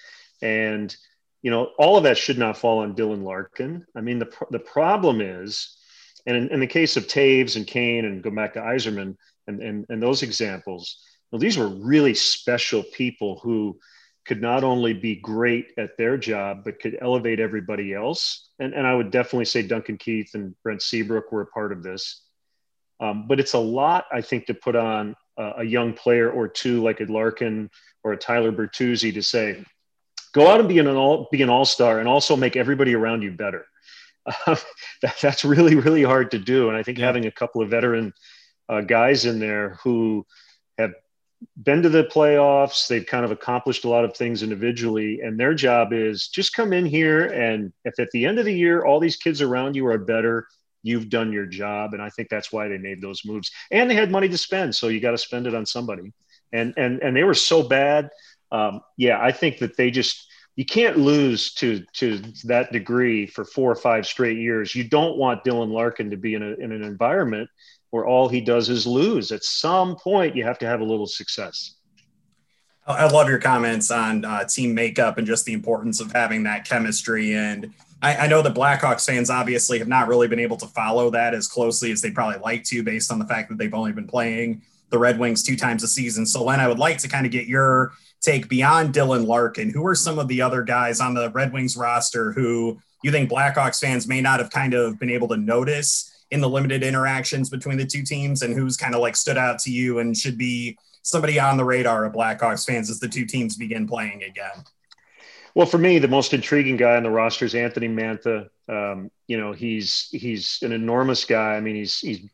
and 0.43 0.95
you 1.41 1.50
know 1.50 1.71
all 1.80 1.98
of 1.98 2.04
that 2.04 2.17
should 2.17 2.38
not 2.38 2.58
fall 2.58 2.80
on 2.80 2.95
Dylan 2.95 3.24
Larkin. 3.24 3.86
I 3.95 4.02
mean 4.02 4.19
the 4.19 4.32
the 4.52 4.60
problem 4.60 5.19
is, 5.19 5.76
and 6.28 6.38
in, 6.38 6.50
in 6.50 6.60
the 6.60 6.67
case 6.67 6.95
of 6.95 7.08
Toews 7.08 7.56
and 7.56 7.65
Kane 7.65 8.06
and 8.06 8.21
go 8.21 8.30
back 8.30 8.54
to 8.54 8.62
Yzerman 8.62 9.17
and, 9.47 9.62
and, 9.62 9.86
and 9.89 10.01
those 10.01 10.23
examples, 10.23 10.99
well, 11.31 11.39
these 11.39 11.58
were 11.58 11.67
really 11.67 12.13
special 12.13 12.84
people 12.84 13.39
who 13.43 13.77
could 14.25 14.41
not 14.41 14.63
only 14.63 14.93
be 14.93 15.15
great 15.15 15.71
at 15.77 15.97
their 15.97 16.17
job, 16.17 16.63
but 16.63 16.79
could 16.79 16.97
elevate 16.99 17.39
everybody 17.39 17.93
else. 17.93 18.49
And, 18.60 18.73
and 18.73 18.88
I 18.88 18.95
would 18.95 19.12
definitely 19.12 19.45
say 19.45 19.62
Duncan 19.62 19.97
Keith 19.97 20.31
and 20.34 20.55
Brent 20.63 20.81
Seabrook 20.81 21.31
were 21.31 21.41
a 21.41 21.47
part 21.47 21.71
of 21.71 21.84
this. 21.84 22.23
Um, 22.99 23.27
but 23.27 23.39
it's 23.39 23.53
a 23.53 23.60
lot, 23.60 24.05
I 24.12 24.21
think, 24.21 24.47
to 24.47 24.53
put 24.53 24.75
on 24.75 25.15
a, 25.38 25.51
a 25.58 25.63
young 25.63 25.93
player 25.93 26.29
or 26.29 26.47
two 26.47 26.81
like 26.81 27.01
a 27.01 27.05
Larkin 27.05 27.69
or 28.03 28.13
a 28.13 28.17
Tyler 28.17 28.51
Bertuzzi 28.51 29.13
to 29.13 29.21
say, 29.21 29.63
go 30.34 30.47
out 30.47 30.60
and 30.60 30.69
be 30.69 30.79
an 30.79 30.88
all 30.88 31.27
be 31.31 31.41
an 31.41 31.49
all 31.49 31.65
star 31.65 31.99
and 31.99 32.08
also 32.08 32.36
make 32.36 32.55
everybody 32.55 32.93
around 32.95 33.21
you 33.21 33.31
better. 33.31 33.65
Uh, 34.25 34.55
that, 35.01 35.15
that's 35.21 35.45
really 35.45 35.75
really 35.75 36.03
hard 36.03 36.31
to 36.31 36.39
do, 36.39 36.69
and 36.69 36.77
I 36.77 36.84
think 36.84 36.97
having 36.97 37.25
a 37.25 37.31
couple 37.31 37.62
of 37.62 37.69
veteran 37.69 38.13
uh, 38.69 38.82
guys 38.82 39.25
in 39.25 39.39
there 39.39 39.78
who 39.84 40.25
have 40.78 40.93
been 41.62 41.84
to 41.84 41.89
the 41.89 42.04
playoffs. 42.04 42.88
They've 42.88 43.06
kind 43.06 43.25
of 43.25 43.32
accomplished 43.32 43.86
a 43.86 43.89
lot 43.89 44.06
of 44.06 44.15
things 44.15 44.43
individually, 44.43 45.21
and 45.21 45.39
their 45.39 45.54
job 45.54 45.93
is 45.93 46.28
just 46.28 46.56
come 46.56 46.73
in 46.73 46.86
here 46.86 47.28
and 47.28 47.71
if 47.84 47.99
at 47.99 48.10
the 48.12 48.25
end 48.25 48.39
of 48.39 48.45
the 48.45 48.54
year 48.54 48.86
all 48.86 48.99
these 48.99 49.17
kids 49.17 49.41
around 49.41 49.75
you 49.75 49.86
are 49.88 49.97
better, 49.97 50.47
you've 50.84 51.10
done 51.10 51.34
your 51.34 51.45
job. 51.45 51.93
And 51.93 52.01
I 52.01 52.10
think 52.10 52.30
that's 52.30 52.51
why 52.51 52.67
they 52.67 52.78
made 52.78 53.01
those 53.01 53.25
moves. 53.25 53.51
And 53.71 53.89
they 53.89 53.95
had 53.95 54.12
money 54.12 54.30
to 54.30 54.38
spend, 54.38 54.75
so 54.75 54.88
you 54.88 54.99
got 54.99 55.12
to 55.12 55.17
spend 55.17 55.47
it 55.47 55.56
on 55.56 55.65
somebody. 55.65 56.13
And 56.54 56.73
and 56.78 57.01
and 57.01 57.15
they 57.15 57.23
were 57.23 57.34
so 57.34 57.67
bad. 57.67 58.10
Um, 58.51 58.82
yeah, 58.97 59.19
I 59.19 59.32
think 59.32 59.58
that 59.60 59.75
they 59.75 59.91
just 59.91 60.28
you 60.56 60.63
can't 60.63 60.97
lose 60.97 61.54
to 61.56 61.84
to 61.93 62.21
that 62.45 62.71
degree 62.71 63.25
for 63.25 63.43
four 63.43 63.71
or 63.71 63.75
five 63.75 64.06
straight 64.06 64.38
years. 64.38 64.75
You 64.75 64.88
don't 64.88 65.17
want 65.17 65.43
Dylan 65.43 65.71
Larkin 65.71 66.12
to 66.12 66.17
be 66.17 66.36
in 66.36 66.43
a 66.43 66.54
in 66.54 66.71
an 66.71 66.84
environment 66.84 67.49
where 67.95 68.05
all 68.05 68.27
he 68.27 68.41
does 68.41 68.67
is 68.67 68.86
lose. 68.86 69.31
At 69.31 69.45
some 69.45 69.95
point, 69.95 70.36
you 70.36 70.43
have 70.43 70.60
to 70.60 70.67
have 70.67 70.81
a 70.81 70.84
little 70.84 71.08
success. 71.08 71.75
I 72.86 73.08
love 73.08 73.29
your 73.29 73.39
comments 73.39 73.89
on 73.89 74.25
uh, 74.25 74.43
team 74.43 74.75
makeup 74.75 75.17
and 75.17 75.25
just 75.25 75.45
the 75.45 75.53
importance 75.53 76.01
of 76.01 76.12
having 76.12 76.43
that 76.43 76.67
chemistry. 76.67 77.34
And 77.34 77.73
I, 78.01 78.15
I, 78.17 78.27
know 78.27 78.41
the 78.41 78.51
Blackhawks 78.51 79.05
fans 79.05 79.29
obviously 79.29 79.79
have 79.79 79.88
not 79.88 80.10
really 80.10 80.27
been 80.27 80.41
able 80.41 80.58
to 80.58 80.67
follow 80.67 81.10
that 81.12 81.34
as 81.34 81.47
closely 81.47 81.89
as 81.93 82.01
they 82.01 82.12
probably 82.12 82.39
like 82.41 82.65
to, 82.65 82.84
based 82.84 83.13
on 83.13 83.17
the 83.17 83.25
fact 83.25 83.47
that 83.47 83.58
they've 83.58 83.73
only 83.73 83.93
been 83.93 84.08
playing 84.08 84.62
the 84.89 84.99
Red 84.99 85.17
Wings 85.17 85.41
two 85.41 85.55
times 85.55 85.81
a 85.84 85.88
season. 85.88 86.25
So, 86.25 86.43
Len, 86.43 86.60
I 86.60 86.67
would 86.67 86.77
like 86.77 86.97
to 86.99 87.08
kind 87.08 87.25
of 87.25 87.31
get 87.31 87.47
your 87.47 87.93
take 88.19 88.49
beyond 88.49 88.93
Dylan 88.93 89.25
Larkin. 89.25 89.69
Who 89.69 89.88
are 89.88 89.95
some 89.95 90.19
of 90.19 90.27
the 90.27 90.41
other 90.41 90.63
guys 90.63 90.99
on 90.99 91.13
the 91.13 91.31
Red 91.31 91.53
Wings 91.53 91.77
roster 91.77 92.34
who 92.34 92.77
you 93.03 93.12
think 93.12 93.31
Blackhawks 93.31 93.79
fans 93.79 94.05
may 94.05 94.19
not 94.19 94.41
have 94.41 94.49
kind 94.49 94.73
of 94.73 94.99
been 94.99 95.10
able 95.10 95.29
to 95.29 95.38
notice? 95.38 96.12
In 96.31 96.41
the 96.41 96.49
limited 96.49 96.83
interactions 96.83 97.49
between 97.49 97.77
the 97.77 97.85
two 97.85 98.03
teams 98.03 98.41
and 98.41 98.53
who's 98.53 98.77
kind 98.77 98.95
of 98.95 99.01
like 99.01 99.15
stood 99.15 99.38
out 99.38 99.59
to 99.59 99.71
you 99.71 99.99
and 99.99 100.17
should 100.17 100.38
be 100.38 100.77
somebody 101.03 101.39
on 101.39 101.57
the 101.57 101.65
radar 101.65 102.05
of 102.05 102.13
Blackhawks 102.13 102.65
fans 102.65 102.89
as 102.89 102.99
the 102.99 103.07
two 103.07 103.25
teams 103.25 103.55
begin 103.55 103.88
playing 103.88 104.23
again? 104.23 104.63
Well, 105.53 105.67
for 105.67 105.77
me, 105.77 105.99
the 105.99 106.07
most 106.07 106.33
intriguing 106.33 106.75
guy 106.75 106.97
on 106.97 107.03
the 107.03 107.09
roster 107.09 107.45
is 107.45 107.55
Anthony 107.55 107.88
Mantha. 107.88 108.49
Um, 108.67 109.09
you 109.27 109.39
know, 109.39 109.53
he's 109.53 110.09
he's 110.11 110.59
an 110.63 110.73
enormous 110.73 111.23
guy. 111.23 111.55
I 111.55 111.61
mean, 111.61 111.75
he's 111.75 111.99
he's 111.99 112.27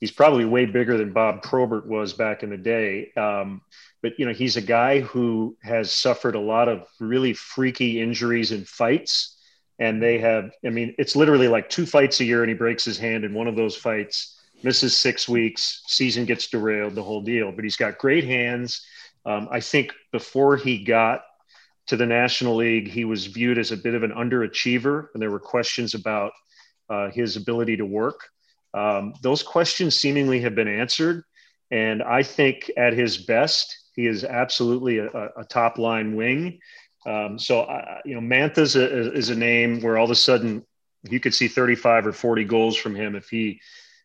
he's 0.00 0.10
probably 0.10 0.44
way 0.44 0.66
bigger 0.66 0.96
than 0.96 1.12
Bob 1.12 1.42
Probert 1.42 1.86
was 1.86 2.14
back 2.14 2.42
in 2.42 2.50
the 2.50 2.56
day. 2.56 3.12
Um, 3.16 3.60
but 4.02 4.18
you 4.18 4.26
know, 4.26 4.32
he's 4.32 4.56
a 4.56 4.62
guy 4.62 5.00
who 5.00 5.56
has 5.62 5.92
suffered 5.92 6.34
a 6.34 6.40
lot 6.40 6.68
of 6.68 6.86
really 6.98 7.32
freaky 7.32 8.00
injuries 8.00 8.50
and 8.50 8.66
fights 8.66 9.36
and 9.78 10.02
they 10.02 10.18
have 10.18 10.50
i 10.66 10.70
mean 10.70 10.94
it's 10.98 11.16
literally 11.16 11.48
like 11.48 11.68
two 11.68 11.86
fights 11.86 12.20
a 12.20 12.24
year 12.24 12.42
and 12.42 12.48
he 12.48 12.54
breaks 12.54 12.84
his 12.84 12.98
hand 12.98 13.24
in 13.24 13.34
one 13.34 13.46
of 13.46 13.56
those 13.56 13.76
fights 13.76 14.38
misses 14.62 14.96
six 14.96 15.28
weeks 15.28 15.82
season 15.86 16.24
gets 16.24 16.48
derailed 16.48 16.94
the 16.94 17.02
whole 17.02 17.22
deal. 17.22 17.52
But 17.52 17.64
he's 17.64 17.76
got 17.76 17.98
great 17.98 18.24
hands. 18.24 18.84
Um, 19.26 19.48
i 19.50 19.60
think 19.60 19.92
before 20.12 20.56
he 20.56 20.84
got 20.84 21.22
to 21.86 21.96
the 21.96 22.06
national 22.06 22.56
league 22.56 22.88
he 22.88 23.04
was 23.04 23.26
viewed 23.26 23.58
as 23.58 23.72
a 23.72 23.76
bit 23.76 23.94
of 23.94 24.02
an 24.02 24.12
underachiever 24.12 25.08
and 25.12 25.22
there 25.22 25.30
were 25.30 25.40
questions 25.40 25.94
about 25.94 26.32
uh, 26.90 27.10
his 27.10 27.36
ability 27.36 27.76
to 27.76 27.84
work. 27.84 28.20
Um, 28.72 29.12
those 29.22 29.42
questions 29.42 29.96
seemingly 29.96 30.40
have 30.40 30.54
been 30.54 30.68
answered 30.68 31.24
and 31.70 32.02
i 32.02 32.22
think 32.22 32.70
at 32.76 32.92
his 32.92 33.18
best 33.18 33.76
he 33.94 34.06
is 34.06 34.24
absolutely 34.24 34.98
a, 34.98 35.08
a 35.36 35.44
top 35.48 35.78
line 35.78 36.14
wing 36.16 36.60
um, 37.08 37.38
so, 37.38 37.62
uh, 37.62 38.00
you 38.04 38.14
know, 38.14 38.20
Mantha's 38.20 38.76
a, 38.76 39.12
is 39.14 39.30
a 39.30 39.34
name 39.34 39.80
where 39.80 39.96
all 39.96 40.04
of 40.04 40.10
a 40.10 40.14
sudden 40.14 40.64
you 41.08 41.20
could 41.20 41.32
see 41.32 41.48
35 41.48 42.06
or 42.06 42.12
40 42.12 42.44
goals 42.44 42.76
from 42.76 42.94
him 42.94 43.16
if 43.16 43.28
he 43.30 43.60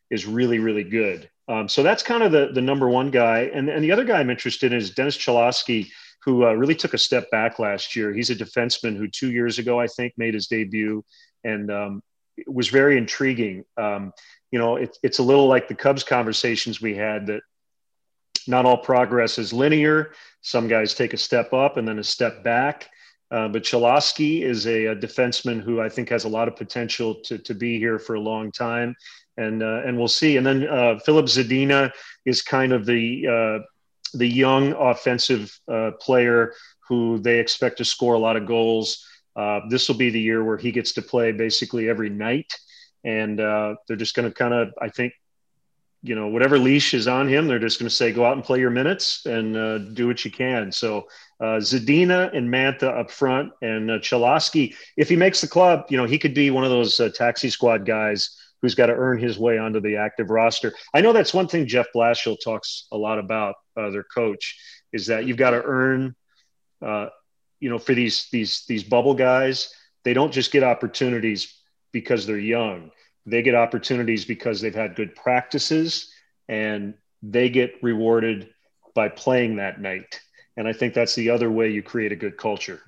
is 0.09 0.25
really, 0.25 0.59
really 0.59 0.83
good. 0.83 1.29
Um, 1.49 1.67
so 1.67 1.83
that's 1.83 2.01
kind 2.01 2.23
of 2.23 2.31
the, 2.31 2.51
the 2.53 2.61
number 2.61 2.87
one 2.87 3.11
guy. 3.11 3.51
And, 3.53 3.67
and 3.67 3.83
the 3.83 3.91
other 3.91 4.05
guy 4.05 4.19
I'm 4.19 4.29
interested 4.29 4.71
in 4.71 4.77
is 4.77 4.91
Dennis 4.91 5.17
Cholowski, 5.17 5.89
who 6.23 6.45
uh, 6.45 6.53
really 6.53 6.75
took 6.75 6.93
a 6.93 6.97
step 6.97 7.29
back 7.29 7.59
last 7.59 7.93
year. 7.93 8.13
He's 8.13 8.29
a 8.29 8.35
defenseman 8.35 8.95
who 8.95 9.09
two 9.09 9.31
years 9.31 9.59
ago, 9.59 9.79
I 9.79 9.87
think, 9.87 10.13
made 10.15 10.33
his 10.33 10.47
debut 10.47 11.03
and 11.43 11.69
um, 11.69 12.01
was 12.47 12.69
very 12.69 12.97
intriguing. 12.97 13.65
Um, 13.75 14.13
you 14.51 14.59
know, 14.59 14.77
it, 14.77 14.97
it's 15.03 15.19
a 15.19 15.23
little 15.23 15.47
like 15.47 15.67
the 15.67 15.75
Cubs 15.75 16.03
conversations 16.03 16.79
we 16.79 16.95
had 16.95 17.27
that 17.27 17.41
not 18.47 18.65
all 18.65 18.77
progress 18.77 19.37
is 19.37 19.51
linear. 19.51 20.13
Some 20.41 20.67
guys 20.67 20.93
take 20.93 21.13
a 21.13 21.17
step 21.17 21.53
up 21.53 21.75
and 21.75 21.87
then 21.87 21.99
a 21.99 22.03
step 22.03 22.43
back. 22.43 22.89
Uh, 23.33 23.47
but 23.47 23.63
Cholowski 23.63 24.43
is 24.43 24.67
a, 24.67 24.85
a, 24.85 24.95
defenseman 24.95 25.59
who 25.59 25.81
I 25.81 25.89
think 25.89 26.09
has 26.09 26.23
a 26.23 26.29
lot 26.29 26.47
of 26.47 26.55
potential 26.55 27.15
to, 27.23 27.39
to 27.39 27.55
be 27.55 27.79
here 27.79 27.97
for 27.97 28.13
a 28.13 28.19
long 28.19 28.51
time. 28.51 28.95
And, 29.37 29.63
uh, 29.63 29.81
and 29.83 29.97
we'll 29.97 30.07
see. 30.07 30.37
And 30.37 30.45
then 30.45 30.67
uh, 30.67 30.99
Filip 30.99 31.25
Zadina 31.25 31.91
is 32.27 32.43
kind 32.43 32.71
of 32.73 32.85
the, 32.85 33.25
uh, 33.63 33.65
the 34.15 34.27
young 34.27 34.73
offensive 34.73 35.59
uh, 35.67 35.91
player 35.99 36.53
who 36.87 37.17
they 37.17 37.39
expect 37.39 37.79
to 37.79 37.85
score 37.85 38.13
a 38.13 38.19
lot 38.19 38.35
of 38.35 38.45
goals. 38.45 39.03
this 39.67 39.87
will 39.87 39.97
be 39.97 40.11
the 40.11 40.21
year 40.21 40.43
where 40.43 40.57
he 40.57 40.71
gets 40.71 40.91
to 40.93 41.01
play 41.01 41.31
basically 41.31 41.89
every 41.89 42.11
night. 42.11 42.53
And 43.03 43.39
they're 43.39 43.97
just 43.97 44.13
going 44.13 44.29
to 44.29 44.33
kind 44.33 44.53
of, 44.53 44.73
I 44.79 44.89
think, 44.89 45.13
you 46.05 46.15
know, 46.15 46.27
whatever 46.27 46.59
leash 46.59 46.93
is 46.93 47.07
on 47.07 47.29
him, 47.29 47.47
they're 47.47 47.59
just 47.59 47.79
going 47.79 47.89
to 47.89 47.95
say, 47.95 48.11
go 48.11 48.25
out 48.25 48.33
and 48.33 48.43
play 48.43 48.59
your 48.59 48.69
minutes 48.69 49.25
and 49.25 49.55
uh, 49.55 49.77
do 49.77 50.05
what 50.05 50.25
you 50.25 50.31
can. 50.31 50.69
So 50.69 51.07
uh, 51.39 51.59
Zadina 51.59 52.35
and 52.35 52.49
Mantha 52.49 52.99
up 52.99 53.09
front, 53.09 53.53
and 53.61 53.89
uh, 53.89 53.99
Cholowski, 53.99 54.75
if 54.97 55.07
he 55.07 55.15
makes 55.15 55.39
the 55.39 55.47
club, 55.47 55.85
you 55.89 55.95
know, 55.95 56.05
he 56.05 56.19
could 56.19 56.33
be 56.33 56.51
one 56.51 56.65
of 56.65 56.69
those 56.69 56.99
uh, 56.99 57.09
taxi 57.15 57.49
squad 57.49 57.85
guys 57.85 58.37
who's 58.61 58.75
got 58.75 58.87
to 58.87 58.93
earn 58.93 59.17
his 59.17 59.39
way 59.39 59.57
onto 59.57 59.79
the 59.79 59.95
active 59.95 60.29
roster. 60.29 60.73
I 60.93 60.99
know 60.99 61.13
that's 61.13 61.33
one 61.33 61.47
thing 61.47 61.67
Jeff 61.67 61.87
Blashill 61.95 62.37
talks 62.43 62.85
a 62.91 62.97
lot 62.97 63.17
about, 63.17 63.55
uh, 63.77 63.89
their 63.89 64.03
coach, 64.03 64.59
is 64.91 65.07
that 65.07 65.25
you've 65.25 65.37
got 65.37 65.51
to 65.51 65.63
earn, 65.63 66.15
uh, 66.81 67.07
you 67.61 67.69
know, 67.69 67.79
for 67.79 67.93
these 67.93 68.27
these 68.29 68.65
these 68.67 68.83
bubble 68.83 69.15
guys, 69.15 69.73
they 70.03 70.13
don't 70.13 70.33
just 70.33 70.51
get 70.51 70.63
opportunities 70.63 71.61
because 71.93 72.25
they're 72.27 72.37
young. 72.37 72.91
They 73.25 73.41
get 73.41 73.55
opportunities 73.55 74.25
because 74.25 74.61
they've 74.61 74.75
had 74.75 74.95
good 74.95 75.15
practices 75.15 76.11
and 76.49 76.93
they 77.21 77.49
get 77.49 77.75
rewarded 77.81 78.49
by 78.93 79.09
playing 79.09 79.55
that 79.57 79.79
night. 79.79 80.19
And 80.57 80.67
I 80.67 80.73
think 80.73 80.93
that's 80.93 81.15
the 81.15 81.29
other 81.29 81.49
way 81.49 81.69
you 81.69 81.81
create 81.81 82.11
a 82.11 82.15
good 82.15 82.37
culture. 82.37 82.81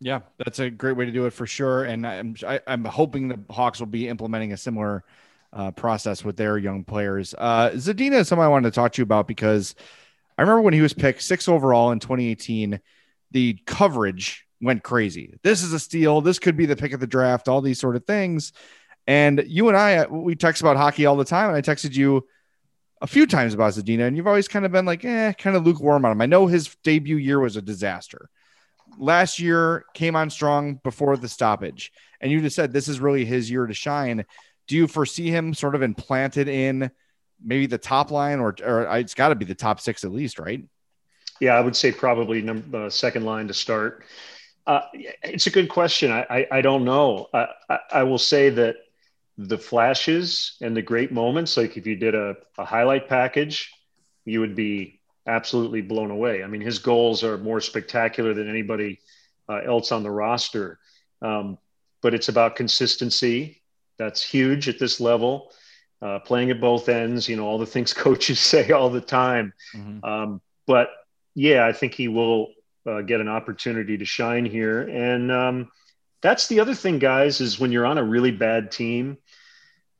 Yeah, 0.00 0.20
that's 0.38 0.58
a 0.58 0.70
great 0.70 0.96
way 0.96 1.04
to 1.04 1.12
do 1.12 1.26
it 1.26 1.32
for 1.32 1.46
sure. 1.46 1.84
And 1.84 2.06
I'm 2.06 2.34
I, 2.46 2.54
am 2.54 2.60
i 2.66 2.72
am 2.72 2.84
hoping 2.84 3.28
the 3.28 3.38
Hawks 3.50 3.78
will 3.78 3.86
be 3.86 4.08
implementing 4.08 4.52
a 4.52 4.56
similar 4.56 5.04
uh, 5.52 5.70
process 5.70 6.24
with 6.24 6.36
their 6.36 6.58
young 6.58 6.84
players. 6.84 7.34
Uh, 7.36 7.70
Zadina 7.70 8.14
is 8.14 8.28
someone 8.28 8.46
I 8.46 8.50
wanted 8.50 8.70
to 8.70 8.74
talk 8.74 8.92
to 8.92 9.00
you 9.00 9.04
about 9.04 9.28
because 9.28 9.74
I 10.38 10.42
remember 10.42 10.62
when 10.62 10.74
he 10.74 10.80
was 10.80 10.92
picked 10.92 11.22
six 11.22 11.48
overall 11.48 11.92
in 11.92 12.00
2018, 12.00 12.80
the 13.30 13.58
coverage 13.66 14.46
went 14.60 14.82
crazy. 14.82 15.34
This 15.42 15.62
is 15.62 15.72
a 15.72 15.78
steal. 15.78 16.20
This 16.20 16.38
could 16.38 16.56
be 16.56 16.66
the 16.66 16.76
pick 16.76 16.92
of 16.92 17.00
the 17.00 17.06
draft. 17.06 17.48
All 17.48 17.60
these 17.60 17.78
sort 17.78 17.96
of 17.96 18.04
things. 18.06 18.52
And 19.06 19.42
you 19.46 19.68
and 19.68 19.76
I, 19.76 20.06
we 20.06 20.34
text 20.36 20.62
about 20.62 20.76
hockey 20.76 21.06
all 21.06 21.16
the 21.16 21.24
time. 21.24 21.48
And 21.48 21.56
I 21.56 21.62
texted 21.62 21.94
you 21.94 22.26
a 23.00 23.06
few 23.06 23.26
times 23.26 23.52
about 23.52 23.72
Zadina, 23.72 24.06
and 24.06 24.16
you've 24.16 24.28
always 24.28 24.46
kind 24.46 24.64
of 24.64 24.70
been 24.70 24.86
like, 24.86 25.04
eh, 25.04 25.32
kind 25.32 25.56
of 25.56 25.64
lukewarm 25.64 26.04
on 26.04 26.12
him. 26.12 26.20
I 26.20 26.26
know 26.26 26.46
his 26.46 26.76
debut 26.84 27.16
year 27.16 27.40
was 27.40 27.56
a 27.56 27.62
disaster 27.62 28.30
last 28.98 29.38
year 29.38 29.84
came 29.94 30.16
on 30.16 30.30
strong 30.30 30.80
before 30.82 31.16
the 31.16 31.28
stoppage, 31.28 31.92
and 32.20 32.30
you 32.30 32.40
just 32.40 32.56
said 32.56 32.72
this 32.72 32.88
is 32.88 33.00
really 33.00 33.24
his 33.24 33.50
year 33.50 33.66
to 33.66 33.74
shine. 33.74 34.24
Do 34.66 34.76
you 34.76 34.86
foresee 34.86 35.28
him 35.28 35.54
sort 35.54 35.74
of 35.74 35.82
implanted 35.82 36.48
in 36.48 36.90
maybe 37.44 37.66
the 37.66 37.78
top 37.78 38.10
line, 38.10 38.40
or, 38.40 38.54
or 38.64 38.96
it's 38.98 39.14
got 39.14 39.30
to 39.30 39.34
be 39.34 39.44
the 39.44 39.54
top 39.54 39.80
six 39.80 40.04
at 40.04 40.12
least, 40.12 40.38
right? 40.38 40.62
Yeah, 41.40 41.54
I 41.54 41.60
would 41.60 41.76
say 41.76 41.90
probably 41.90 42.42
number 42.42 42.86
uh, 42.86 42.90
second 42.90 43.24
line 43.24 43.48
to 43.48 43.54
start. 43.54 44.04
Uh, 44.66 44.82
it's 45.24 45.46
a 45.46 45.50
good 45.50 45.68
question. 45.68 46.12
I 46.12 46.26
I, 46.30 46.46
I 46.58 46.60
don't 46.60 46.84
know. 46.84 47.28
I, 47.34 47.48
I, 47.68 47.78
I 47.92 48.02
will 48.04 48.18
say 48.18 48.50
that 48.50 48.76
the 49.38 49.58
flashes 49.58 50.56
and 50.60 50.76
the 50.76 50.82
great 50.82 51.12
moments, 51.12 51.56
like 51.56 51.76
if 51.76 51.86
you 51.86 51.96
did 51.96 52.14
a, 52.14 52.36
a 52.58 52.64
highlight 52.64 53.08
package, 53.08 53.70
you 54.24 54.40
would 54.40 54.54
be 54.54 55.00
absolutely 55.26 55.82
blown 55.82 56.10
away. 56.10 56.42
I 56.42 56.46
mean, 56.46 56.60
his 56.60 56.78
goals 56.78 57.24
are 57.24 57.38
more 57.38 57.60
spectacular 57.60 58.34
than 58.34 58.48
anybody 58.48 59.00
uh, 59.48 59.60
else 59.64 59.92
on 59.92 60.02
the 60.02 60.10
roster. 60.10 60.78
Um, 61.20 61.58
but 62.02 62.14
it's 62.14 62.28
about 62.28 62.56
consistency. 62.56 63.62
That's 63.98 64.22
huge 64.22 64.68
at 64.68 64.78
this 64.78 65.00
level. 65.00 65.52
Uh, 66.00 66.18
playing 66.18 66.50
at 66.50 66.60
both 66.60 66.88
ends, 66.88 67.28
you 67.28 67.36
know, 67.36 67.46
all 67.46 67.58
the 67.58 67.66
things 67.66 67.94
coaches 67.94 68.40
say 68.40 68.70
all 68.72 68.90
the 68.90 69.00
time. 69.00 69.52
Mm-hmm. 69.74 70.04
Um, 70.04 70.40
but 70.66 70.90
yeah, 71.34 71.66
I 71.66 71.72
think 71.72 71.94
he 71.94 72.08
will 72.08 72.48
uh, 72.86 73.02
get 73.02 73.20
an 73.20 73.28
opportunity 73.28 73.96
to 73.96 74.04
shine 74.04 74.44
here. 74.44 74.82
And 74.82 75.30
um, 75.30 75.70
that's 76.22 76.46
the 76.46 76.60
other 76.60 76.74
thing, 76.74 76.98
guys, 76.98 77.40
is 77.40 77.58
when 77.58 77.72
you're 77.72 77.84
on 77.84 77.98
a 77.98 78.04
really 78.04 78.30
bad 78.30 78.70
team, 78.70 79.18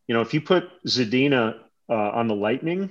you 0.06 0.14
know, 0.14 0.20
if 0.20 0.32
you 0.32 0.40
put 0.40 0.70
Zadina 0.86 1.58
uh, 1.88 1.94
on 1.94 2.28
the 2.28 2.34
Lightning, 2.34 2.90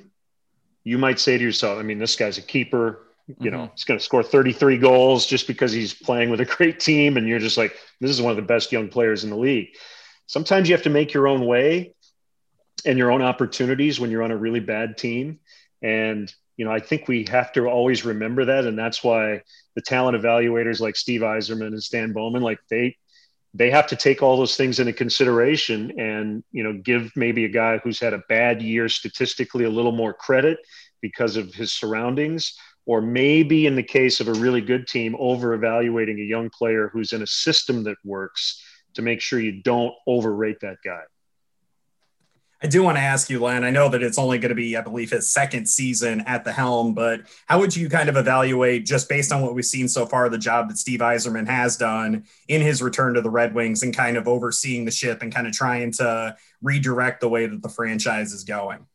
you 0.84 0.98
might 0.98 1.20
say 1.20 1.38
to 1.38 1.44
yourself, 1.44 1.80
I 1.80 1.84
mean, 1.84 1.98
this 1.98 2.16
guy's 2.16 2.38
a 2.38 2.42
keeper. 2.42 3.08
You 3.28 3.36
mm-hmm. 3.36 3.50
know, 3.50 3.72
he's 3.74 3.86
going 3.86 4.00
to 4.00 4.04
score 4.04 4.24
33 4.24 4.78
goals 4.78 5.26
just 5.26 5.48
because 5.48 5.72
he's 5.72 5.94
playing 5.94 6.30
with 6.30 6.42
a 6.42 6.46
great 6.46 6.80
team. 6.80 7.18
And 7.18 7.28
you're 7.28 7.40
just 7.40 7.58
like, 7.58 7.76
this 8.00 8.12
is 8.12 8.22
one 8.22 8.32
of 8.32 8.36
the 8.36 8.44
best 8.44 8.72
young 8.72 8.90
players 8.90 9.24
in 9.24 9.30
the 9.30 9.38
league. 9.38 9.70
Sometimes 10.28 10.68
you 10.68 10.76
have 10.76 10.84
to 10.84 10.90
make 10.90 11.14
your 11.14 11.28
own 11.28 11.46
way 11.46 11.94
and 12.86 12.98
your 12.98 13.12
own 13.12 13.22
opportunities 13.22 14.00
when 14.00 14.12
you're 14.12 14.24
on 14.24 14.32
a 14.32 14.38
really 14.38 14.60
bad 14.60 14.98
team. 14.98 15.40
And, 15.82 16.34
you 16.58 16.66
know, 16.66 16.72
I 16.72 16.80
think 16.80 17.08
we 17.08 17.26
have 17.30 17.54
to 17.54 17.68
always 17.68 18.04
remember 18.04 18.46
that. 18.46 18.66
And 18.66 18.78
that's 18.78 19.04
why 19.04 19.44
the 19.76 19.82
talent 19.82 20.22
evaluators 20.22 20.80
like 20.80 20.96
Steve 20.96 21.22
Yzerman 21.22 21.68
and 21.68 21.84
Stan 21.84 22.14
Bowman, 22.14 22.42
like 22.42 22.60
they, 22.70 22.98
they 23.54 23.70
have 23.70 23.88
to 23.88 23.96
take 23.96 24.22
all 24.22 24.38
those 24.38 24.56
things 24.56 24.80
into 24.80 24.94
consideration 24.94 26.00
and 26.00 26.44
you 26.52 26.64
know 26.64 26.74
give 26.74 27.12
maybe 27.16 27.46
a 27.46 27.50
guy 27.50 27.78
who's 27.80 28.00
had 28.00 28.14
a 28.14 28.24
bad 28.30 28.62
year 28.62 28.88
statistically 28.88 29.66
a 29.66 29.70
little 29.70 29.92
more 29.92 30.14
credit 30.14 30.60
because 31.02 31.36
of 31.38 31.54
his 31.54 31.74
surroundings. 31.74 32.54
Or 32.88 33.00
maybe 33.00 33.68
in 33.68 33.76
the 33.76 33.84
case 33.84 34.20
of 34.20 34.28
a 34.28 34.34
really 34.34 34.60
good 34.60 34.88
team 34.88 35.16
over 35.20 35.54
evaluating 35.54 36.20
a 36.20 36.24
young 36.24 36.50
player 36.50 36.90
who's 36.92 37.14
in 37.14 37.22
a 37.22 37.28
system 37.28 37.84
that 37.84 37.98
works 38.04 38.62
to 38.96 39.04
make 39.04 39.22
sure 39.22 39.40
you 39.40 39.62
don't 39.62 39.94
overrate 40.08 40.60
that 40.62 40.78
guy 40.84 41.02
I 42.64 42.68
do 42.68 42.84
want 42.84 42.98
to 42.98 43.02
ask 43.02 43.30
you, 43.30 43.40
Len. 43.40 43.64
I 43.64 43.72
know 43.72 43.90
that 43.90 44.04
it's 44.04 44.20
only 44.20 44.38
going 44.38 44.50
to 44.50 44.56
be, 44.56 44.78
I 44.78 44.82
believe, 44.82 45.10
his 45.10 45.28
second 45.28 45.68
season 45.68 46.22
at 46.28 46.44
the 46.44 46.52
helm, 46.52 46.94
but 46.94 47.22
how 47.48 47.60
would 47.60 47.76
you 47.76 47.90
kind 47.90 48.08
of 48.08 48.18
evaluate, 48.18 48.86
just 48.86 49.10
based 49.10 49.32
on 49.32 49.42
what 49.42 49.56
we've 49.56 49.66
seen 49.66 49.88
so 49.88 50.06
far, 50.06 50.30
the 50.30 50.38
job 50.38 50.70
that 50.70 50.78
Steve 50.78 51.00
Yzerman 51.00 51.48
has 51.48 51.76
done 51.76 52.26
in 52.48 52.62
his 52.62 52.82
return 52.84 53.16
to 53.16 53.22
the 53.22 53.32
Red 53.32 53.56
Wings 53.56 53.82
and 53.82 53.96
kind 53.96 54.16
of 54.16 54.28
overseeing 54.28 54.86
the 54.86 54.92
ship 54.92 55.24
and 55.24 55.34
kind 55.34 55.48
of 55.48 55.54
trying 55.54 55.92
to 55.94 56.36
redirect 56.62 57.22
the 57.22 57.30
way 57.30 57.48
that 57.48 57.64
the 57.64 57.70
franchise 57.70 58.32
is 58.32 58.44
going? 58.44 58.86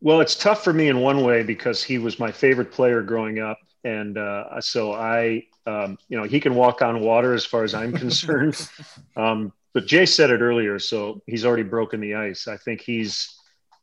Well, 0.00 0.20
it's 0.20 0.34
tough 0.34 0.64
for 0.64 0.72
me 0.72 0.88
in 0.88 1.00
one 1.00 1.22
way 1.22 1.44
because 1.44 1.84
he 1.84 1.98
was 1.98 2.18
my 2.18 2.32
favorite 2.32 2.72
player 2.72 3.00
growing 3.00 3.38
up. 3.38 3.58
And 3.84 4.18
uh, 4.18 4.60
so 4.60 4.92
I, 4.92 5.46
um, 5.66 5.98
you 6.08 6.16
know, 6.16 6.24
he 6.24 6.40
can 6.40 6.56
walk 6.56 6.82
on 6.82 7.00
water 7.00 7.32
as 7.32 7.44
far 7.44 7.62
as 7.62 7.74
I'm 7.74 7.92
concerned. 7.92 8.68
um, 9.16 9.52
but 9.74 9.86
Jay 9.86 10.06
said 10.06 10.30
it 10.30 10.40
earlier, 10.40 10.78
so 10.78 11.20
he's 11.26 11.44
already 11.44 11.64
broken 11.64 12.00
the 12.00 12.14
ice. 12.14 12.46
I 12.46 12.56
think 12.56 12.80
he's 12.80 13.34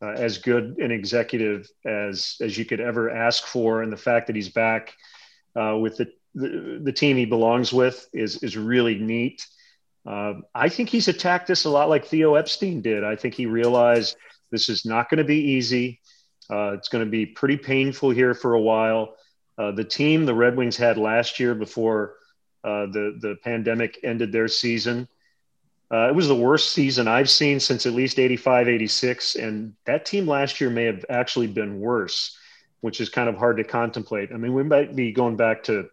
uh, 0.01 0.11
as 0.11 0.37
good 0.37 0.77
an 0.79 0.89
executive 0.89 1.69
as 1.85 2.37
as 2.41 2.57
you 2.57 2.63
could 2.65 2.79
ever 2.79 3.11
ask 3.11 3.45
for, 3.45 3.83
and 3.83 3.91
the 3.91 3.97
fact 3.97 4.27
that 4.27 4.35
he's 4.35 4.49
back 4.49 4.95
uh, 5.55 5.77
with 5.77 5.97
the, 5.97 6.07
the, 6.33 6.79
the 6.81 6.93
team 6.93 7.17
he 7.17 7.25
belongs 7.25 7.73
with 7.73 8.07
is 8.13 8.41
is 8.41 8.55
really 8.57 8.95
neat. 8.95 9.45
Uh, 10.07 10.35
I 10.55 10.69
think 10.69 10.89
he's 10.89 11.09
attacked 11.09 11.47
this 11.47 11.65
a 11.65 11.69
lot 11.69 11.89
like 11.89 12.05
Theo 12.05 12.35
Epstein 12.35 12.81
did. 12.81 13.03
I 13.03 13.17
think 13.17 13.35
he 13.35 13.45
realized 13.45 14.15
this 14.49 14.69
is 14.69 14.85
not 14.85 15.09
going 15.09 15.19
to 15.19 15.23
be 15.23 15.51
easy. 15.51 15.99
Uh, 16.49 16.71
it's 16.71 16.87
going 16.87 17.05
to 17.05 17.11
be 17.11 17.25
pretty 17.25 17.57
painful 17.57 18.09
here 18.09 18.33
for 18.33 18.53
a 18.53 18.61
while. 18.61 19.15
Uh, 19.57 19.71
the 19.71 19.83
team 19.83 20.25
the 20.25 20.33
Red 20.33 20.55
Wings 20.55 20.77
had 20.77 20.97
last 20.97 21.39
year 21.39 21.53
before 21.53 22.15
uh, 22.63 22.87
the 22.87 23.17
the 23.19 23.35
pandemic 23.43 23.99
ended 24.03 24.31
their 24.31 24.47
season 24.47 25.07
uh, 25.91 26.07
it 26.07 26.15
was 26.15 26.29
the 26.29 26.35
worst 26.35 26.71
season 26.71 27.07
I've 27.07 27.29
seen 27.29 27.59
since 27.59 27.85
at 27.85 27.93
least 27.93 28.17
85, 28.17 28.69
86. 28.69 29.35
And 29.35 29.73
that 29.85 30.05
team 30.05 30.25
last 30.25 30.61
year 30.61 30.69
may 30.69 30.85
have 30.85 31.03
actually 31.09 31.47
been 31.47 31.81
worse, 31.81 32.37
which 32.79 33.01
is 33.01 33.09
kind 33.09 33.27
of 33.27 33.35
hard 33.35 33.57
to 33.57 33.65
contemplate. 33.65 34.31
I 34.33 34.37
mean, 34.37 34.53
we 34.53 34.63
might 34.63 34.95
be 34.95 35.11
going 35.11 35.35
back 35.35 35.63
to 35.63 35.89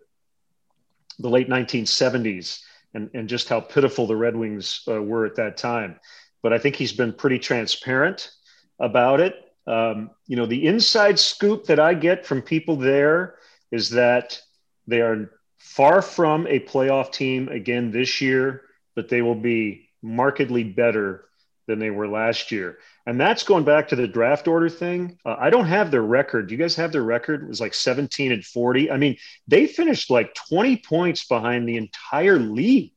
the 1.19 1.29
late 1.29 1.49
1970s 1.49 2.61
and, 2.95 3.11
and 3.13 3.29
just 3.29 3.49
how 3.49 3.59
pitiful 3.59 4.07
the 4.07 4.15
Red 4.15 4.37
Wings 4.37 4.83
uh, 4.87 5.03
were 5.03 5.27
at 5.27 5.35
that 5.35 5.57
time. 5.57 5.99
But 6.43 6.53
I 6.53 6.59
think 6.59 6.77
he's 6.77 6.93
been 6.93 7.13
pretty 7.13 7.41
transparent 7.41 8.31
about 8.79 9.19
it. 9.19 9.35
Um, 9.67 10.13
you 10.29 10.37
know, 10.37 10.47
the 10.47 10.67
inside 10.67 11.19
scoop 11.19 11.65
that 11.67 11.81
I 11.81 11.95
get 11.95 12.25
from 12.25 12.41
people 12.41 12.77
there 12.77 13.35
is 13.73 13.91
that 13.91 14.41
they 14.87 15.01
are 15.01 15.33
far 15.59 16.01
from 16.03 16.47
a 16.47 16.61
playoff 16.61 17.13
team 17.13 17.49
again 17.49 17.91
this 17.91 18.21
year, 18.21 18.63
but 18.95 19.09
they 19.09 19.23
will 19.23 19.35
be 19.35 19.88
markedly 20.03 20.65
better 20.65 21.29
than 21.67 21.79
they 21.79 21.91
were 21.91 22.09
last 22.09 22.51
year. 22.51 22.79
And 23.07 23.21
that's 23.21 23.45
going 23.45 23.65
back 23.65 23.89
to 23.89 23.97
the 23.97 24.09
draft 24.09 24.49
order 24.49 24.69
thing. 24.69 25.19
Uh, 25.25 25.37
I 25.39 25.51
don't 25.51 25.67
have 25.67 25.91
their 25.91 26.03
record. 26.03 26.49
Do 26.49 26.55
you 26.55 26.59
guys 26.59 26.75
have 26.77 26.93
their 26.93 27.03
record? 27.03 27.43
It 27.43 27.49
was 27.49 27.61
like 27.61 27.75
17 27.75 28.33
and 28.33 28.45
40. 28.45 28.91
I 28.91 28.97
mean, 28.97 29.17
they 29.47 29.67
finished 29.67 30.11
like 30.11 30.35
20 30.49 30.79
points 30.79 31.27
behind 31.27 31.69
the 31.69 31.77
entire 31.77 32.39
league 32.39 32.95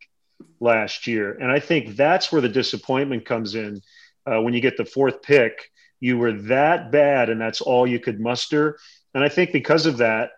last 0.59 1.05
year. 1.05 1.33
And 1.33 1.51
I 1.51 1.59
think 1.59 1.95
that's 1.95 2.31
where 2.31 2.41
the 2.41 2.49
disappointment 2.49 3.25
comes 3.25 3.55
in 3.55 3.81
uh, 4.25 4.41
when 4.41 4.53
you 4.53 4.61
get 4.61 4.77
the 4.77 4.85
fourth 4.85 5.21
pick. 5.21 5.69
You 5.99 6.17
were 6.17 6.33
that 6.33 6.91
bad, 6.91 7.29
and 7.29 7.39
that's 7.39 7.61
all 7.61 7.85
you 7.85 7.99
could 7.99 8.19
muster. 8.19 8.79
And 9.13 9.23
I 9.23 9.29
think 9.29 9.51
because 9.51 9.85
of 9.85 9.97
that, 9.97 10.31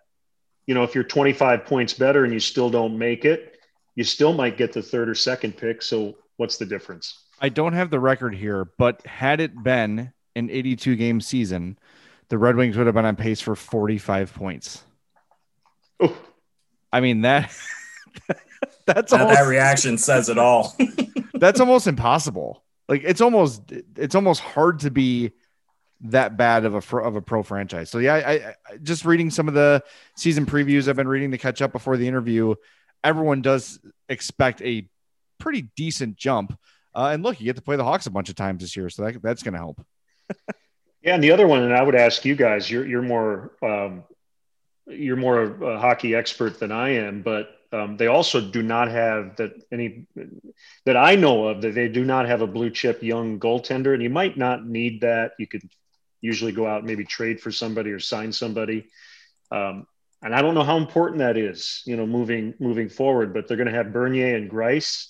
you 0.66 0.74
know, 0.74 0.82
if 0.82 0.94
you're 0.94 1.04
25 1.04 1.64
points 1.66 1.94
better 1.94 2.24
and 2.24 2.32
you 2.32 2.40
still 2.40 2.68
don't 2.68 2.98
make 2.98 3.24
it, 3.24 3.58
you 3.94 4.04
still 4.04 4.32
might 4.32 4.56
get 4.56 4.72
the 4.72 4.82
third 4.82 5.08
or 5.08 5.14
second 5.14 5.56
pick. 5.56 5.82
So 5.82 6.16
What's 6.36 6.58
the 6.58 6.66
difference? 6.66 7.20
I 7.40 7.48
don't 7.48 7.72
have 7.72 7.90
the 7.90 8.00
record 8.00 8.34
here, 8.34 8.64
but 8.78 9.04
had 9.06 9.40
it 9.40 9.62
been 9.62 10.12
an 10.36 10.50
82 10.50 10.96
game 10.96 11.20
season, 11.20 11.78
the 12.28 12.38
Red 12.38 12.56
Wings 12.56 12.76
would 12.76 12.86
have 12.86 12.94
been 12.94 13.04
on 13.04 13.16
pace 13.16 13.40
for 13.40 13.54
45 13.54 14.34
points. 14.34 14.82
Ooh. 16.02 16.14
I 16.92 17.00
mean 17.00 17.22
that 17.22 17.54
that's 18.86 19.12
Now 19.12 19.22
almost, 19.22 19.38
that 19.38 19.48
reaction 19.48 19.98
says 19.98 20.28
it 20.28 20.38
all. 20.38 20.76
that's 21.34 21.60
almost 21.60 21.86
impossible. 21.86 22.62
Like 22.88 23.02
it's 23.04 23.20
almost 23.20 23.72
it's 23.96 24.14
almost 24.14 24.40
hard 24.40 24.80
to 24.80 24.90
be 24.90 25.32
that 26.02 26.36
bad 26.36 26.64
of 26.64 26.74
a 26.74 26.80
fr- 26.80 27.00
of 27.00 27.16
a 27.16 27.22
pro 27.22 27.42
franchise. 27.42 27.90
So 27.90 27.98
yeah, 27.98 28.14
I, 28.14 28.32
I 28.32 28.54
just 28.82 29.04
reading 29.04 29.30
some 29.30 29.48
of 29.48 29.54
the 29.54 29.82
season 30.16 30.46
previews 30.46 30.88
I've 30.88 30.96
been 30.96 31.08
reading 31.08 31.30
to 31.30 31.38
catch 31.38 31.62
up 31.62 31.72
before 31.72 31.96
the 31.96 32.06
interview. 32.06 32.54
Everyone 33.02 33.42
does 33.42 33.80
expect 34.08 34.60
a 34.62 34.88
pretty 35.38 35.70
decent 35.76 36.16
jump. 36.16 36.58
Uh, 36.94 37.10
and 37.12 37.22
look, 37.22 37.40
you 37.40 37.46
get 37.46 37.56
to 37.56 37.62
play 37.62 37.76
the 37.76 37.84
Hawks 37.84 38.06
a 38.06 38.10
bunch 38.10 38.28
of 38.28 38.36
times 38.36 38.62
this 38.62 38.76
year, 38.76 38.88
so 38.88 39.04
that, 39.04 39.22
that's 39.22 39.42
going 39.42 39.54
to 39.54 39.58
help. 39.58 39.84
Yeah, 41.04 41.14
and 41.14 41.22
the 41.22 41.32
other 41.32 41.46
one, 41.46 41.62
and 41.62 41.74
I 41.74 41.82
would 41.82 41.94
ask 41.94 42.24
you 42.24 42.34
guys, 42.34 42.70
you're 42.70 42.86
you're 42.86 43.02
more 43.02 43.52
um, 43.62 44.04
you're 44.86 45.16
more 45.16 45.42
a 45.42 45.78
hockey 45.78 46.14
expert 46.14 46.58
than 46.58 46.72
I 46.72 46.94
am, 46.94 47.20
but 47.20 47.50
um, 47.72 47.98
they 47.98 48.06
also 48.06 48.40
do 48.40 48.62
not 48.62 48.90
have 48.90 49.36
that 49.36 49.52
any 49.70 50.06
that 50.86 50.96
I 50.96 51.16
know 51.16 51.48
of 51.48 51.60
that 51.60 51.74
they 51.74 51.88
do 51.88 52.06
not 52.06 52.26
have 52.26 52.40
a 52.40 52.46
blue 52.46 52.70
chip 52.70 53.02
young 53.02 53.38
goaltender, 53.38 53.92
and 53.92 54.02
you 54.02 54.08
might 54.08 54.38
not 54.38 54.66
need 54.66 55.02
that. 55.02 55.32
You 55.38 55.46
could 55.46 55.68
usually 56.22 56.52
go 56.52 56.66
out 56.66 56.78
and 56.78 56.86
maybe 56.86 57.04
trade 57.04 57.38
for 57.38 57.52
somebody 57.52 57.90
or 57.90 58.00
sign 58.00 58.32
somebody. 58.32 58.88
Um, 59.50 59.86
and 60.22 60.34
I 60.34 60.40
don't 60.40 60.54
know 60.54 60.62
how 60.62 60.78
important 60.78 61.18
that 61.18 61.36
is, 61.36 61.82
you 61.84 61.98
know, 61.98 62.06
moving 62.06 62.54
moving 62.58 62.88
forward. 62.88 63.34
But 63.34 63.46
they're 63.46 63.58
going 63.58 63.68
to 63.68 63.74
have 63.74 63.92
Bernier 63.92 64.36
and 64.36 64.50
Greiss. 64.50 65.08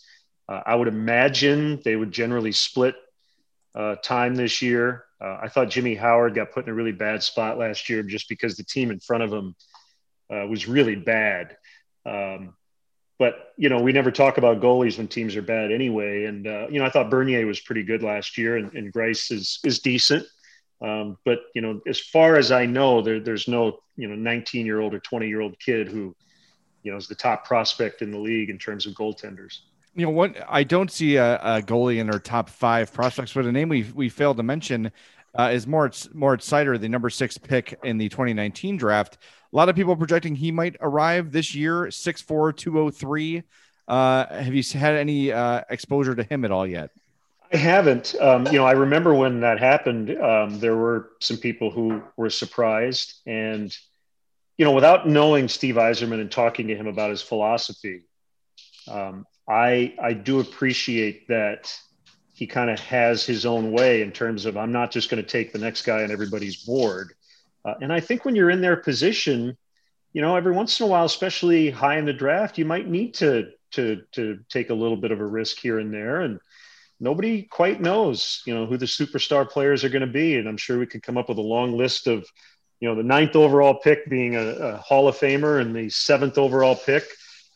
Uh, 0.48 0.60
I 0.66 0.74
would 0.74 0.88
imagine 0.88 1.80
they 1.84 1.96
would 1.96 2.12
generally 2.12 2.52
split 2.52 2.96
uh, 3.74 3.96
time 3.96 4.34
this 4.34 4.62
year. 4.62 5.04
Uh, 5.20 5.38
I 5.42 5.48
thought 5.48 5.70
Jimmy 5.70 5.94
Howard 5.94 6.34
got 6.34 6.52
put 6.52 6.64
in 6.64 6.70
a 6.70 6.74
really 6.74 6.92
bad 6.92 7.22
spot 7.22 7.58
last 7.58 7.88
year 7.88 8.02
just 8.02 8.28
because 8.28 8.56
the 8.56 8.64
team 8.64 8.90
in 8.90 9.00
front 9.00 9.22
of 9.22 9.32
him 9.32 9.54
uh, 10.30 10.46
was 10.46 10.68
really 10.68 10.96
bad. 10.96 11.56
Um, 12.04 12.54
but 13.18 13.52
you 13.56 13.68
know, 13.68 13.80
we 13.80 13.92
never 13.92 14.10
talk 14.10 14.38
about 14.38 14.60
goalies 14.60 14.98
when 14.98 15.08
teams 15.08 15.36
are 15.36 15.42
bad 15.42 15.72
anyway. 15.72 16.24
And 16.24 16.46
uh, 16.46 16.66
you 16.68 16.78
know, 16.78 16.84
I 16.84 16.90
thought 16.90 17.10
Bernier 17.10 17.46
was 17.46 17.60
pretty 17.60 17.82
good 17.82 18.02
last 18.02 18.36
year, 18.36 18.56
and, 18.56 18.72
and 18.74 18.92
is 18.96 19.60
is 19.64 19.78
decent. 19.78 20.26
Um, 20.82 21.16
but 21.24 21.40
you 21.54 21.62
know, 21.62 21.80
as 21.86 22.00
far 22.00 22.36
as 22.36 22.50
I 22.50 22.66
know, 22.66 23.00
there, 23.00 23.20
there's 23.20 23.48
no 23.48 23.78
you 23.96 24.08
know 24.08 24.14
19 24.14 24.66
year 24.66 24.80
old 24.80 24.94
or 24.94 24.98
20 24.98 25.28
year 25.28 25.40
old 25.40 25.58
kid 25.58 25.88
who 25.88 26.14
you 26.82 26.90
know 26.90 26.98
is 26.98 27.08
the 27.08 27.14
top 27.14 27.46
prospect 27.46 28.02
in 28.02 28.10
the 28.10 28.18
league 28.18 28.50
in 28.50 28.58
terms 28.58 28.84
of 28.86 28.94
goaltenders. 28.94 29.60
You 29.96 30.06
know 30.06 30.10
what? 30.10 30.36
I 30.48 30.64
don't 30.64 30.90
see 30.90 31.16
a, 31.16 31.36
a 31.36 31.62
goalie 31.62 31.98
in 31.98 32.10
our 32.10 32.18
top 32.18 32.48
five 32.48 32.92
prospects, 32.92 33.32
but 33.32 33.44
a 33.44 33.52
name 33.52 33.68
we 33.68 33.84
we 33.94 34.08
failed 34.08 34.36
to 34.38 34.42
mention 34.42 34.90
uh, 35.34 35.50
is 35.52 35.66
Moritz 35.66 36.08
Moritz 36.12 36.48
Seider, 36.48 36.80
the 36.80 36.88
number 36.88 37.10
six 37.10 37.38
pick 37.38 37.78
in 37.84 37.98
the 37.98 38.08
2019 38.08 38.76
draft. 38.76 39.18
A 39.52 39.56
lot 39.56 39.68
of 39.68 39.76
people 39.76 39.94
projecting 39.96 40.34
he 40.34 40.50
might 40.50 40.76
arrive 40.80 41.30
this 41.30 41.54
year, 41.54 41.84
6'4", 41.84 42.56
203. 42.56 43.42
Uh, 43.86 44.26
have 44.26 44.52
you 44.52 44.62
had 44.76 44.94
any 44.94 45.30
uh, 45.30 45.62
exposure 45.70 46.14
to 46.14 46.24
him 46.24 46.44
at 46.44 46.50
all 46.50 46.66
yet? 46.66 46.90
I 47.52 47.56
haven't. 47.56 48.16
Um, 48.20 48.46
you 48.46 48.54
know, 48.54 48.64
I 48.64 48.72
remember 48.72 49.14
when 49.14 49.40
that 49.40 49.60
happened. 49.60 50.10
Um, 50.10 50.58
there 50.58 50.74
were 50.74 51.10
some 51.20 51.36
people 51.36 51.70
who 51.70 52.02
were 52.16 52.30
surprised, 52.30 53.20
and 53.26 53.76
you 54.58 54.64
know, 54.64 54.72
without 54.72 55.08
knowing 55.08 55.46
Steve 55.48 55.76
Yzerman 55.76 56.20
and 56.20 56.30
talking 56.30 56.68
to 56.68 56.76
him 56.76 56.86
about 56.86 57.10
his 57.10 57.22
philosophy, 57.22 58.02
um, 58.88 59.24
I 59.48 59.94
I 60.00 60.12
do 60.12 60.40
appreciate 60.40 61.28
that 61.28 61.78
he 62.32 62.46
kind 62.46 62.70
of 62.70 62.80
has 62.80 63.24
his 63.24 63.46
own 63.46 63.70
way 63.70 64.02
in 64.02 64.10
terms 64.10 64.44
of 64.44 64.56
I'm 64.56 64.72
not 64.72 64.90
just 64.90 65.08
going 65.08 65.22
to 65.22 65.28
take 65.28 65.52
the 65.52 65.58
next 65.58 65.82
guy 65.82 66.02
on 66.02 66.10
everybody's 66.10 66.64
board. 66.64 67.12
Uh, 67.64 67.74
and 67.80 67.92
I 67.92 68.00
think 68.00 68.24
when 68.24 68.34
you're 68.34 68.50
in 68.50 68.60
their 68.60 68.76
position, 68.76 69.56
you 70.12 70.20
know, 70.20 70.36
every 70.36 70.52
once 70.52 70.80
in 70.80 70.86
a 70.86 70.88
while, 70.88 71.04
especially 71.04 71.70
high 71.70 71.98
in 71.98 72.04
the 72.04 72.12
draft, 72.12 72.58
you 72.58 72.64
might 72.64 72.88
need 72.88 73.14
to 73.14 73.50
to 73.72 74.02
to 74.12 74.40
take 74.48 74.70
a 74.70 74.74
little 74.74 74.96
bit 74.96 75.12
of 75.12 75.20
a 75.20 75.26
risk 75.26 75.58
here 75.58 75.78
and 75.78 75.92
there. 75.92 76.22
And 76.22 76.40
nobody 76.98 77.42
quite 77.42 77.80
knows, 77.80 78.42
you 78.46 78.54
know, 78.54 78.66
who 78.66 78.76
the 78.76 78.86
superstar 78.86 79.48
players 79.48 79.84
are 79.84 79.88
going 79.88 80.06
to 80.06 80.06
be. 80.06 80.36
And 80.36 80.48
I'm 80.48 80.56
sure 80.56 80.78
we 80.78 80.86
could 80.86 81.02
come 81.02 81.18
up 81.18 81.28
with 81.28 81.38
a 81.38 81.42
long 81.42 81.76
list 81.76 82.06
of, 82.06 82.26
you 82.80 82.88
know, 82.88 82.94
the 82.94 83.02
ninth 83.02 83.36
overall 83.36 83.74
pick 83.74 84.08
being 84.08 84.36
a, 84.36 84.46
a 84.46 84.76
Hall 84.78 85.08
of 85.08 85.16
Famer 85.16 85.60
and 85.60 85.74
the 85.74 85.88
seventh 85.90 86.38
overall 86.38 86.76
pick 86.76 87.04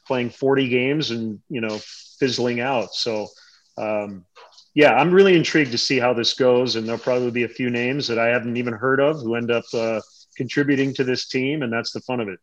playing 0.09 0.31
40 0.31 0.69
games 0.69 1.13
and 1.13 1.41
you 1.49 1.61
know 1.61 1.79
fizzling 2.19 2.61
out. 2.61 2.95
So. 2.95 3.29
Um, 3.77 4.25
yeah, 4.75 4.95
I'm 4.95 5.11
really 5.11 5.35
intrigued 5.35 5.73
to 5.73 5.79
see 5.79 5.99
how 5.99 6.13
this 6.13 6.35
goes, 6.35 6.77
and 6.77 6.87
there'll 6.87 7.01
probably 7.01 7.33
be 7.33 7.43
a 7.43 7.49
few 7.49 7.69
names 7.69 8.07
that 8.07 8.19
I 8.19 8.27
haven't 8.27 8.57
even 8.57 8.75
heard 8.75 9.01
of 9.01 9.21
who 9.21 9.35
end 9.35 9.51
up 9.51 9.65
uh, 9.75 10.01
contributing 10.37 10.95
to 10.95 11.05
this 11.05 11.27
team, 11.27 11.63
and 11.63 11.73
that's 11.73 11.93
the 11.93 12.01
fun 12.01 12.21
of 12.21 12.29
it. 12.29 12.39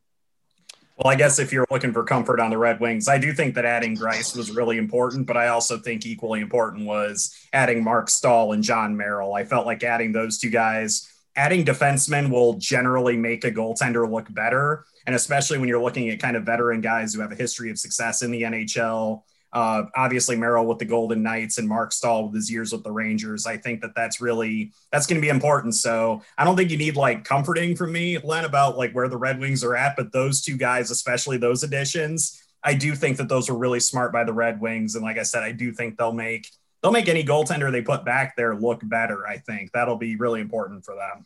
Well, 0.98 1.12
I 1.12 1.16
guess 1.16 1.40
if 1.40 1.52
you're 1.52 1.66
looking 1.72 1.92
for 1.92 2.04
comfort 2.04 2.40
on 2.40 2.50
the 2.50 2.58
Red 2.58 2.80
Wings, 2.80 3.10
I 3.10 3.18
do 3.18 3.34
think 3.34 3.56
that 3.56 3.66
adding 3.66 3.98
Greiss 3.98 4.36
was 4.36 4.52
really 4.52 4.78
important, 4.78 5.28
but 5.28 5.36
I 5.36 5.50
also 5.50 5.78
think 5.78 6.06
equally 6.06 6.40
important 6.40 6.86
was 6.86 7.36
adding 7.52 7.84
Marc 7.84 8.10
Staal 8.10 8.54
and 8.54 8.64
Jon 8.64 8.96
Merrill. 8.96 9.34
I 9.34 9.44
felt 9.44 9.66
like 9.66 9.84
adding 9.84 10.14
those 10.14 10.38
two 10.38 10.50
guys, 10.50 11.10
adding 11.36 11.66
defensemen 11.66 12.30
will 12.30 12.54
generally 12.54 13.18
make 13.18 13.44
a 13.44 13.52
goaltender 13.52 14.10
look 14.10 14.34
better. 14.34 14.86
And 15.06 15.16
especially 15.16 15.58
when 15.58 15.68
you're 15.68 15.82
looking 15.82 16.10
at 16.10 16.20
kind 16.20 16.38
of 16.38 16.44
veteran 16.44 16.82
guys 16.82 17.14
who 17.14 17.22
have 17.22 17.32
a 17.32 17.36
history 17.36 17.70
of 17.70 17.78
success 17.78 18.22
in 18.22 18.32
the 18.32 18.44
NHL, 18.44 19.22
uh, 19.56 19.86
obviously, 19.96 20.36
Merrill 20.36 20.66
with 20.66 20.80
the 20.80 20.86
Golden 20.86 21.24
Knights 21.24 21.60
and 21.60 21.68
Marc 21.68 21.94
Staal 21.94 22.26
with 22.26 22.36
his 22.36 22.52
years 22.52 22.74
with 22.74 22.84
the 22.84 22.92
Rangers. 22.92 23.46
I 23.46 23.56
think 23.56 23.80
that 23.82 23.96
that's 23.96 24.20
really 24.20 24.74
that's 24.92 25.08
going 25.08 25.16
to 25.16 25.26
be 25.26 25.30
important. 25.30 25.76
So 25.76 26.22
I 26.38 26.44
don't 26.44 26.58
think 26.58 26.72
you 26.72 26.78
need 26.78 26.98
like 26.98 27.24
comforting 27.24 27.74
from 27.74 27.94
me, 27.94 28.18
Len, 28.18 28.44
about 28.44 28.78
like 28.78 28.92
where 28.92 29.08
the 29.08 29.16
Red 29.16 29.40
Wings 29.40 29.64
are 29.64 29.74
at. 29.74 29.96
But 29.96 30.12
those 30.12 30.42
two 30.42 30.58
guys, 30.58 30.92
especially 30.92 31.38
those 31.38 31.64
additions, 31.64 32.44
I 32.66 32.74
do 32.74 32.96
think 32.96 33.16
that 33.16 33.30
those 33.30 33.50
are 33.50 33.58
really 33.58 33.80
smart 33.80 34.12
by 34.12 34.26
the 34.26 34.34
Red 34.34 34.60
Wings. 34.60 34.96
And 34.96 35.06
like 35.06 35.18
I 35.18 35.24
said, 35.24 35.44
I 35.44 35.54
do 35.54 35.72
think 35.72 35.98
they'll 35.98 36.12
make 36.12 36.50
they'll 36.86 36.92
make 36.92 37.10
any 37.10 37.24
goaltender 37.24 37.72
they 37.72 37.82
put 37.82 38.06
back 38.06 38.36
there 38.36 38.56
look 38.56 38.80
better. 38.84 39.26
I 39.28 39.38
think 39.38 39.72
that'll 39.72 39.98
be 39.98 40.18
really 40.18 40.40
important 40.40 40.86
for 40.86 40.94
them. 40.94 41.26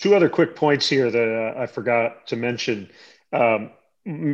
Two 0.00 0.16
other 0.16 0.28
quick 0.28 0.56
points 0.56 0.88
here 0.88 1.08
that 1.08 1.54
uh, 1.56 1.60
I 1.60 1.66
forgot 1.66 2.26
to 2.26 2.36
mention. 2.36 2.90
Um, 3.32 3.70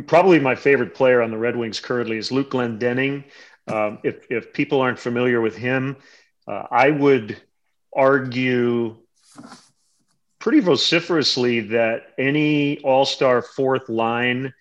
probably 0.07 0.39
my 0.39 0.55
favorite 0.55 0.95
player 0.95 1.21
on 1.21 1.29
the 1.29 1.37
Red 1.37 1.55
Wings 1.55 1.79
currently 1.79 2.17
is 2.17 2.31
Luke 2.31 2.49
Glendening. 2.49 3.25
Um, 3.67 3.99
if, 4.01 4.25
if 4.31 4.51
people 4.51 4.81
aren't 4.81 4.97
familiar 4.97 5.39
with 5.39 5.55
him, 5.55 5.97
uh, 6.47 6.63
I 6.71 6.89
would 6.89 7.39
argue 7.95 8.97
pretty 10.39 10.61
vociferously 10.61 11.59
that 11.59 12.07
any 12.17 12.79
all 12.79 13.05
star 13.05 13.43
fourth 13.43 13.87
line 13.87 14.51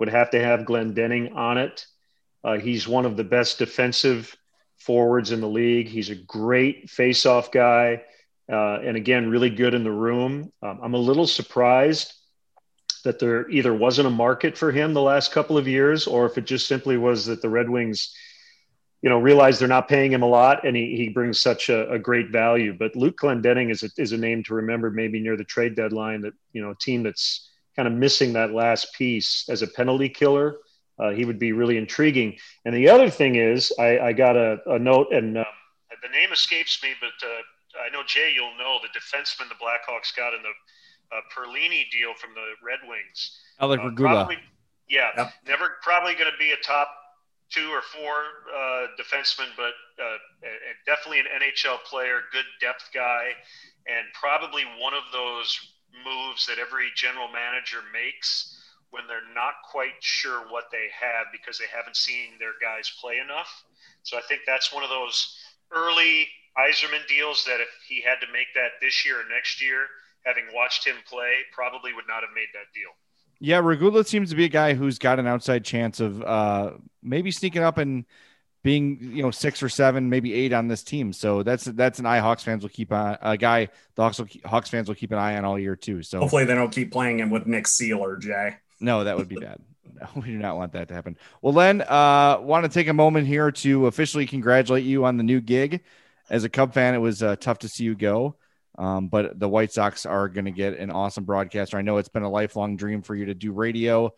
would 0.00 0.08
have 0.08 0.30
to 0.30 0.42
have 0.42 0.60
Glendening 0.60 1.36
on 1.36 1.58
it. 1.58 1.84
Uh, 2.42 2.56
he's 2.56 2.88
one 2.88 3.04
of 3.04 3.18
the 3.18 3.24
best 3.24 3.58
defensive 3.58 4.34
forwards 4.78 5.32
in 5.32 5.40
the 5.40 5.48
league. 5.48 5.88
He's 5.88 6.10
a 6.10 6.14
great 6.14 6.90
face-off 6.90 7.50
guy, 7.50 8.02
uh, 8.50 8.78
and 8.80 8.96
again, 8.96 9.30
really 9.30 9.50
good 9.50 9.74
in 9.74 9.84
the 9.84 9.90
room. 9.90 10.52
Um, 10.62 10.80
I'm 10.82 10.94
a 10.94 10.98
little 10.98 11.26
surprised 11.26 12.12
that 13.04 13.18
there 13.18 13.48
either 13.50 13.72
wasn't 13.72 14.08
a 14.08 14.10
market 14.10 14.58
for 14.58 14.72
him 14.72 14.92
the 14.92 15.00
last 15.00 15.32
couple 15.32 15.56
of 15.56 15.68
years, 15.68 16.06
or 16.06 16.26
if 16.26 16.38
it 16.38 16.44
just 16.44 16.66
simply 16.66 16.96
was 16.96 17.26
that 17.26 17.40
the 17.40 17.48
Red 17.48 17.70
Wings, 17.70 18.12
you 19.00 19.08
know, 19.08 19.20
realize 19.20 19.58
they're 19.58 19.68
not 19.68 19.88
paying 19.88 20.10
him 20.10 20.22
a 20.22 20.28
lot 20.28 20.66
and 20.66 20.76
he, 20.76 20.96
he 20.96 21.08
brings 21.10 21.40
such 21.40 21.68
a, 21.68 21.88
a 21.92 21.98
great 21.98 22.30
value. 22.30 22.74
But 22.76 22.96
Luke 22.96 23.18
Glendening 23.18 23.70
is 23.70 23.84
a, 23.84 23.90
is 23.96 24.10
a 24.10 24.16
name 24.16 24.42
to 24.44 24.54
remember 24.54 24.90
maybe 24.90 25.20
near 25.20 25.36
the 25.36 25.44
trade 25.44 25.76
deadline 25.76 26.22
that, 26.22 26.32
you 26.52 26.60
know, 26.60 26.70
a 26.70 26.74
team 26.74 27.04
that's 27.04 27.48
kind 27.76 27.86
of 27.86 27.94
missing 27.94 28.32
that 28.32 28.52
last 28.52 28.92
piece 28.94 29.44
as 29.48 29.62
a 29.62 29.68
penalty 29.68 30.08
killer. 30.08 30.56
Uh, 30.98 31.10
he 31.10 31.24
would 31.24 31.38
be 31.38 31.52
really 31.52 31.76
intriguing. 31.76 32.36
And 32.64 32.74
the 32.74 32.88
other 32.88 33.10
thing 33.10 33.36
is, 33.36 33.72
I, 33.78 33.98
I 33.98 34.12
got 34.12 34.36
a, 34.36 34.58
a, 34.66 34.78
note, 34.78 35.12
and 35.12 35.36
uh, 35.36 35.44
the 36.02 36.08
name 36.08 36.32
escapes 36.32 36.82
me, 36.82 36.90
but 37.00 37.26
uh, 37.26 37.84
I 37.86 37.90
know 37.92 38.02
Jay, 38.06 38.32
you'll 38.34 38.56
know 38.56 38.78
the 38.80 38.88
defenseman 38.98 39.48
the 39.48 39.56
Blackhawks 39.56 40.16
got 40.16 40.32
in 40.32 40.40
the 40.42 40.54
uh, 41.12 41.20
Perlini 41.34 41.90
deal 41.90 42.14
from 42.18 42.30
the 42.34 42.54
Red 42.64 42.80
Wings. 42.88 43.38
Alec 43.60 43.80
uh, 43.80 43.84
Regula. 43.84 44.28
Yeah, 44.88 45.10
Yep. 45.16 45.32
never 45.48 45.76
probably 45.82 46.14
going 46.14 46.30
to 46.30 46.38
be 46.38 46.52
a 46.52 46.56
top 46.64 46.88
two 47.50 47.68
or 47.70 47.82
four 47.82 48.14
uh, 48.54 48.86
defenseman, 48.98 49.50
but 49.56 49.74
uh, 50.02 50.18
a- 50.44 50.76
definitely 50.86 51.20
an 51.20 51.26
NHL 51.26 51.82
player, 51.84 52.22
good 52.32 52.46
depth 52.60 52.88
guy, 52.94 53.30
and 53.86 54.06
probably 54.14 54.62
one 54.80 54.94
of 54.94 55.04
those 55.12 55.58
moves 56.04 56.46
that 56.46 56.58
every 56.58 56.88
general 56.94 57.28
manager 57.28 57.78
makes 57.92 58.55
when 58.96 59.06
they're 59.06 59.34
not 59.34 59.60
quite 59.70 60.00
sure 60.00 60.40
what 60.48 60.64
they 60.72 60.88
have 60.98 61.26
because 61.30 61.58
they 61.58 61.68
haven't 61.70 61.96
seen 61.96 62.40
their 62.40 62.56
guys 62.60 62.90
play 62.98 63.18
enough. 63.22 63.64
So 64.02 64.16
I 64.16 64.22
think 64.22 64.42
that's 64.46 64.72
one 64.72 64.82
of 64.82 64.88
those 64.88 65.36
early 65.70 66.26
Yzerman 66.56 67.06
deals 67.06 67.44
that 67.44 67.60
if 67.60 67.68
he 67.86 68.00
had 68.00 68.24
to 68.24 68.32
make 68.32 68.48
that 68.54 68.80
this 68.80 69.04
year 69.04 69.20
or 69.20 69.28
next 69.28 69.60
year, 69.60 69.86
having 70.24 70.44
watched 70.54 70.86
him 70.86 70.96
play, 71.08 71.44
probably 71.52 71.92
would 71.92 72.08
not 72.08 72.22
have 72.22 72.34
made 72.34 72.48
that 72.54 72.72
deal. 72.74 72.90
Yeah, 73.38 73.58
Regula 73.58 74.04
seems 74.04 74.30
to 74.30 74.36
be 74.36 74.46
a 74.46 74.48
guy 74.48 74.72
who's 74.72 74.98
got 74.98 75.18
an 75.18 75.26
outside 75.26 75.64
chance 75.64 76.00
of 76.00 76.22
uh, 76.22 76.70
maybe 77.02 77.30
sneaking 77.30 77.62
up 77.62 77.76
and 77.76 78.06
being, 78.62 78.98
you 79.14 79.22
know, 79.22 79.30
six 79.30 79.62
or 79.62 79.68
seven, 79.68 80.08
maybe 80.08 80.32
eight 80.32 80.52
on 80.52 80.66
this 80.68 80.82
team. 80.82 81.12
So 81.12 81.42
that's 81.42 81.64
that's 81.64 81.98
an 81.98 82.06
eye 82.06 82.18
Hawks 82.18 82.42
fans 82.42 82.62
will 82.62 82.70
keep 82.70 82.92
on 82.92 83.18
a 83.20 83.36
guy 83.36 83.68
the 83.94 84.02
Hawks 84.02 84.18
will, 84.18 84.26
keep- 84.26 84.44
Hawks 84.46 84.70
fans 84.70 84.88
will 84.88 84.96
keep 84.96 85.12
an 85.12 85.18
eye 85.18 85.36
on 85.36 85.44
all 85.44 85.58
year 85.58 85.76
too. 85.76 86.02
So 86.02 86.18
Hopefully, 86.18 86.46
they 86.46 86.54
don't 86.54 86.72
keep 86.72 86.90
playing 86.90 87.20
him 87.20 87.30
with 87.30 87.46
Nick 87.46 87.66
Seeler, 87.66 88.18
Jay. 88.18 88.56
No, 88.80 89.04
that 89.04 89.16
would 89.16 89.28
be 89.28 89.36
bad. 89.36 89.60
we 90.16 90.22
do 90.22 90.38
not 90.38 90.56
want 90.56 90.72
that 90.72 90.88
to 90.88 90.94
happen. 90.94 91.16
Well, 91.42 91.52
Len, 91.52 91.82
uh, 91.82 92.38
want 92.40 92.64
to 92.64 92.70
take 92.70 92.88
a 92.88 92.92
moment 92.92 93.26
here 93.26 93.50
to 93.50 93.86
officially 93.86 94.26
congratulate 94.26 94.84
you 94.84 95.04
on 95.04 95.16
the 95.16 95.22
new 95.22 95.40
gig. 95.40 95.82
As 96.28 96.44
a 96.44 96.48
Cub 96.48 96.74
fan, 96.74 96.94
it 96.94 96.98
was 96.98 97.22
uh, 97.22 97.36
tough 97.36 97.60
to 97.60 97.68
see 97.68 97.84
you 97.84 97.94
go, 97.94 98.36
um, 98.78 99.08
but 99.08 99.38
the 99.38 99.48
White 99.48 99.72
Sox 99.72 100.04
are 100.04 100.28
going 100.28 100.46
to 100.46 100.50
get 100.50 100.76
an 100.78 100.90
awesome 100.90 101.24
broadcaster. 101.24 101.78
I 101.78 101.82
know 101.82 101.98
it's 101.98 102.08
been 102.08 102.24
a 102.24 102.30
lifelong 102.30 102.76
dream 102.76 103.02
for 103.02 103.14
you 103.14 103.26
to 103.26 103.34
do 103.34 103.52
radio, 103.52 104.12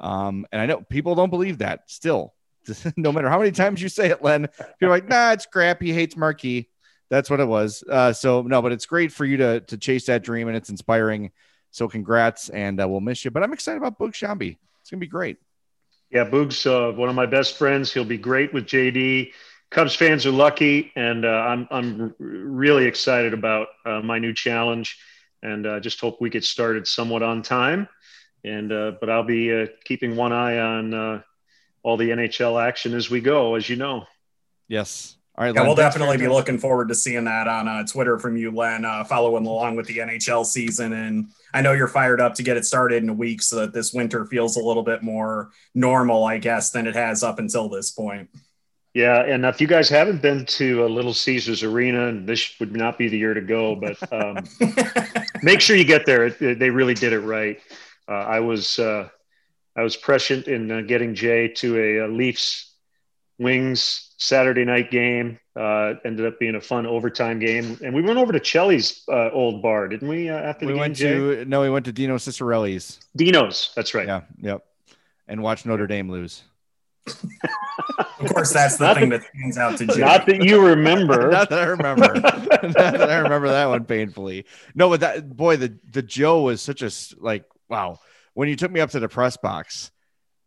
um, 0.00 0.44
and 0.50 0.60
I 0.60 0.66
know 0.66 0.80
people 0.80 1.14
don't 1.14 1.30
believe 1.30 1.58
that 1.58 1.82
still. 1.86 2.34
no 2.96 3.12
matter 3.12 3.28
how 3.28 3.38
many 3.38 3.52
times 3.52 3.82
you 3.82 3.88
say 3.88 4.10
it, 4.10 4.22
Len, 4.22 4.48
you're 4.80 4.90
like, 4.90 5.08
nah, 5.08 5.32
it's 5.32 5.46
crap. 5.46 5.80
He 5.80 5.92
hates 5.92 6.16
Marquee. 6.16 6.68
That's 7.10 7.28
what 7.28 7.40
it 7.40 7.46
was. 7.46 7.84
Uh, 7.88 8.12
so 8.12 8.42
no, 8.42 8.62
but 8.62 8.72
it's 8.72 8.86
great 8.86 9.12
for 9.12 9.24
you 9.24 9.36
to 9.36 9.60
to 9.60 9.76
chase 9.76 10.06
that 10.06 10.24
dream, 10.24 10.48
and 10.48 10.56
it's 10.56 10.70
inspiring. 10.70 11.30
So 11.72 11.88
congrats, 11.88 12.50
and 12.50 12.80
uh, 12.80 12.86
we'll 12.86 13.00
miss 13.00 13.24
you. 13.24 13.30
But 13.30 13.42
I'm 13.42 13.52
excited 13.52 13.78
about 13.78 13.98
Boog 13.98 14.12
Sciambi. 14.12 14.58
It's 14.80 14.90
gonna 14.90 15.00
be 15.00 15.06
great. 15.06 15.38
Yeah, 16.10 16.26
Boog's 16.28 16.66
uh, 16.66 16.92
one 16.92 17.08
of 17.08 17.14
my 17.14 17.26
best 17.26 17.56
friends. 17.56 17.92
He'll 17.92 18.04
be 18.04 18.18
great 18.18 18.52
with 18.52 18.66
JD. 18.66 19.32
Cubs 19.70 19.94
fans 19.94 20.26
are 20.26 20.30
lucky, 20.30 20.92
and 20.94 21.24
uh, 21.24 21.28
I'm 21.28 21.66
I'm 21.70 22.14
really 22.18 22.84
excited 22.84 23.32
about 23.32 23.68
uh, 23.86 24.02
my 24.02 24.18
new 24.18 24.34
challenge, 24.34 24.98
and 25.42 25.66
uh, 25.66 25.80
just 25.80 25.98
hope 25.98 26.20
we 26.20 26.28
get 26.28 26.44
started 26.44 26.86
somewhat 26.86 27.22
on 27.22 27.40
time. 27.40 27.88
And 28.44 28.70
uh, 28.70 28.92
but 29.00 29.08
I'll 29.08 29.22
be 29.22 29.62
uh, 29.62 29.66
keeping 29.84 30.14
one 30.14 30.32
eye 30.32 30.58
on 30.58 30.92
uh, 30.92 31.22
all 31.82 31.96
the 31.96 32.10
NHL 32.10 32.62
action 32.62 32.92
as 32.92 33.08
we 33.08 33.22
go, 33.22 33.54
as 33.54 33.66
you 33.66 33.76
know. 33.76 34.04
Yes. 34.68 35.16
All 35.36 35.44
right. 35.44 35.54
Yeah, 35.54 35.60
Len, 35.62 35.66
we'll 35.68 35.76
definitely 35.76 36.18
be 36.18 36.28
looking 36.28 36.58
forward 36.58 36.88
to 36.88 36.94
seeing 36.94 37.24
that 37.24 37.48
on 37.48 37.66
uh, 37.66 37.84
Twitter 37.86 38.18
from 38.18 38.36
you, 38.36 38.50
Len, 38.50 38.84
uh, 38.84 39.04
following 39.04 39.46
along 39.46 39.76
with 39.76 39.86
the 39.86 39.98
NHL 39.98 40.44
season. 40.44 40.92
And 40.92 41.28
I 41.54 41.62
know 41.62 41.72
you're 41.72 41.88
fired 41.88 42.20
up 42.20 42.34
to 42.34 42.42
get 42.42 42.58
it 42.58 42.66
started 42.66 43.02
in 43.02 43.08
a 43.08 43.14
week 43.14 43.40
so 43.40 43.56
that 43.56 43.72
this 43.72 43.94
winter 43.94 44.26
feels 44.26 44.56
a 44.56 44.62
little 44.62 44.82
bit 44.82 45.02
more 45.02 45.50
normal, 45.74 46.24
I 46.24 46.36
guess, 46.38 46.70
than 46.70 46.86
it 46.86 46.94
has 46.94 47.22
up 47.22 47.38
until 47.38 47.68
this 47.70 47.90
point. 47.90 48.28
Yeah, 48.94 49.22
and 49.22 49.46
if 49.46 49.58
you 49.58 49.66
guys 49.66 49.88
haven't 49.88 50.20
been 50.20 50.44
to 50.44 50.84
a 50.84 50.86
Little 50.86 51.14
Caesars 51.14 51.62
Arena, 51.62 52.08
and 52.08 52.28
this 52.28 52.54
would 52.60 52.76
not 52.76 52.98
be 52.98 53.08
the 53.08 53.16
year 53.16 53.32
to 53.32 53.40
go, 53.40 53.74
but 53.74 53.96
um, 54.12 54.44
make 55.42 55.62
sure 55.62 55.76
you 55.76 55.84
get 55.86 56.04
there. 56.04 56.26
It, 56.26 56.42
it- 56.42 56.58
they 56.58 56.68
really 56.68 56.92
did 56.92 57.14
it 57.14 57.20
right. 57.20 57.58
Uh, 58.06 58.12
I 58.12 58.40
was 58.40 58.78
uh, 58.78 59.08
I 59.74 59.82
was 59.82 59.96
prescient 59.96 60.46
in 60.46 60.70
uh, 60.70 60.80
getting 60.82 61.14
Jay 61.14 61.48
to 61.48 61.78
a, 61.78 62.04
uh 62.04 62.08
Leafs 62.08 62.74
Wings 63.38 64.11
Saturday 64.22 64.64
night 64.64 64.90
game. 64.90 65.38
Uh, 65.54 65.94
ended 66.04 66.24
up 66.24 66.38
being 66.38 66.54
a 66.54 66.60
fun 66.60 66.86
overtime 66.86 67.38
game, 67.38 67.78
and 67.84 67.94
we 67.94 68.00
went 68.00 68.18
over 68.18 68.32
to 68.32 68.40
Cheli's 68.40 69.02
uh, 69.08 69.30
old 69.32 69.60
bar, 69.62 69.86
didn't 69.88 70.08
we? 70.08 70.30
Uh, 70.30 70.34
after 70.36 70.64
the 70.64 70.68
We 70.68 70.72
game, 70.74 70.80
went 70.80 70.96
Jay? 70.96 71.12
to 71.12 71.44
no, 71.44 71.60
we 71.60 71.68
went 71.68 71.84
to 71.84 71.92
Dino 71.92 72.16
Ciccarelli's. 72.16 73.00
Dino's. 73.16 73.70
That's 73.76 73.92
right. 73.94 74.06
Yeah. 74.06 74.22
Yep. 74.40 74.64
And 75.28 75.42
watch 75.42 75.66
Notre 75.66 75.86
Dame 75.86 76.10
lose. 76.10 76.42
Of 78.20 78.32
course, 78.34 78.52
that's 78.52 78.76
the 78.76 78.84
Not 78.86 78.96
thing 78.98 79.08
that- 79.08 79.22
that 79.22 79.28
stands 79.36 79.58
out 79.58 79.76
to 79.78 79.86
Jay. 79.86 80.00
Not 80.00 80.26
that 80.26 80.44
you 80.44 80.64
remember. 80.64 81.28
Not 81.32 81.50
that 81.50 81.58
I 81.58 81.64
remember. 81.64 82.14
Not 82.20 82.48
that 82.74 83.10
I 83.10 83.18
remember 83.18 83.48
that 83.48 83.66
one 83.66 83.84
painfully. 83.84 84.46
No, 84.76 84.88
but 84.88 85.00
that 85.00 85.36
boy, 85.36 85.56
the 85.56 85.76
the 85.90 86.02
Joe 86.02 86.42
was 86.42 86.62
such 86.62 86.82
a 86.82 86.86
s- 86.86 87.12
like 87.18 87.44
wow. 87.68 87.98
When 88.34 88.48
you 88.48 88.54
took 88.56 88.70
me 88.70 88.78
up 88.80 88.90
to 88.90 89.00
the 89.00 89.08
press 89.08 89.36
box, 89.36 89.90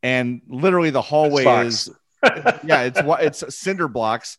and 0.02 0.42
literally 0.48 0.90
the 0.90 1.02
hallway 1.02 1.44
box. 1.44 1.68
is 1.68 1.90
yeah, 2.64 2.82
it's 2.84 3.02
it's 3.04 3.56
cinder 3.56 3.88
blocks. 3.88 4.38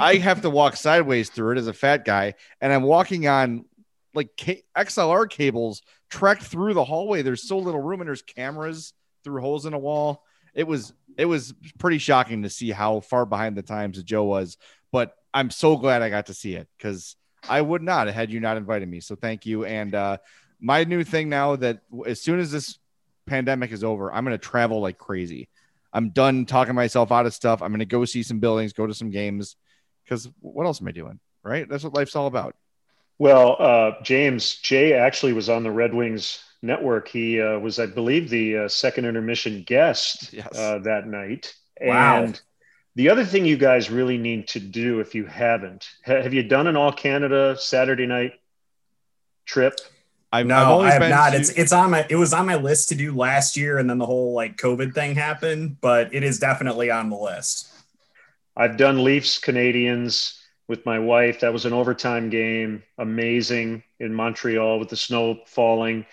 I 0.00 0.16
have 0.16 0.42
to 0.42 0.50
walk 0.50 0.76
sideways 0.76 1.30
through 1.30 1.52
it 1.52 1.58
as 1.58 1.66
a 1.66 1.72
fat 1.72 2.04
guy, 2.04 2.34
and 2.60 2.72
I'm 2.72 2.82
walking 2.82 3.28
on 3.28 3.64
like 4.14 4.36
XLR 4.76 5.28
cables 5.28 5.82
tracked 6.08 6.42
through 6.42 6.74
the 6.74 6.84
hallway. 6.84 7.22
There's 7.22 7.46
so 7.46 7.58
little 7.58 7.82
room, 7.82 8.00
and 8.00 8.08
there's 8.08 8.22
cameras 8.22 8.92
through 9.24 9.40
holes 9.40 9.66
in 9.66 9.74
a 9.74 9.78
wall. 9.78 10.24
It 10.54 10.66
was 10.66 10.92
it 11.16 11.26
was 11.26 11.54
pretty 11.78 11.98
shocking 11.98 12.42
to 12.42 12.50
see 12.50 12.70
how 12.70 13.00
far 13.00 13.26
behind 13.26 13.56
the 13.56 13.62
times 13.62 14.02
Joe 14.02 14.24
was. 14.24 14.56
But 14.92 15.14
I'm 15.34 15.50
so 15.50 15.76
glad 15.76 16.02
I 16.02 16.10
got 16.10 16.26
to 16.26 16.34
see 16.34 16.54
it 16.54 16.68
because 16.76 17.16
I 17.48 17.60
would 17.60 17.82
not 17.82 18.08
had 18.08 18.32
you 18.32 18.40
not 18.40 18.56
invited 18.56 18.88
me. 18.88 19.00
So 19.00 19.16
thank 19.16 19.46
you. 19.46 19.64
And 19.64 19.94
uh, 19.94 20.18
my 20.60 20.84
new 20.84 21.04
thing 21.04 21.28
now 21.28 21.56
that 21.56 21.80
as 22.06 22.20
soon 22.20 22.40
as 22.40 22.50
this 22.50 22.78
pandemic 23.26 23.72
is 23.72 23.84
over, 23.84 24.12
I'm 24.12 24.24
going 24.24 24.38
to 24.38 24.38
travel 24.38 24.80
like 24.80 24.98
crazy. 24.98 25.48
I'm 25.96 26.10
done 26.10 26.44
talking 26.44 26.74
myself 26.74 27.10
out 27.10 27.24
of 27.24 27.32
stuff. 27.32 27.62
I'm 27.62 27.70
going 27.70 27.78
to 27.78 27.86
go 27.86 28.04
see 28.04 28.22
some 28.22 28.38
buildings, 28.38 28.74
go 28.74 28.86
to 28.86 28.92
some 28.92 29.10
games 29.10 29.56
because 30.04 30.28
what 30.40 30.66
else 30.66 30.82
am 30.82 30.88
I 30.88 30.92
doing? 30.92 31.18
Right? 31.42 31.66
That's 31.66 31.84
what 31.84 31.94
life's 31.94 32.14
all 32.14 32.26
about. 32.26 32.54
Well, 33.18 33.56
uh, 33.58 33.92
James 34.02 34.56
Jay 34.56 34.92
actually 34.92 35.32
was 35.32 35.48
on 35.48 35.62
the 35.62 35.70
Red 35.70 35.94
Wings 35.94 36.42
network. 36.60 37.08
He 37.08 37.40
uh, 37.40 37.58
was, 37.60 37.78
I 37.78 37.86
believe, 37.86 38.28
the 38.28 38.58
uh, 38.58 38.68
second 38.68 39.06
intermission 39.06 39.62
guest 39.66 40.34
Yes. 40.34 40.54
uh, 40.54 40.80
that 40.80 41.06
night. 41.06 41.54
Wow. 41.80 42.24
And 42.24 42.40
the 42.94 43.08
other 43.08 43.24
thing 43.24 43.46
you 43.46 43.56
guys 43.56 43.90
really 43.90 44.18
need 44.18 44.48
to 44.48 44.60
do, 44.60 45.00
if 45.00 45.14
you 45.14 45.24
haven't, 45.24 45.88
ha- 46.04 46.20
have 46.20 46.34
you 46.34 46.42
done 46.42 46.66
an 46.66 46.76
All 46.76 46.92
Canada 46.92 47.56
Saturday 47.58 48.06
night 48.06 48.32
trip? 49.46 49.80
I've, 50.32 50.46
No, 50.46 50.56
I've 50.56 50.66
always 50.68 50.88
I 50.90 50.92
have 50.92 51.00
been 51.00 51.10
not. 51.10 51.30
to- 51.30 51.36
It's 51.38 51.50
it's 51.50 51.72
on 51.72 51.90
my 51.90 52.06
it 52.10 52.16
was 52.16 52.32
on 52.34 52.46
my 52.46 52.56
list 52.56 52.88
to 52.90 52.94
do 52.94 53.14
last 53.14 53.56
year, 53.56 53.78
and 53.78 53.88
then 53.88 53.98
the 53.98 54.06
whole 54.06 54.34
like 54.34 54.56
COVID 54.56 54.94
thing 54.94 55.14
happened. 55.14 55.76
But 55.80 56.14
it 56.14 56.22
is 56.24 56.38
definitely 56.38 56.90
on 56.90 57.10
the 57.10 57.16
list. 57.16 57.68
I've 58.56 58.76
done 58.76 59.04
Leafs 59.04 59.38
Canadiens 59.38 60.38
with 60.68 60.84
my 60.86 60.98
wife. 60.98 61.40
That 61.40 61.52
was 61.52 61.64
an 61.64 61.72
overtime 61.72 62.28
game, 62.30 62.82
amazing 62.98 63.82
in 64.00 64.12
Montreal 64.14 64.78
with 64.78 64.88
the 64.88 64.96
snow 64.96 65.38
falling. 65.46 66.06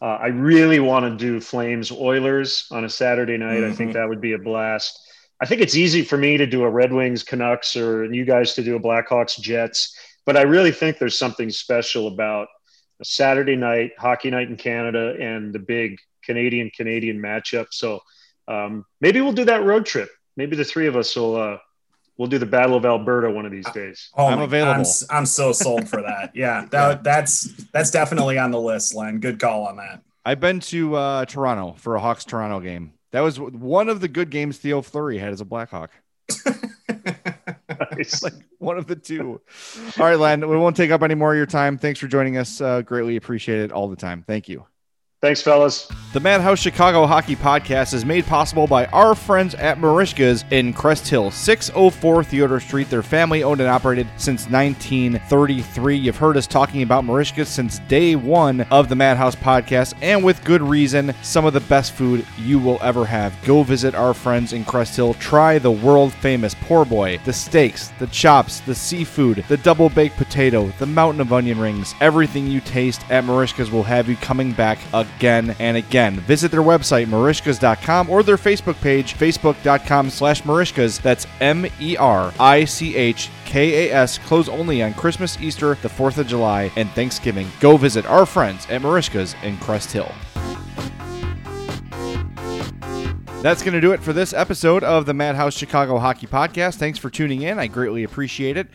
Uh, 0.00 0.16
I 0.20 0.28
really 0.28 0.78
want 0.80 1.04
to 1.06 1.16
do 1.16 1.40
Flames 1.40 1.90
Oilers 1.90 2.66
on 2.70 2.84
a 2.84 2.88
Saturday 2.88 3.36
night. 3.36 3.64
I 3.64 3.72
think 3.72 3.90
Mhm. 3.90 3.94
that 3.94 4.08
would 4.08 4.20
be 4.20 4.32
a 4.32 4.38
blast. 4.38 4.98
I 5.40 5.46
think 5.46 5.60
it's 5.60 5.76
easy 5.76 6.02
for 6.02 6.16
me 6.16 6.36
to 6.36 6.46
do 6.46 6.62
a 6.62 6.70
Red 6.70 6.92
Wings 6.92 7.22
Canucks 7.22 7.76
or 7.76 8.04
you 8.12 8.24
guys 8.24 8.54
to 8.54 8.62
do 8.62 8.76
a 8.76 8.80
Blackhawks 8.80 9.38
Jets, 9.40 9.96
but 10.24 10.36
I 10.36 10.42
really 10.42 10.70
think 10.72 10.98
there's 10.98 11.18
something 11.18 11.50
special 11.50 12.06
about 12.08 12.44
a 12.46 12.57
Saturday 13.04 13.56
night 13.56 13.92
hockey 13.98 14.30
night 14.30 14.48
in 14.48 14.56
Canada 14.56 15.16
and 15.20 15.52
the 15.52 15.58
big 15.58 15.98
Canadian 16.24 16.70
Canadian 16.76 17.18
matchup. 17.18 17.66
So 17.70 18.00
um, 18.48 18.84
maybe 19.00 19.20
we'll 19.20 19.32
do 19.32 19.44
that 19.46 19.64
road 19.64 19.86
trip. 19.86 20.08
Maybe 20.36 20.56
the 20.56 20.64
three 20.64 20.86
of 20.86 20.96
us 20.96 21.14
will 21.16 21.36
uh, 21.36 21.58
we'll 22.16 22.28
do 22.28 22.38
the 22.38 22.46
Battle 22.46 22.76
of 22.76 22.84
Alberta 22.84 23.30
one 23.30 23.46
of 23.46 23.52
these 23.52 23.68
days. 23.70 24.10
Oh 24.16 24.26
I'm 24.26 24.38
my- 24.38 24.44
available. 24.44 24.72
I'm, 24.74 24.80
s- 24.80 25.06
I'm 25.10 25.26
so 25.26 25.52
sold 25.52 25.88
for 25.88 26.02
that. 26.02 26.32
Yeah, 26.34 26.66
that, 26.70 27.02
that's 27.04 27.42
that's 27.72 27.90
definitely 27.90 28.38
on 28.38 28.50
the 28.50 28.60
list, 28.60 28.94
Len. 28.94 29.20
Good 29.20 29.38
call 29.40 29.66
on 29.66 29.76
that. 29.76 30.02
I've 30.24 30.40
been 30.40 30.60
to 30.60 30.94
uh, 30.94 31.24
Toronto 31.24 31.74
for 31.78 31.94
a 31.96 32.00
Hawks 32.00 32.24
Toronto 32.24 32.60
game. 32.60 32.92
That 33.12 33.20
was 33.20 33.40
one 33.40 33.88
of 33.88 34.00
the 34.00 34.08
good 34.08 34.28
games 34.30 34.58
Theo 34.58 34.82
Fleury 34.82 35.16
had 35.18 35.32
as 35.32 35.40
a 35.40 35.44
Blackhawk. 35.46 35.90
Nice. 37.98 38.22
like 38.22 38.34
one 38.58 38.78
of 38.78 38.86
the 38.86 38.96
two. 38.96 39.40
All 39.98 40.06
right, 40.06 40.18
Len, 40.18 40.48
we 40.48 40.56
won't 40.56 40.76
take 40.76 40.90
up 40.90 41.02
any 41.02 41.14
more 41.14 41.32
of 41.32 41.36
your 41.36 41.46
time. 41.46 41.78
Thanks 41.78 42.00
for 42.00 42.06
joining 42.08 42.36
us. 42.36 42.60
Uh, 42.60 42.82
greatly 42.82 43.16
appreciate 43.16 43.60
it 43.60 43.72
all 43.72 43.88
the 43.88 43.96
time. 43.96 44.22
Thank 44.26 44.48
you. 44.48 44.66
Thanks, 45.20 45.42
fellas. 45.42 45.88
The 46.12 46.20
Madhouse 46.20 46.60
Chicago 46.60 47.04
Hockey 47.04 47.34
Podcast 47.34 47.92
is 47.92 48.04
made 48.04 48.24
possible 48.24 48.68
by 48.68 48.86
our 48.86 49.16
friends 49.16 49.56
at 49.56 49.78
Merichka's 49.78 50.44
in 50.52 50.72
Crest 50.72 51.08
Hill, 51.08 51.32
604 51.32 52.22
Theodore 52.22 52.60
Street. 52.60 52.88
They're 52.88 53.02
family 53.02 53.42
owned 53.42 53.60
and 53.60 53.68
operated 53.68 54.06
since 54.16 54.48
1933. 54.48 55.96
You've 55.96 56.16
heard 56.16 56.36
us 56.36 56.46
talking 56.46 56.82
about 56.82 57.02
Merichka's 57.02 57.48
since 57.48 57.80
day 57.80 58.14
one 58.14 58.60
of 58.70 58.88
the 58.88 58.94
Madhouse 58.94 59.34
Podcast, 59.34 59.94
and 60.02 60.22
with 60.22 60.42
good 60.44 60.62
reason. 60.62 61.12
Some 61.22 61.44
of 61.44 61.52
the 61.52 61.60
best 61.60 61.92
food 61.92 62.24
you 62.38 62.60
will 62.60 62.78
ever 62.80 63.04
have. 63.04 63.34
Go 63.44 63.64
visit 63.64 63.96
our 63.96 64.14
friends 64.14 64.52
in 64.52 64.64
Crest 64.64 64.94
Hill. 64.94 65.14
Try 65.14 65.58
the 65.58 65.72
world 65.72 66.12
famous 66.12 66.54
poor 66.62 66.84
boy, 66.84 67.18
the 67.24 67.32
steaks, 67.32 67.88
the 67.98 68.06
chops, 68.06 68.60
the 68.60 68.74
seafood, 68.74 69.44
the 69.48 69.56
double 69.58 69.88
baked 69.88 70.16
potato, 70.16 70.72
the 70.78 70.86
mountain 70.86 71.20
of 71.20 71.32
onion 71.32 71.58
rings. 71.58 71.92
Everything 72.00 72.46
you 72.46 72.60
taste 72.60 73.02
at 73.10 73.24
Merichka's 73.24 73.72
will 73.72 73.82
have 73.82 74.08
you 74.08 74.14
coming 74.16 74.52
back 74.52 74.78
again 74.94 75.07
and 75.20 75.76
again. 75.76 76.20
Visit 76.20 76.50
their 76.50 76.62
website, 76.62 77.06
merichkas.com, 77.06 78.10
or 78.10 78.22
their 78.22 78.36
Facebook 78.36 78.80
page, 78.80 79.14
facebook.com 79.14 80.10
slash 80.10 80.42
merichkas. 80.42 81.00
That's 81.00 81.26
M 81.40 81.66
E 81.80 81.96
R 81.96 82.32
I 82.38 82.64
C 82.64 82.96
H 82.96 83.30
K 83.44 83.88
A 83.88 83.94
S. 83.94 84.18
Close 84.18 84.48
only 84.48 84.82
on 84.82 84.94
Christmas, 84.94 85.40
Easter, 85.40 85.74
the 85.76 85.88
4th 85.88 86.18
of 86.18 86.26
July, 86.26 86.70
and 86.76 86.90
Thanksgiving. 86.90 87.48
Go 87.60 87.76
visit 87.76 88.06
our 88.06 88.26
friends 88.26 88.66
at 88.70 88.82
Merichka's 88.82 89.34
in 89.42 89.56
Crest 89.58 89.92
Hill. 89.92 90.12
That's 93.40 93.62
going 93.62 93.74
to 93.74 93.80
do 93.80 93.92
it 93.92 94.02
for 94.02 94.12
this 94.12 94.32
episode 94.32 94.82
of 94.82 95.06
the 95.06 95.14
Madhouse 95.14 95.56
Chicago 95.56 95.98
Hockey 95.98 96.26
Podcast. 96.26 96.74
Thanks 96.74 96.98
for 96.98 97.08
tuning 97.08 97.42
in. 97.42 97.60
I 97.60 97.68
greatly 97.68 98.02
appreciate 98.02 98.56
it. 98.56 98.66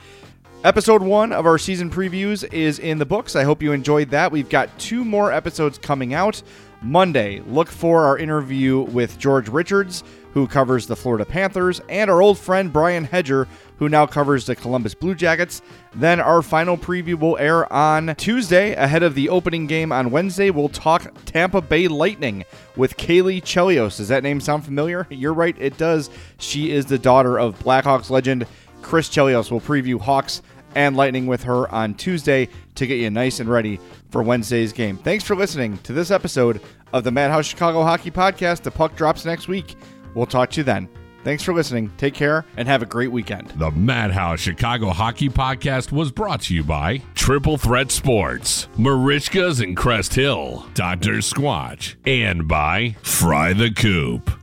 Episode 0.64 1.02
one 1.02 1.34
of 1.34 1.46
our 1.46 1.58
season 1.58 1.90
previews 1.90 2.50
is 2.54 2.80
in 2.80 2.98
the 2.98 3.06
books. 3.06 3.36
I 3.36 3.44
hope 3.44 3.62
you 3.62 3.74
enjoyed 3.74 4.10
that. 4.12 4.32
We've 4.32 4.48
got 4.48 4.70
two 4.80 5.04
more 5.04 5.30
episodes 5.30 5.78
coming 5.78 6.14
out. 6.14 6.42
Monday, 6.82 7.42
look 7.48 7.68
for 7.68 8.06
our 8.06 8.18
interview 8.18 8.80
with 8.80 9.20
George 9.20 9.50
Richards, 9.50 10.06
who 10.32 10.48
covers 10.48 10.88
the 10.88 10.96
Florida 10.96 11.26
Panthers, 11.26 11.82
and 11.90 12.10
our 12.10 12.22
old 12.22 12.40
friend 12.40 12.72
Brian 12.72 13.04
Hedger, 13.04 13.46
who 13.76 13.90
now 13.90 14.06
covers 14.06 14.46
the 14.46 14.56
Columbus 14.56 14.96
Blue 14.96 15.16
Jackets. 15.16 15.62
Then 15.96 16.22
our 16.22 16.42
final 16.42 16.78
preview 16.78 17.20
will 17.20 17.38
air 17.40 17.72
on 17.72 18.16
Tuesday 18.16 18.74
ahead 18.74 19.04
of 19.04 19.16
the 19.16 19.28
opening 19.28 19.68
game 19.68 19.92
on 19.92 20.12
Wednesday. 20.12 20.50
We'll 20.50 20.70
talk 20.70 21.14
Tampa 21.26 21.60
Bay 21.60 21.90
Lightning 21.90 22.46
with 22.78 22.96
Caley 22.96 23.42
Chelios. 23.42 23.98
Does 23.98 24.08
that 24.08 24.24
name 24.24 24.40
sound 24.40 24.64
familiar? 24.64 25.08
You're 25.10 25.34
right, 25.34 25.58
it 25.60 25.78
does. 25.78 26.10
She 26.38 26.72
is 26.72 26.86
the 26.86 26.98
daughter 26.98 27.38
of 27.38 27.60
Blackhawks 27.60 28.10
legend 28.10 28.48
Chris 28.82 29.10
Chelios. 29.10 29.50
We'll 29.50 29.62
preview 29.62 30.00
Hawks 30.00 30.42
and 30.76 30.96
Lightning 30.96 31.28
with 31.28 31.44
her 31.44 31.70
on 31.74 31.94
Tuesday 31.96 32.50
to 32.76 32.88
get 32.88 33.00
you 33.00 33.10
nice 33.10 33.40
and 33.40 33.50
ready 33.50 33.80
for 34.10 34.24
Wednesday's 34.24 34.74
game. 34.74 34.98
Thanks 34.98 35.24
for 35.24 35.36
listening 35.36 35.78
to 35.80 35.94
this 35.94 36.12
episode 36.12 36.62
of 36.94 37.04
the 37.04 37.12
Madhouse 37.12 37.46
Chicago 37.46 37.84
Hockey 37.84 38.12
Podcast. 38.12 38.62
The 38.62 38.72
puck 38.72 38.96
drops 38.96 39.26
next 39.26 39.48
week. 39.48 39.76
We'll 40.14 40.26
talk 40.26 40.50
to 40.52 40.60
you 40.60 40.64
then. 40.64 40.88
Thanks 41.24 41.42
for 41.42 41.54
listening. 41.54 41.90
Take 41.98 42.14
care 42.14 42.44
and 42.58 42.68
have 42.68 42.82
a 42.82 42.86
great 42.86 43.12
weekend. 43.12 43.50
The 43.52 43.72
Madhouse 43.72 44.42
Chicago 44.42 44.90
Hockey 44.90 45.30
Podcast 45.30 45.92
was 45.92 46.12
brought 46.12 46.42
to 46.42 46.54
you 46.54 46.64
by 46.64 47.02
Triple 47.16 47.58
Threat 47.58 47.92
Sports, 47.92 48.68
Merichkas 48.78 49.64
in 49.64 49.74
Crest 49.74 50.14
Hill, 50.16 50.66
Dr. 50.74 51.20
Squatch, 51.20 51.96
and 52.06 52.48
by 52.48 52.98
Fry 53.04 53.54
the 53.54 53.72
Coop. 53.72 54.43